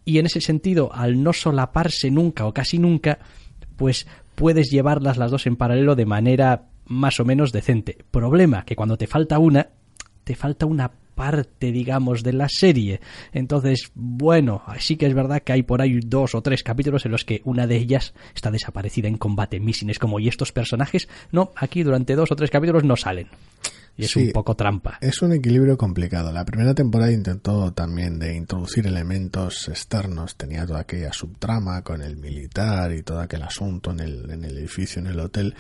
y 0.06 0.18
en 0.18 0.26
ese 0.26 0.42
sentido, 0.42 0.92
al 0.92 1.22
no 1.22 1.34
solaparse 1.34 2.10
nunca 2.10 2.48
o 2.48 2.54
casi 2.54 2.80
nunca, 2.80 3.20
pues 3.76 4.08
puedes 4.34 4.72
llevarlas 4.72 5.18
las 5.18 5.30
dos 5.30 5.46
en 5.46 5.56
paralelo 5.56 5.96
de 5.96 6.06
manera 6.06 6.69
más 6.90 7.20
o 7.20 7.26
menos 7.26 7.54
decente. 7.54 7.98
Problema, 8.12 8.66
que 8.66 8.76
cuando 8.76 8.98
te 8.98 9.08
falta 9.08 9.40
una, 9.40 9.70
te 10.26 10.36
falta 10.36 10.66
una 10.66 10.92
parte, 11.20 11.72
digamos, 11.72 12.24
de 12.24 12.34
la 12.34 12.48
serie. 12.50 13.02
Entonces, 13.34 13.92
bueno, 13.94 14.64
sí 14.80 14.96
que 14.96 15.06
es 15.06 15.14
verdad 15.14 15.42
que 15.44 15.52
hay 15.52 15.64
por 15.64 15.82
ahí 15.82 16.00
dos 16.00 16.34
o 16.34 16.42
tres 16.42 16.64
capítulos 16.64 17.06
en 17.06 17.12
los 17.12 17.26
que 17.26 17.42
una 17.44 17.68
de 17.68 17.76
ellas 17.76 18.14
está 18.34 18.52
desaparecida 18.52 19.08
en 19.08 19.18
combate. 19.18 19.60
Missing 19.60 19.90
es 19.90 20.00
como, 20.00 20.20
¿y 20.20 20.28
estos 20.28 20.52
personajes? 20.52 21.10
No, 21.32 21.52
aquí 21.56 21.84
durante 21.84 22.16
dos 22.16 22.32
o 22.32 22.36
tres 22.36 22.50
capítulos 22.50 22.84
no 22.84 22.96
salen. 22.96 23.28
Y 23.98 24.06
es 24.06 24.16
un 24.16 24.32
poco 24.32 24.56
trampa. 24.56 24.98
Es 25.02 25.22
un 25.22 25.34
equilibrio 25.34 25.78
complicado. 25.78 26.32
La 26.32 26.46
primera 26.46 26.74
temporada 26.74 27.12
intentó 27.12 27.74
también 27.74 28.18
de 28.18 28.34
introducir 28.34 28.88
elementos 28.88 29.68
externos. 29.68 30.38
Tenía 30.38 30.66
toda 30.66 30.80
aquella 30.80 31.12
subtrama 31.12 31.84
con 31.84 32.02
el 32.02 32.16
militar 32.16 32.94
y 32.94 33.04
todo 33.04 33.20
aquel 33.20 33.44
asunto 33.44 33.92
en 33.92 34.00
el, 34.00 34.32
en 34.32 34.46
el 34.46 34.58
edificio, 34.58 35.02
en 35.02 35.08
el 35.08 35.20
hotel 35.20 35.54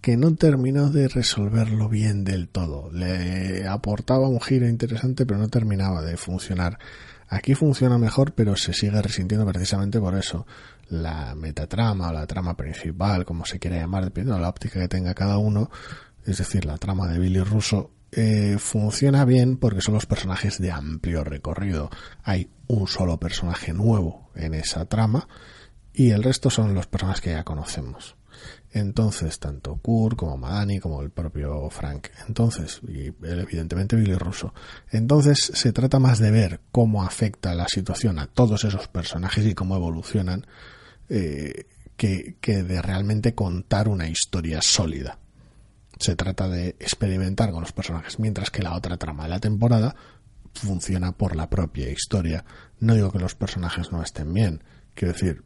que 0.00 0.16
no 0.16 0.34
terminó 0.34 0.90
de 0.90 1.08
resolverlo 1.08 1.88
bien 1.88 2.24
del 2.24 2.48
todo. 2.48 2.90
Le 2.92 3.66
aportaba 3.66 4.28
un 4.28 4.40
giro 4.40 4.68
interesante, 4.68 5.26
pero 5.26 5.38
no 5.38 5.48
terminaba 5.48 6.02
de 6.02 6.16
funcionar. 6.16 6.78
Aquí 7.28 7.54
funciona 7.54 7.98
mejor, 7.98 8.32
pero 8.32 8.56
se 8.56 8.72
sigue 8.72 9.02
resintiendo 9.02 9.46
precisamente 9.46 9.98
por 9.98 10.14
eso. 10.14 10.46
La 10.88 11.34
metatrama 11.34 12.10
o 12.10 12.12
la 12.12 12.26
trama 12.26 12.56
principal, 12.56 13.24
como 13.24 13.44
se 13.44 13.58
quiera 13.58 13.78
llamar, 13.78 14.04
dependiendo 14.04 14.36
de 14.36 14.42
la 14.42 14.48
óptica 14.48 14.78
que 14.78 14.88
tenga 14.88 15.14
cada 15.14 15.38
uno, 15.38 15.70
es 16.24 16.38
decir, 16.38 16.64
la 16.64 16.78
trama 16.78 17.08
de 17.08 17.18
Billy 17.18 17.40
Russo, 17.40 17.90
eh, 18.12 18.56
funciona 18.58 19.24
bien 19.24 19.56
porque 19.56 19.80
son 19.80 19.94
los 19.94 20.06
personajes 20.06 20.58
de 20.58 20.70
amplio 20.70 21.24
recorrido. 21.24 21.90
Hay 22.22 22.48
un 22.68 22.86
solo 22.86 23.18
personaje 23.18 23.72
nuevo 23.72 24.30
en 24.34 24.54
esa 24.54 24.84
trama 24.86 25.28
y 25.92 26.10
el 26.10 26.22
resto 26.22 26.50
son 26.50 26.74
los 26.74 26.86
personajes 26.86 27.20
que 27.20 27.30
ya 27.30 27.44
conocemos. 27.44 28.16
Entonces, 28.72 29.38
tanto 29.38 29.76
Kurt 29.76 30.16
como 30.16 30.36
Madani 30.36 30.80
como 30.80 31.02
el 31.02 31.10
propio 31.10 31.70
Frank. 31.70 32.08
Entonces, 32.28 32.80
y 32.86 33.06
evidentemente 33.06 33.96
Billy 33.96 34.14
Russo. 34.14 34.52
Entonces, 34.90 35.38
se 35.38 35.72
trata 35.72 35.98
más 35.98 36.18
de 36.18 36.30
ver 36.30 36.60
cómo 36.72 37.02
afecta 37.02 37.54
la 37.54 37.68
situación 37.68 38.18
a 38.18 38.26
todos 38.26 38.64
esos 38.64 38.88
personajes 38.88 39.46
y 39.46 39.54
cómo 39.54 39.76
evolucionan 39.76 40.46
eh, 41.08 41.66
que, 41.96 42.36
que 42.40 42.62
de 42.62 42.82
realmente 42.82 43.34
contar 43.34 43.88
una 43.88 44.08
historia 44.08 44.60
sólida. 44.60 45.18
Se 45.98 46.14
trata 46.14 46.48
de 46.48 46.76
experimentar 46.78 47.52
con 47.52 47.62
los 47.62 47.72
personajes, 47.72 48.18
mientras 48.18 48.50
que 48.50 48.62
la 48.62 48.74
otra 48.74 48.98
trama 48.98 49.22
de 49.22 49.30
la 49.30 49.40
temporada 49.40 49.96
funciona 50.52 51.12
por 51.12 51.36
la 51.36 51.48
propia 51.48 51.90
historia. 51.90 52.44
No 52.78 52.94
digo 52.94 53.10
que 53.10 53.18
los 53.18 53.34
personajes 53.34 53.92
no 53.92 54.02
estén 54.02 54.32
bien, 54.34 54.62
quiero 54.94 55.14
decir, 55.14 55.44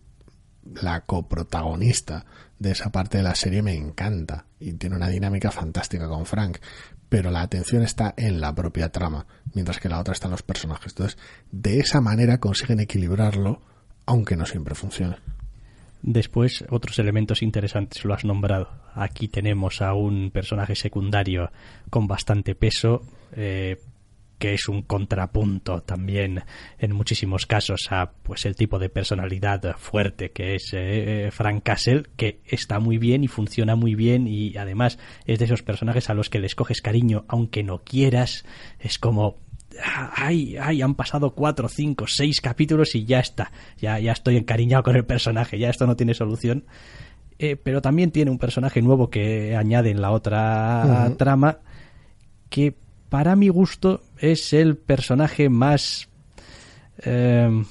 la 0.65 1.03
coprotagonista 1.03 2.27
de 2.61 2.73
esa 2.73 2.93
parte 2.93 3.17
de 3.17 3.25
la 3.25 3.35
serie 3.35 3.63
me 3.63 3.75
encanta 3.75 4.45
y 4.61 4.75
tiene 4.75 4.95
una 4.95 5.09
dinámica 5.09 5.51
fantástica 5.51 6.07
con 6.07 6.27
Frank, 6.27 6.59
pero 7.09 7.31
la 7.31 7.41
atención 7.41 7.83
está 7.83 8.15
en 8.17 8.41
la 8.41 8.55
propia 8.55 8.91
trama, 8.91 9.27
mientras 9.55 9.81
que 9.81 9.89
la 9.89 9.99
otra 9.99 10.13
está 10.13 10.29
en 10.29 10.33
los 10.33 10.43
personajes. 10.43 10.93
Entonces, 10.93 11.19
de 11.51 11.81
esa 11.81 12.01
manera 12.01 12.39
consiguen 12.39 12.79
equilibrarlo, 12.79 13.63
aunque 14.07 14.37
no 14.37 14.45
siempre 14.45 14.75
funcione. 14.75 15.17
Después, 16.03 16.65
otros 16.71 16.99
elementos 16.99 17.43
interesantes 17.43 18.05
lo 18.05 18.15
has 18.15 18.25
nombrado. 18.25 18.69
Aquí 18.95 19.29
tenemos 19.29 19.81
a 19.81 19.95
un 19.95 20.31
personaje 20.31 20.75
secundario 20.75 21.51
con 21.89 22.07
bastante 22.07 22.55
peso, 22.55 23.03
eh, 23.33 23.81
que 24.41 24.55
es 24.55 24.69
un 24.69 24.83
contrapunto 24.83 25.83
también 25.83 26.43
en 26.79 26.93
muchísimos 26.93 27.47
casos 27.47 27.89
a 27.91 28.11
pues 28.23 28.47
el 28.47 28.57
tipo 28.57 28.79
de 28.79 28.89
personalidad 28.89 29.77
fuerte 29.77 30.31
que 30.31 30.55
es 30.55 30.71
eh, 30.73 31.29
Frank 31.31 31.63
Castle 31.63 32.05
que 32.17 32.41
está 32.47 32.81
muy 32.81 32.97
bien 32.97 33.23
y 33.23 33.29
funciona 33.29 33.77
muy 33.77 33.95
bien 33.95 34.27
y 34.27 34.57
además 34.57 34.99
es 35.27 35.39
de 35.39 35.45
esos 35.45 35.63
personajes 35.63 36.09
a 36.09 36.15
los 36.15 36.31
que 36.31 36.41
les 36.41 36.55
coges 36.55 36.81
cariño 36.81 37.27
aunque 37.29 37.63
no 37.63 37.79
quieras. 37.85 38.45
Es 38.79 38.99
como 38.99 39.37
ay, 40.17 40.57
ay, 40.61 40.83
han 40.83 40.95
pasado 40.95 41.35
cuatro, 41.35 41.69
cinco, 41.69 42.07
seis 42.09 42.41
capítulos 42.41 42.95
y 42.95 43.05
ya 43.05 43.21
está, 43.21 43.53
ya, 43.79 43.99
ya 43.99 44.13
estoy 44.13 44.37
encariñado 44.37 44.83
con 44.83 44.97
el 44.97 45.05
personaje, 45.05 45.59
ya 45.59 45.69
esto 45.69 45.87
no 45.87 45.97
tiene 45.97 46.15
solución. 46.15 46.65
Eh, 47.39 47.57
pero 47.57 47.81
también 47.81 48.11
tiene 48.11 48.31
un 48.31 48.39
personaje 48.39 48.83
nuevo 48.83 49.09
que 49.09 49.57
añade 49.57 49.91
en 49.91 50.03
la 50.03 50.11
otra 50.11 51.11
trama 51.17 51.59
que 52.51 52.75
para 53.11 53.37
mi 53.37 53.49
gusto 53.49 54.03
es 54.19 54.53
el 54.55 54.77
personaje 54.77 55.51
más 55.51 56.09
eh, 57.05 57.63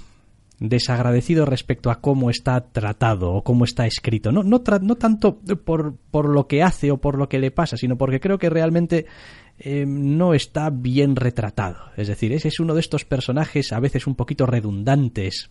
desagradecido 0.59 1.45
respecto 1.45 1.89
a 1.89 2.01
cómo 2.01 2.29
está 2.29 2.59
tratado 2.61 3.31
o 3.31 3.43
cómo 3.43 3.63
está 3.63 3.87
escrito. 3.87 4.31
No, 4.31 4.43
no, 4.43 4.59
tanto 4.59 5.39
por, 5.65 5.95
por, 6.11 6.29
lo 6.29 6.47
que 6.47 6.61
hace 6.61 6.91
o 6.91 6.97
por 6.97 7.17
lo 7.17 7.29
que 7.29 7.39
le 7.39 7.51
pasa, 7.51 7.77
sino 7.77 7.97
porque 7.97 8.19
creo 8.19 8.37
que 8.37 8.49
realmente 8.49 9.05
eh, 9.57 9.85
no 9.87 10.33
está 10.33 10.69
bien 10.69 11.15
retratado. 11.15 11.77
Es 11.95 12.09
decir, 12.09 12.33
ese 12.33 12.49
es 12.49 12.59
uno 12.59 12.73
de 12.73 12.81
estos 12.81 13.05
personajes 13.05 13.71
a 13.71 13.79
veces 13.79 14.05
un 14.07 14.15
poquito 14.15 14.45
redundantes 14.45 15.49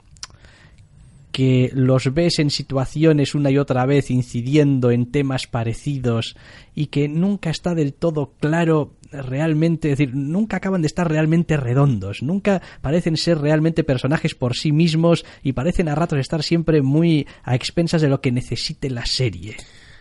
que 1.32 1.70
los 1.74 2.12
ves 2.14 2.38
en 2.38 2.50
situaciones 2.50 3.34
una 3.34 3.50
y 3.50 3.58
otra 3.58 3.86
vez 3.86 4.10
incidiendo 4.10 4.90
en 4.90 5.10
temas 5.10 5.46
parecidos 5.46 6.36
y 6.74 6.86
que 6.86 7.08
nunca 7.08 7.50
está 7.50 7.74
del 7.74 7.94
todo 7.94 8.32
claro 8.40 8.94
realmente, 9.10 9.92
es 9.92 9.98
decir, 9.98 10.14
nunca 10.14 10.58
acaban 10.58 10.82
de 10.82 10.86
estar 10.86 11.08
realmente 11.08 11.56
redondos, 11.56 12.22
nunca 12.22 12.60
parecen 12.80 13.16
ser 13.16 13.38
realmente 13.38 13.84
personajes 13.84 14.34
por 14.34 14.54
sí 14.54 14.72
mismos 14.72 15.24
y 15.42 15.52
parecen 15.52 15.88
a 15.88 15.94
ratos 15.94 16.18
estar 16.18 16.42
siempre 16.42 16.82
muy 16.82 17.26
a 17.42 17.54
expensas 17.54 18.02
de 18.02 18.08
lo 18.08 18.20
que 18.20 18.32
necesite 18.32 18.90
la 18.90 19.06
serie. 19.06 19.56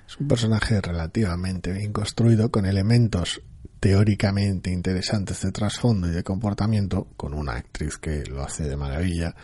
Es 0.08 0.18
un 0.20 0.28
personaje 0.28 0.80
relativamente 0.82 1.72
bien 1.74 1.92
construido 1.92 2.50
con 2.50 2.66
elementos 2.66 3.42
teóricamente 3.80 4.72
interesantes 4.72 5.42
de 5.42 5.52
trasfondo 5.52 6.08
y 6.08 6.12
de 6.12 6.24
comportamiento, 6.24 7.08
con 7.16 7.34
una 7.34 7.54
actriz 7.54 7.98
que 7.98 8.24
lo 8.26 8.42
hace 8.42 8.64
de 8.64 8.78
maravilla, 8.78 9.36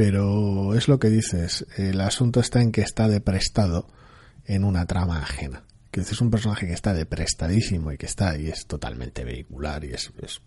pero 0.00 0.74
es 0.74 0.88
lo 0.88 0.98
que 0.98 1.10
dices, 1.10 1.66
el 1.76 2.00
asunto 2.00 2.40
está 2.40 2.62
en 2.62 2.72
que 2.72 2.80
está 2.80 3.06
de 3.06 3.20
prestado 3.20 3.86
en 4.46 4.64
una 4.64 4.86
trama 4.86 5.20
ajena. 5.20 5.64
Que 5.90 6.00
es 6.00 6.20
un 6.22 6.30
personaje 6.30 6.66
que 6.66 6.72
está 6.72 6.94
deprestadísimo 6.94 7.92
y 7.92 7.98
que 7.98 8.06
está 8.06 8.38
y 8.38 8.48
es 8.48 8.66
totalmente 8.66 9.24
vehicular 9.24 9.84
y 9.84 9.92
es, 9.92 10.10
es 10.22 10.40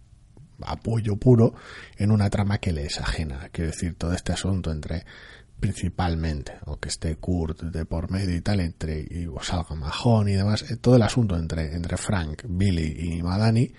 apoyo 0.62 1.18
puro 1.18 1.54
en 1.98 2.10
una 2.10 2.32
trama 2.32 2.58
que 2.58 2.72
le 2.72 2.88
es 2.88 3.00
ajena. 3.00 3.50
Quiero 3.52 3.70
decir, 3.70 3.94
todo 3.96 4.14
este 4.14 4.34
asunto 4.34 4.72
entre 4.72 5.06
principalmente, 5.60 6.54
o 6.66 6.80
que 6.80 6.90
esté 6.90 7.16
Kurt 7.18 7.62
de 7.62 7.86
por 7.86 8.10
medio 8.10 8.36
y 8.36 8.42
tal, 8.42 8.60
entre 8.60 9.06
y 9.08 9.28
o 9.28 9.40
salga 9.44 9.76
Mahon 9.76 10.30
y 10.30 10.34
demás, 10.34 10.64
eh, 10.72 10.78
todo 10.78 10.96
el 10.96 11.04
asunto 11.04 11.38
entre, 11.38 11.76
entre 11.76 11.98
Frank, 11.98 12.42
Billy 12.48 13.18
y 13.18 13.22
Madani 13.22 13.72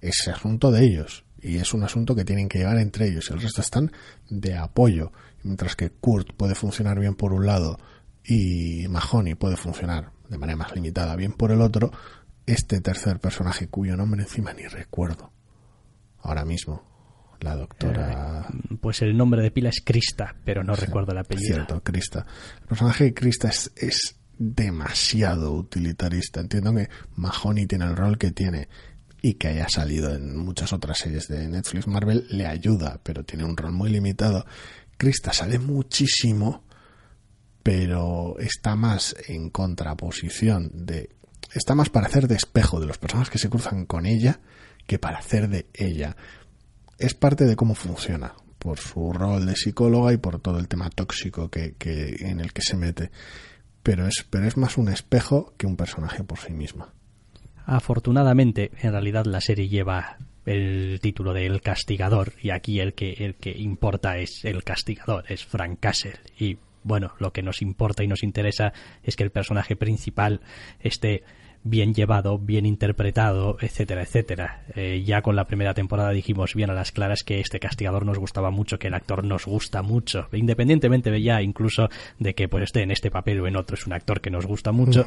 es 0.00 0.26
asunto 0.26 0.70
de 0.70 0.86
ellos 0.86 1.27
y 1.40 1.56
es 1.56 1.74
un 1.74 1.84
asunto 1.84 2.14
que 2.14 2.24
tienen 2.24 2.48
que 2.48 2.58
llevar 2.58 2.78
entre 2.78 3.08
ellos. 3.08 3.30
El 3.30 3.40
resto 3.40 3.60
están 3.60 3.92
de 4.28 4.56
apoyo, 4.56 5.12
mientras 5.42 5.76
que 5.76 5.90
Kurt 5.90 6.34
puede 6.34 6.54
funcionar 6.54 6.98
bien 6.98 7.14
por 7.14 7.32
un 7.32 7.46
lado 7.46 7.78
y 8.24 8.86
Mahoney 8.88 9.34
puede 9.34 9.56
funcionar 9.56 10.10
de 10.28 10.38
manera 10.38 10.56
más 10.56 10.74
limitada 10.74 11.16
bien 11.16 11.32
por 11.32 11.50
el 11.50 11.60
otro. 11.60 11.90
Este 12.46 12.80
tercer 12.80 13.20
personaje 13.20 13.68
cuyo 13.68 13.96
nombre 13.96 14.22
encima 14.22 14.52
ni 14.52 14.66
recuerdo 14.66 15.32
ahora 16.22 16.44
mismo, 16.44 16.82
la 17.40 17.56
doctora. 17.56 18.46
Eh, 18.48 18.76
pues 18.80 19.02
el 19.02 19.16
nombre 19.16 19.42
de 19.42 19.50
pila 19.50 19.68
es 19.68 19.80
Krista, 19.84 20.34
pero 20.44 20.64
no 20.64 20.74
recuerdo 20.74 21.12
el 21.12 21.18
apellido. 21.18 21.54
Cierto, 21.54 21.82
Krista. 21.82 22.26
El 22.60 22.66
personaje 22.66 23.04
de 23.04 23.14
Krista 23.14 23.48
es, 23.48 23.72
es 23.76 24.16
demasiado 24.38 25.52
utilitarista. 25.52 26.40
Entiendo 26.40 26.74
que 26.74 26.88
Mahoney 27.16 27.66
tiene 27.66 27.86
el 27.86 27.96
rol 27.96 28.18
que 28.18 28.30
tiene 28.30 28.68
y 29.20 29.34
que 29.34 29.48
haya 29.48 29.68
salido 29.68 30.14
en 30.14 30.36
muchas 30.36 30.72
otras 30.72 30.98
series 30.98 31.28
de 31.28 31.48
Netflix 31.48 31.86
Marvel 31.86 32.26
le 32.30 32.46
ayuda, 32.46 33.00
pero 33.02 33.24
tiene 33.24 33.44
un 33.44 33.56
rol 33.56 33.72
muy 33.72 33.90
limitado. 33.90 34.46
Krista 34.96 35.32
sale 35.32 35.58
muchísimo, 35.58 36.64
pero 37.62 38.38
está 38.38 38.76
más 38.76 39.14
en 39.26 39.50
contraposición 39.50 40.70
de 40.86 41.10
está 41.54 41.74
más 41.74 41.88
para 41.88 42.06
hacer 42.06 42.28
de 42.28 42.36
espejo 42.36 42.78
de 42.78 42.86
los 42.86 42.98
personajes 42.98 43.30
que 43.30 43.38
se 43.38 43.48
cruzan 43.48 43.86
con 43.86 44.06
ella 44.06 44.40
que 44.86 44.98
para 44.98 45.18
hacer 45.18 45.48
de 45.48 45.66
ella. 45.74 46.16
Es 46.98 47.14
parte 47.14 47.44
de 47.44 47.56
cómo 47.56 47.74
funciona, 47.74 48.34
por 48.58 48.78
su 48.78 49.12
rol 49.12 49.46
de 49.46 49.54
psicóloga 49.54 50.12
y 50.12 50.16
por 50.16 50.40
todo 50.40 50.58
el 50.58 50.68
tema 50.68 50.90
tóxico 50.90 51.50
que, 51.50 51.74
que 51.74 52.16
en 52.20 52.40
el 52.40 52.52
que 52.52 52.62
se 52.62 52.76
mete. 52.76 53.10
Pero 53.82 54.06
es, 54.06 54.26
pero 54.28 54.46
es 54.46 54.56
más 54.56 54.76
un 54.76 54.88
espejo 54.88 55.54
que 55.56 55.66
un 55.66 55.76
personaje 55.76 56.24
por 56.24 56.38
sí 56.38 56.52
misma. 56.52 56.92
Afortunadamente, 57.70 58.70
en 58.80 58.92
realidad 58.92 59.26
la 59.26 59.42
serie 59.42 59.68
lleva 59.68 60.16
el 60.46 61.00
título 61.02 61.34
de 61.34 61.44
El 61.44 61.60
Castigador 61.60 62.32
y 62.40 62.48
aquí 62.48 62.80
el 62.80 62.94
que, 62.94 63.12
el 63.18 63.34
que 63.34 63.50
importa 63.50 64.16
es 64.16 64.42
el 64.46 64.64
castigador, 64.64 65.26
es 65.28 65.44
Frank 65.44 65.78
Castle. 65.78 66.14
Y 66.38 66.56
bueno, 66.82 67.12
lo 67.18 67.30
que 67.34 67.42
nos 67.42 67.60
importa 67.60 68.02
y 68.02 68.08
nos 68.08 68.22
interesa 68.22 68.72
es 69.02 69.16
que 69.16 69.24
el 69.24 69.30
personaje 69.30 69.76
principal 69.76 70.40
esté 70.80 71.24
bien 71.62 71.92
llevado, 71.92 72.38
bien 72.38 72.64
interpretado, 72.64 73.58
etcétera, 73.60 74.00
etcétera. 74.00 74.62
Eh, 74.74 75.02
ya 75.04 75.20
con 75.20 75.36
la 75.36 75.46
primera 75.46 75.74
temporada 75.74 76.08
dijimos 76.12 76.54
bien 76.54 76.70
a 76.70 76.74
las 76.74 76.90
claras 76.90 77.22
que 77.22 77.38
este 77.38 77.60
castigador 77.60 78.06
nos 78.06 78.18
gustaba 78.18 78.50
mucho, 78.50 78.78
que 78.78 78.86
el 78.86 78.94
actor 78.94 79.24
nos 79.24 79.44
gusta 79.44 79.82
mucho, 79.82 80.28
independientemente 80.32 81.10
de 81.10 81.20
ya 81.20 81.42
incluso 81.42 81.90
de 82.18 82.34
que 82.34 82.48
pues 82.48 82.64
esté 82.64 82.80
en 82.80 82.92
este 82.92 83.10
papel 83.10 83.40
o 83.40 83.46
en 83.46 83.56
otro, 83.56 83.74
es 83.74 83.86
un 83.86 83.92
actor 83.92 84.22
que 84.22 84.30
nos 84.30 84.46
gusta 84.46 84.72
mucho 84.72 85.04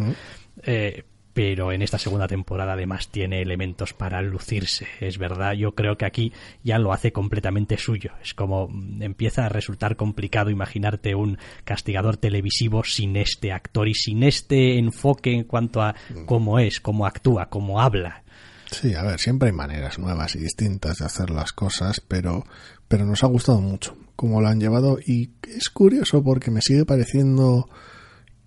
pero 1.33 1.71
en 1.71 1.81
esta 1.81 1.97
segunda 1.97 2.27
temporada 2.27 2.73
además 2.73 3.09
tiene 3.09 3.41
elementos 3.41 3.93
para 3.93 4.21
lucirse. 4.21 4.87
Es 4.99 5.17
verdad, 5.17 5.53
yo 5.53 5.73
creo 5.73 5.97
que 5.97 6.05
aquí 6.05 6.33
ya 6.63 6.77
lo 6.77 6.93
hace 6.93 7.11
completamente 7.11 7.77
suyo. 7.77 8.11
Es 8.21 8.33
como 8.33 8.67
mm, 8.67 9.01
empieza 9.01 9.45
a 9.45 9.49
resultar 9.49 9.95
complicado 9.95 10.49
imaginarte 10.49 11.15
un 11.15 11.37
castigador 11.63 12.17
televisivo 12.17 12.83
sin 12.83 13.15
este 13.15 13.51
actor 13.51 13.87
y 13.87 13.93
sin 13.93 14.23
este 14.23 14.77
enfoque 14.77 15.33
en 15.33 15.43
cuanto 15.45 15.81
a 15.81 15.95
cómo 16.25 16.59
es, 16.59 16.81
cómo 16.81 17.05
actúa, 17.05 17.47
cómo 17.49 17.81
habla. 17.81 18.23
Sí, 18.71 18.95
a 18.95 19.03
ver, 19.03 19.19
siempre 19.19 19.49
hay 19.49 19.53
maneras 19.53 19.99
nuevas 19.99 20.35
y 20.35 20.39
distintas 20.39 20.99
de 20.99 21.05
hacer 21.05 21.29
las 21.29 21.51
cosas, 21.51 21.99
pero, 21.99 22.45
pero 22.87 23.05
nos 23.05 23.23
ha 23.23 23.27
gustado 23.27 23.59
mucho 23.59 23.97
cómo 24.15 24.39
lo 24.39 24.47
han 24.47 24.59
llevado 24.59 24.99
y 25.03 25.31
es 25.43 25.69
curioso 25.69 26.23
porque 26.23 26.51
me 26.51 26.61
sigue 26.61 26.85
pareciendo 26.85 27.67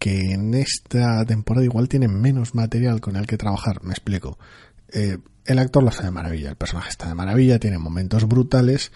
que 0.05 0.33
en 0.33 0.53
esta 0.53 1.25
temporada 1.25 1.65
igual 1.65 1.89
tiene 1.89 2.09
menos 2.09 2.55
material 2.55 3.01
con 3.01 3.17
el 3.17 3.27
que 3.27 3.39
trabajar. 3.39 3.83
Me 3.83 3.93
explico. 3.93 4.39
Eh, 4.93 5.17
el 5.47 5.59
actor 5.59 5.83
lo 5.83 5.89
hace 5.89 6.03
de 6.03 6.11
maravilla, 6.11 6.51
el 6.51 6.57
personaje 6.57 6.91
está 6.91 7.09
de 7.09 7.15
maravilla, 7.15 7.59
tiene 7.59 7.79
momentos 7.79 8.29
brutales 8.29 8.93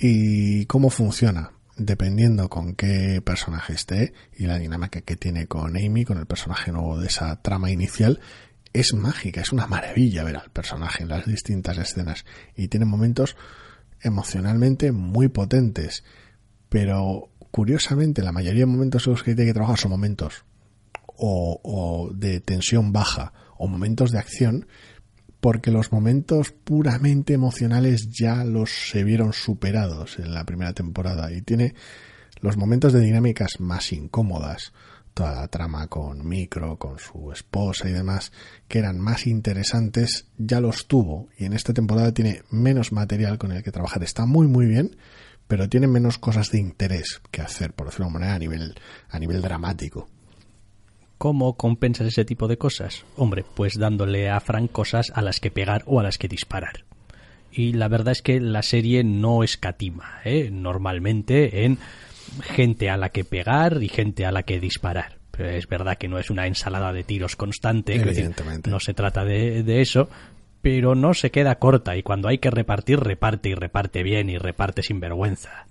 y 0.00 0.66
cómo 0.66 0.90
funciona 0.90 1.52
dependiendo 1.76 2.48
con 2.48 2.74
qué 2.74 3.22
personaje 3.24 3.74
esté 3.74 4.14
y 4.36 4.46
la 4.46 4.58
dinámica 4.58 5.00
que 5.00 5.14
tiene 5.14 5.46
con 5.46 5.76
Amy, 5.76 6.04
con 6.04 6.18
el 6.18 6.26
personaje 6.26 6.72
nuevo 6.72 6.98
de 6.98 7.06
esa 7.06 7.40
trama 7.40 7.70
inicial, 7.70 8.18
es 8.72 8.94
mágica, 8.94 9.40
es 9.40 9.52
una 9.52 9.68
maravilla 9.68 10.24
ver 10.24 10.38
al 10.38 10.50
personaje 10.50 11.04
en 11.04 11.10
las 11.10 11.24
distintas 11.24 11.78
escenas 11.78 12.24
y 12.56 12.66
tiene 12.66 12.84
momentos 12.84 13.36
emocionalmente 14.00 14.90
muy 14.90 15.28
potentes, 15.28 16.02
pero 16.68 17.30
curiosamente, 17.50 18.22
la 18.22 18.32
mayoría 18.32 18.60
de 18.60 18.66
momentos 18.66 19.06
en 19.06 19.12
los 19.12 19.22
que 19.22 19.34
tiene 19.34 19.50
que 19.50 19.54
trabajar 19.54 19.78
son 19.78 19.90
momentos 19.90 20.44
o, 21.18 22.10
de 22.14 22.40
tensión 22.40 22.92
baja 22.92 23.32
o 23.56 23.66
momentos 23.66 24.12
de 24.12 24.18
acción, 24.18 24.66
porque 25.40 25.70
los 25.70 25.92
momentos 25.92 26.52
puramente 26.52 27.34
emocionales 27.34 28.08
ya 28.10 28.44
los 28.44 28.90
se 28.90 29.04
vieron 29.04 29.32
superados 29.32 30.18
en 30.18 30.32
la 30.32 30.44
primera 30.44 30.72
temporada 30.72 31.32
y 31.32 31.42
tiene 31.42 31.74
los 32.40 32.56
momentos 32.56 32.92
de 32.92 33.00
dinámicas 33.00 33.60
más 33.60 33.92
incómodas, 33.92 34.72
toda 35.14 35.34
la 35.34 35.48
trama 35.48 35.88
con 35.88 36.26
Micro, 36.28 36.76
con 36.76 36.98
su 36.98 37.32
esposa 37.32 37.88
y 37.88 37.92
demás, 37.92 38.32
que 38.68 38.78
eran 38.78 39.00
más 39.00 39.26
interesantes, 39.26 40.26
ya 40.38 40.60
los 40.60 40.86
tuvo 40.86 41.28
y 41.36 41.46
en 41.46 41.52
esta 41.52 41.74
temporada 41.74 42.12
tiene 42.12 42.42
menos 42.50 42.92
material 42.92 43.38
con 43.38 43.50
el 43.50 43.64
que 43.64 43.72
trabajar. 43.72 44.04
Está 44.04 44.26
muy 44.26 44.46
muy 44.46 44.66
bien, 44.66 44.96
pero 45.48 45.68
tiene 45.68 45.86
menos 45.86 46.18
cosas 46.18 46.50
de 46.52 46.58
interés 46.58 47.20
que 47.30 47.40
hacer, 47.42 47.72
por 47.72 47.86
decirlo 47.86 48.06
de 48.06 48.10
una 48.10 48.18
manera, 48.20 48.34
a 48.36 48.38
nivel, 48.38 48.74
a 49.08 49.18
nivel 49.18 49.42
dramático. 49.42 50.08
¿Cómo 51.16 51.54
compensas 51.56 52.06
ese 52.06 52.24
tipo 52.24 52.46
de 52.46 52.58
cosas? 52.58 53.04
Hombre, 53.16 53.44
pues 53.56 53.76
dándole 53.76 54.30
a 54.30 54.38
Frank 54.38 54.70
cosas 54.70 55.10
a 55.14 55.22
las 55.22 55.40
que 55.40 55.50
pegar 55.50 55.82
o 55.86 55.98
a 55.98 56.04
las 56.04 56.16
que 56.18 56.28
disparar. 56.28 56.84
Y 57.50 57.72
la 57.72 57.88
verdad 57.88 58.12
es 58.12 58.22
que 58.22 58.38
la 58.40 58.62
serie 58.62 59.02
no 59.02 59.42
escatima, 59.42 60.20
¿eh? 60.24 60.50
normalmente 60.52 61.64
en 61.64 61.78
gente 62.42 62.90
a 62.90 62.96
la 62.96 63.08
que 63.08 63.24
pegar 63.24 63.82
y 63.82 63.88
gente 63.88 64.26
a 64.26 64.32
la 64.32 64.42
que 64.44 64.60
disparar. 64.60 65.18
es 65.38 65.66
verdad 65.66 65.96
que 65.96 66.08
no 66.08 66.18
es 66.18 66.30
una 66.30 66.46
ensalada 66.46 66.92
de 66.92 67.02
tiros 67.02 67.36
constante, 67.36 67.94
Evidentemente. 67.96 68.70
no 68.70 68.78
se 68.78 68.92
trata 68.94 69.24
de, 69.24 69.62
de 69.62 69.80
eso, 69.80 70.08
pero 70.62 70.94
no 70.94 71.14
se 71.14 71.30
queda 71.30 71.58
corta 71.58 71.96
y 71.96 72.02
cuando 72.02 72.28
hay 72.28 72.38
que 72.38 72.50
repartir, 72.50 73.00
reparte 73.00 73.50
y 73.50 73.54
reparte 73.54 74.02
bien 74.02 74.28
y 74.28 74.38
reparte 74.38 74.82
sin 74.82 75.00
vergüenza. 75.00 75.66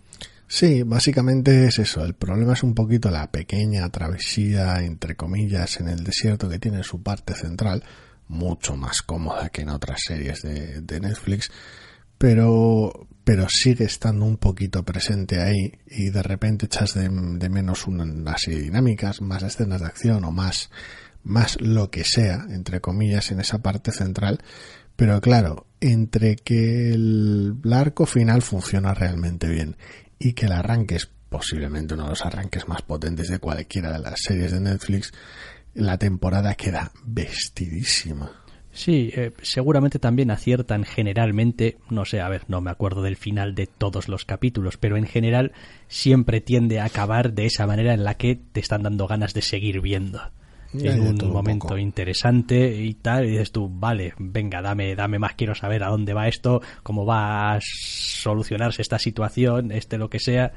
Sí, 0.48 0.84
básicamente 0.84 1.66
es 1.66 1.78
eso. 1.80 2.06
El 2.06 2.14
problema 2.14 2.54
es 2.54 2.64
un 2.64 2.74
poquito 2.74 3.12
la 3.12 3.30
pequeña 3.32 3.90
travesía, 3.90 4.82
entre 4.84 5.16
comillas, 5.16 5.80
en 5.82 5.90
el 5.90 6.04
desierto 6.04 6.48
que 6.48 6.58
tiene 6.58 6.84
su 6.84 7.04
parte 7.04 7.34
central, 7.34 7.84
mucho 8.30 8.78
más 8.78 9.02
cómoda 9.02 9.50
que 9.50 9.62
en 9.62 9.70
otras 9.70 10.00
series 10.06 10.42
de, 10.42 11.00
Netflix, 11.02 11.52
pero, 12.18 13.08
pero 13.26 13.48
sigue 13.50 13.86
estando 13.86 14.26
un 14.26 14.38
poquito 14.38 14.84
presente 14.84 15.42
ahí 15.42 15.74
y 15.86 16.10
de 16.10 16.24
repente 16.24 16.66
echas 16.68 16.94
de, 16.94 17.10
menos 17.10 17.86
una, 17.86 18.38
serie 18.38 18.60
de 18.60 18.66
dinámicas, 18.66 19.22
más 19.22 19.44
escenas 19.44 19.82
de 19.82 19.88
acción 19.88 20.24
o 20.24 20.32
más, 20.32 20.70
más 21.28 21.62
lo 21.62 21.92
que 21.92 22.04
sea, 22.04 22.46
entre 22.50 22.82
comillas, 22.82 23.32
en 23.32 23.40
esa 23.40 23.60
parte 23.60 23.92
central 23.92 24.40
pero 24.98 25.22
claro, 25.22 25.68
entre 25.80 26.36
que 26.36 26.90
el 26.90 27.54
arco 27.72 28.08
final 28.08 28.42
funciona 28.42 28.96
realmente 28.96 29.48
bien 29.48 29.78
y 30.18 30.34
que 30.34 30.48
el 30.48 30.52
arranque 30.52 30.96
es 30.96 31.08
posiblemente 31.30 31.94
uno 31.94 32.06
de 32.06 32.10
los 32.10 32.26
arranques 32.26 32.68
más 32.68 32.82
potentes 32.82 33.30
de 33.30 33.38
cualquiera 33.38 33.92
de 33.92 34.00
las 34.00 34.20
series 34.20 34.52
de 34.52 34.60
Netflix, 34.60 35.14
la 35.76 36.00
temporada 36.00 36.56
queda 36.56 36.92
vestidísima. 37.06 38.32
Sí, 38.72 39.12
eh, 39.16 39.34
seguramente 39.44 40.00
también 40.00 40.32
aciertan 40.32 40.84
generalmente, 40.84 41.78
no 41.92 42.06
sé, 42.06 42.20
a 42.20 42.30
ver, 42.30 42.46
no 42.48 42.62
me 42.62 42.72
acuerdo 42.72 43.04
del 43.04 43.18
final 43.18 43.54
de 43.54 43.68
todos 43.68 44.10
los 44.10 44.26
capítulos, 44.26 44.78
pero 44.78 44.98
en 44.98 45.06
general 45.06 45.52
siempre 45.88 46.42
tiende 46.42 46.80
a 46.80 46.86
acabar 46.86 47.34
de 47.34 47.46
esa 47.46 47.68
manera 47.68 47.94
en 47.94 48.04
la 48.04 48.16
que 48.16 48.36
te 48.36 48.60
están 48.60 48.82
dando 48.82 49.08
ganas 49.08 49.36
de 49.36 49.44
seguir 49.44 49.80
viendo 49.80 50.22
en 50.74 51.02
un 51.02 51.32
momento 51.32 51.78
interesante 51.78 52.76
y 52.76 52.94
tal, 52.96 53.26
y 53.26 53.32
dices 53.32 53.52
tú, 53.52 53.70
vale, 53.70 54.14
venga, 54.18 54.62
dame, 54.62 54.96
dame 54.96 55.20
más, 55.20 55.34
quiero 55.36 55.56
saber 55.56 55.84
a 55.84 55.90
dónde 55.90 56.14
va 56.14 56.28
esto, 56.28 56.62
cómo 56.84 57.06
va 57.06 57.54
a 57.54 57.60
solucionarse 57.62 58.82
esta 58.82 59.00
situación, 59.00 59.72
este 59.72 59.98
lo 59.98 60.10
que 60.10 60.20
sea, 60.20 60.54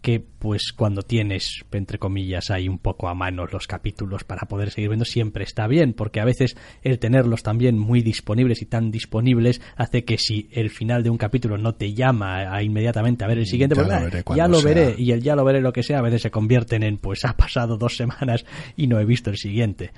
que 0.00 0.20
pues 0.20 0.72
cuando 0.72 1.02
tienes, 1.02 1.64
entre 1.72 1.98
comillas, 1.98 2.50
hay 2.50 2.68
un 2.68 2.78
poco 2.78 3.08
a 3.08 3.14
mano 3.14 3.46
los 3.46 3.66
capítulos 3.66 4.22
para 4.24 4.46
poder 4.46 4.70
seguir 4.70 4.90
viendo, 4.90 5.04
siempre 5.04 5.42
está 5.44 5.66
bien, 5.66 5.92
porque 5.92 6.20
a 6.20 6.24
veces 6.24 6.56
el 6.82 6.98
tenerlos 7.00 7.42
también 7.42 7.76
muy 7.78 8.00
disponibles 8.02 8.62
y 8.62 8.66
tan 8.66 8.90
disponibles 8.92 9.60
hace 9.76 10.04
que 10.04 10.16
si 10.16 10.48
el 10.52 10.70
final 10.70 11.02
de 11.02 11.10
un 11.10 11.18
capítulo 11.18 11.58
no 11.58 11.74
te 11.74 11.94
llama 11.94 12.54
a, 12.54 12.62
inmediatamente 12.62 13.24
a 13.24 13.28
ver 13.28 13.38
el 13.38 13.46
siguiente, 13.46 13.74
Ya 13.74 13.82
pues, 13.82 13.88
lo 13.88 13.94
"Ah, 13.96 14.04
veré 14.04 14.24
ya 14.36 14.48
lo 14.48 14.62
veré, 14.62 14.86
sea". 14.94 15.00
y 15.00 15.10
el 15.10 15.22
ya 15.22 15.34
lo 15.34 15.44
veré 15.44 15.60
lo 15.60 15.72
que 15.72 15.82
sea, 15.82 15.98
a 15.98 16.02
veces 16.02 16.22
se 16.22 16.30
convierten 16.30 16.82
en 16.84 16.98
pues 16.98 17.24
ha 17.24 17.36
pasado 17.36 17.76
dos 17.76 17.96
semanas 17.96 18.44
y 18.76 18.86
no 18.86 19.00
he 19.00 19.04
visto 19.04 19.30
el 19.30 19.36
siguiente. 19.36 19.90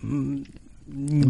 Mm, 0.00 0.42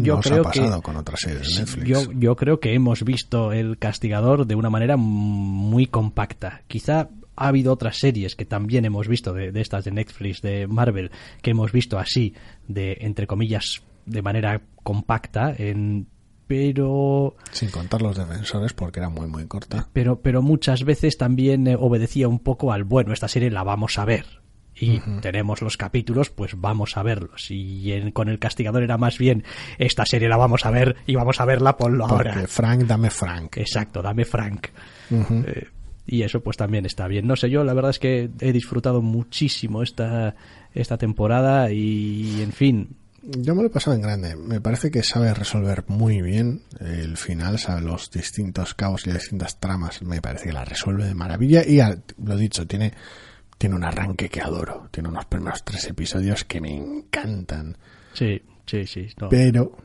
Yo 0.01 0.15
Nos 0.15 0.25
creo 0.25 0.41
ha 0.41 0.43
pasado 0.43 0.77
que 0.77 0.81
con 0.83 0.97
otras 0.97 1.19
series 1.19 1.41
de 1.41 1.45
Sí, 1.45 1.59
Netflix. 1.59 1.87
Yo, 1.87 2.11
yo 2.13 2.35
creo 2.35 2.59
que 2.59 2.73
hemos 2.73 3.03
visto 3.03 3.51
el 3.53 3.77
castigador 3.77 4.47
de 4.47 4.55
una 4.55 4.69
manera 4.69 4.97
muy 4.97 5.85
compacta. 5.85 6.61
Quizá 6.67 7.09
ha 7.35 7.47
habido 7.47 7.73
otras 7.73 7.97
series 7.97 8.35
que 8.35 8.45
también 8.45 8.85
hemos 8.85 9.07
visto 9.07 9.33
de, 9.33 9.51
de 9.51 9.61
estas 9.61 9.85
de 9.85 9.91
Netflix, 9.91 10.41
de 10.41 10.67
Marvel, 10.67 11.11
que 11.41 11.51
hemos 11.51 11.71
visto 11.71 11.97
así, 11.99 12.33
de 12.67 12.97
entre 13.01 13.27
comillas, 13.27 13.81
de 14.05 14.21
manera 14.21 14.61
compacta, 14.83 15.53
en, 15.57 16.07
pero 16.47 17.35
Sin 17.51 17.69
contar 17.69 18.01
los 18.01 18.17
defensores 18.17 18.73
porque 18.73 18.99
era 18.99 19.09
muy 19.09 19.27
muy 19.27 19.45
corta. 19.47 19.87
pero, 19.93 20.19
pero 20.21 20.41
muchas 20.41 20.83
veces 20.83 21.17
también 21.17 21.67
eh, 21.67 21.75
obedecía 21.79 22.27
un 22.27 22.39
poco 22.39 22.71
al 22.73 22.83
bueno, 22.83 23.13
esta 23.13 23.27
serie 23.27 23.49
la 23.49 23.63
vamos 23.63 23.97
a 23.97 24.05
ver. 24.05 24.41
Y 24.75 24.99
tenemos 25.21 25.61
los 25.61 25.77
capítulos, 25.77 26.31
pues 26.31 26.59
vamos 26.59 26.97
a 26.97 27.03
verlos. 27.03 27.51
Y 27.51 27.91
en- 27.93 28.11
con 28.11 28.27
el 28.27 28.39
castigador 28.39 28.81
era 28.81 28.97
más 28.97 29.19
bien, 29.19 29.43
esta 29.77 30.03
serie 30.03 30.27
la 30.27 30.35
vamos 30.35 30.65
a 30.65 30.71
ver 30.71 30.95
y 31.05 31.13
vamos 31.15 31.39
a 31.39 31.45
verla 31.45 31.77
ponlo 31.77 32.05
ahora. 32.07 32.33
Porque 32.33 32.47
Frank, 32.47 32.81
dame 32.81 33.11
Frank. 33.11 33.57
Exacto, 33.57 34.01
dame 34.01 34.25
Frank. 34.25 34.67
Eh, 35.11 35.67
y 36.05 36.23
eso 36.23 36.41
pues 36.41 36.57
también 36.57 36.85
está 36.85 37.07
bien. 37.07 37.27
No 37.27 37.35
sé, 37.35 37.49
yo 37.49 37.63
la 37.63 37.73
verdad 37.73 37.91
es 37.91 37.99
que 37.99 38.29
he 38.39 38.51
disfrutado 38.51 39.01
muchísimo 39.01 39.83
esta, 39.83 40.35
esta 40.73 40.97
temporada 40.97 41.71
y 41.71 42.41
en 42.41 42.51
fin, 42.51 42.95
Yo 43.21 43.55
me 43.55 43.61
lo 43.61 43.67
he 43.67 43.71
pasado 43.71 43.95
en 43.95 44.01
grande. 44.01 44.35
Me 44.35 44.59
parece 44.59 44.91
que 44.91 45.01
sabe 45.01 45.33
resolver 45.33 45.85
muy 45.87 46.21
bien 46.21 46.61
el 46.79 47.15
final, 47.15 47.57
sabe 47.57 47.81
los 47.81 48.11
distintos 48.11 48.73
cabos 48.73 49.05
y 49.05 49.11
las 49.11 49.19
distintas 49.19 49.59
tramas. 49.59 50.01
Me 50.01 50.21
parece 50.21 50.47
que 50.47 50.53
la 50.53 50.65
resuelve 50.65 51.05
de 51.05 51.15
maravilla. 51.15 51.63
Y 51.65 51.79
lo 52.21 52.35
dicho, 52.35 52.67
tiene, 52.67 52.93
tiene 53.57 53.75
un 53.75 53.85
arranque 53.85 54.27
que 54.27 54.41
adoro. 54.41 54.89
Tiene 54.91 55.07
unos 55.07 55.25
primeros 55.25 55.63
tres 55.63 55.85
episodios 55.87 56.43
que 56.43 56.59
me 56.59 56.75
encantan. 56.75 57.77
sí, 58.13 58.41
sí, 58.65 58.85
sí. 58.85 59.07
no. 59.21 59.29
Pero 59.29 59.77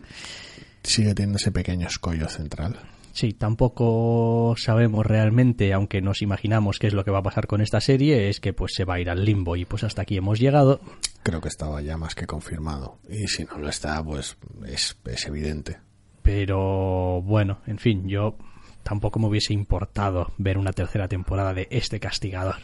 sigue 0.83 1.15
teniendo 1.15 1.37
ese 1.37 1.53
pequeño 1.53 1.87
escollo 1.87 2.29
central. 2.29 2.77
Sí, 3.19 3.33
tampoco 3.33 4.55
sabemos 4.57 5.05
realmente, 5.05 5.73
aunque 5.73 6.01
nos 6.01 6.23
imaginamos 6.23 6.79
qué 6.79 6.87
es 6.87 6.95
lo 6.95 7.05
que 7.05 7.11
va 7.11 7.19
a 7.19 7.23
pasar 7.25 7.49
con 7.49 7.61
esta 7.61 7.81
serie, 7.81 8.29
es 8.29 8.39
que 8.39 8.53
pues 8.53 8.75
se 8.77 8.85
va 8.85 8.95
a 8.95 9.01
ir 9.01 9.11
al 9.11 9.25
limbo 9.25 9.57
y 9.57 9.65
pues 9.65 9.83
hasta 9.83 10.03
aquí 10.03 10.17
hemos 10.17 10.39
llegado. 10.39 10.81
Creo 11.25 11.41
que 11.41 11.49
estaba 11.49 11.83
ya 11.83 11.97
más 11.97 12.15
que 12.15 12.29
confirmado. 12.29 13.01
Y 13.11 13.27
si 13.27 13.43
no 13.43 13.59
lo 13.59 13.69
está, 13.69 14.01
pues 14.05 14.37
es, 14.69 14.97
es 15.05 15.27
evidente. 15.27 15.79
Pero 16.23 17.21
bueno, 17.23 17.59
en 17.67 17.79
fin, 17.79 18.07
yo 18.07 18.37
tampoco 18.85 19.19
me 19.19 19.27
hubiese 19.27 19.53
importado 19.53 20.33
ver 20.39 20.57
una 20.57 20.73
tercera 20.73 21.09
temporada 21.09 21.53
de 21.55 21.67
este 21.73 21.99
castigador. 21.99 22.55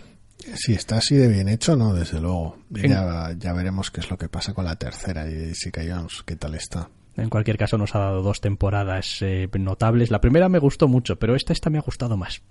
Si 0.54 0.74
está 0.74 0.98
así 0.98 1.16
de 1.16 1.26
bien 1.26 1.48
hecho, 1.48 1.74
no, 1.74 1.94
desde 1.94 2.20
luego. 2.20 2.58
Ya, 2.70 3.34
ya 3.36 3.52
veremos 3.54 3.90
qué 3.90 4.02
es 4.02 4.08
lo 4.08 4.16
que 4.16 4.28
pasa 4.28 4.54
con 4.54 4.66
la 4.66 4.76
tercera 4.76 5.28
y 5.28 5.34
Jessica 5.34 5.82
Jones, 5.84 6.22
qué 6.24 6.36
tal 6.36 6.54
está. 6.54 6.90
En 7.16 7.30
cualquier 7.30 7.56
caso 7.58 7.78
nos 7.78 7.94
ha 7.94 8.00
dado 8.00 8.22
dos 8.22 8.40
temporadas 8.40 9.18
eh, 9.22 9.48
notables. 9.58 10.10
La 10.10 10.20
primera 10.20 10.48
me 10.48 10.58
gustó 10.58 10.88
mucho, 10.88 11.16
pero 11.16 11.36
esta 11.36 11.52
esta 11.52 11.70
me 11.70 11.78
ha 11.78 11.82
gustado 11.82 12.16
más. 12.16 12.42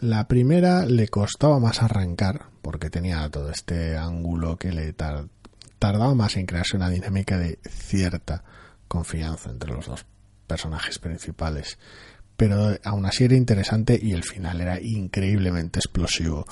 La 0.00 0.28
primera 0.28 0.84
le 0.86 1.08
costaba 1.08 1.58
más 1.58 1.82
arrancar, 1.82 2.46
porque 2.62 2.90
tenía 2.90 3.28
todo 3.30 3.50
este 3.50 3.96
ángulo 3.96 4.56
que 4.56 4.72
le 4.72 4.92
tar- 4.92 5.28
tardaba 5.78 6.14
más 6.14 6.36
en 6.36 6.46
crearse 6.46 6.76
una 6.76 6.88
dinámica 6.90 7.38
de 7.38 7.58
cierta 7.68 8.44
confianza 8.88 9.50
entre 9.50 9.72
los 9.72 9.86
dos 9.86 10.06
personajes 10.46 10.98
principales. 10.98 11.78
Pero 12.36 12.76
aún 12.84 13.06
así 13.06 13.24
era 13.24 13.34
interesante 13.36 13.98
y 14.00 14.12
el 14.12 14.22
final 14.22 14.60
era 14.60 14.80
increíblemente 14.80 15.78
explosivo. 15.78 16.44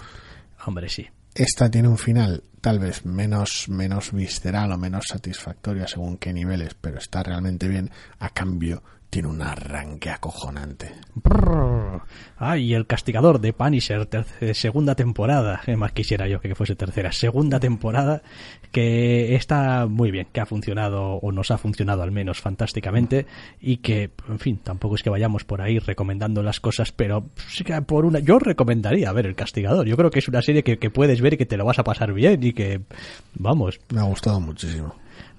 Hombre, 0.67 0.89
sí. 0.89 1.07
Esta 1.35 1.69
tiene 1.69 1.89
un 1.89 1.99
final 1.99 2.45
tal 2.61 2.79
vez 2.79 3.05
menos, 3.05 3.69
menos 3.69 4.13
visceral 4.13 4.71
o 4.71 4.79
menos 4.79 5.07
satisfactorio 5.09 5.87
según 5.89 6.17
qué 6.17 6.33
niveles, 6.33 6.75
pero 6.81 6.99
está 6.99 7.25
realmente 7.25 7.67
bien. 7.67 7.91
A 8.21 8.31
cambio, 8.31 8.85
tiene 9.15 9.29
un 9.29 9.43
arranque 9.43 10.11
acojonante. 10.11 10.91
Brrr. 11.15 12.03
Ah, 12.37 12.57
el 12.59 12.85
castigador 12.89 13.41
de 13.41 13.53
Punisher, 13.53 14.07
terce- 14.07 14.55
segunda 14.55 14.97
temporada. 14.97 15.61
Eh, 15.69 15.77
más 15.77 15.93
quisiera 15.93 16.27
yo 16.27 16.41
que 16.41 16.53
fuese 16.57 16.75
tercera. 16.75 17.13
Segunda 17.13 17.61
temporada 17.61 18.23
que 18.73 19.37
está 19.37 19.87
muy 19.87 20.11
bien, 20.11 20.27
que 20.33 20.41
ha 20.41 20.47
funcionado, 20.47 21.13
o 21.23 21.31
nos 21.31 21.53
ha 21.53 21.59
funcionado 21.59 22.03
al 22.03 22.11
menos 22.11 22.41
fantásticamente, 22.41 23.27
y 23.61 23.77
que, 23.77 24.11
en 24.29 24.41
fin, 24.41 24.59
tampoco 24.59 24.97
es 24.97 25.05
que 25.05 25.11
vayamos 25.11 25.45
por 25.45 25.63
ahí 25.63 25.79
recomendando 25.79 26.43
las 26.43 26.59
cosas, 26.59 26.91
pero 26.91 27.27
sí 27.47 27.63
que 27.63 27.81
por 27.83 28.07
una. 28.07 28.19
Yo 28.19 28.41
recomendaría 28.41 29.13
ver 29.13 29.27
el 29.27 29.37
castigador. 29.37 29.87
Yo 29.87 29.97
creo 29.97 30.11
que 30.11 30.19
es 30.19 30.27
una 30.27 30.43
serie 30.43 30.65
que, 30.65 30.81
que 30.81 30.91
puedes 30.91 31.21
ver 31.21 31.35
y 31.35 31.37
que 31.37 31.47
te 31.47 31.57
lo 31.57 31.65
vas 31.65 31.79
a 31.79 31.85
pasar 31.85 32.13
bien 32.13 32.43
y 32.43 32.53
que, 32.53 32.81
vamos, 33.35 33.79
Me 33.93 34.01
ha 34.01 34.05
gustado 34.05 34.41
muchísimo. 34.41 34.93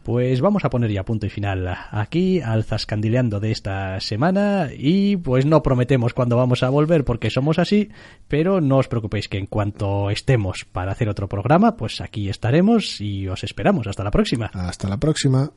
Pues 0.05 0.39
vamos 0.39 0.63
a 0.63 0.69
poner 0.69 0.91
ya 0.91 1.03
punto 1.03 1.25
y 1.25 1.29
final 1.29 1.75
aquí 1.89 2.39
al 2.39 2.63
zascandileando 2.63 3.39
de 3.39 3.51
esta 3.51 3.99
semana 3.99 4.69
y 4.71 5.17
pues 5.17 5.47
no 5.47 5.63
prometemos 5.63 6.13
cuándo 6.13 6.37
vamos 6.37 6.61
a 6.61 6.69
volver 6.69 7.03
porque 7.03 7.31
somos 7.31 7.57
así, 7.57 7.89
pero 8.27 8.61
no 8.61 8.77
os 8.77 8.87
preocupéis 8.87 9.27
que 9.27 9.39
en 9.39 9.47
cuanto 9.47 10.11
estemos 10.11 10.63
para 10.63 10.91
hacer 10.91 11.09
otro 11.09 11.27
programa, 11.27 11.75
pues 11.75 12.01
aquí 12.01 12.29
estaremos 12.29 13.01
y 13.01 13.27
os 13.27 13.43
esperamos. 13.43 13.87
Hasta 13.87 14.03
la 14.03 14.11
próxima. 14.11 14.51
Hasta 14.53 14.87
la 14.87 14.97
próxima. 14.97 15.51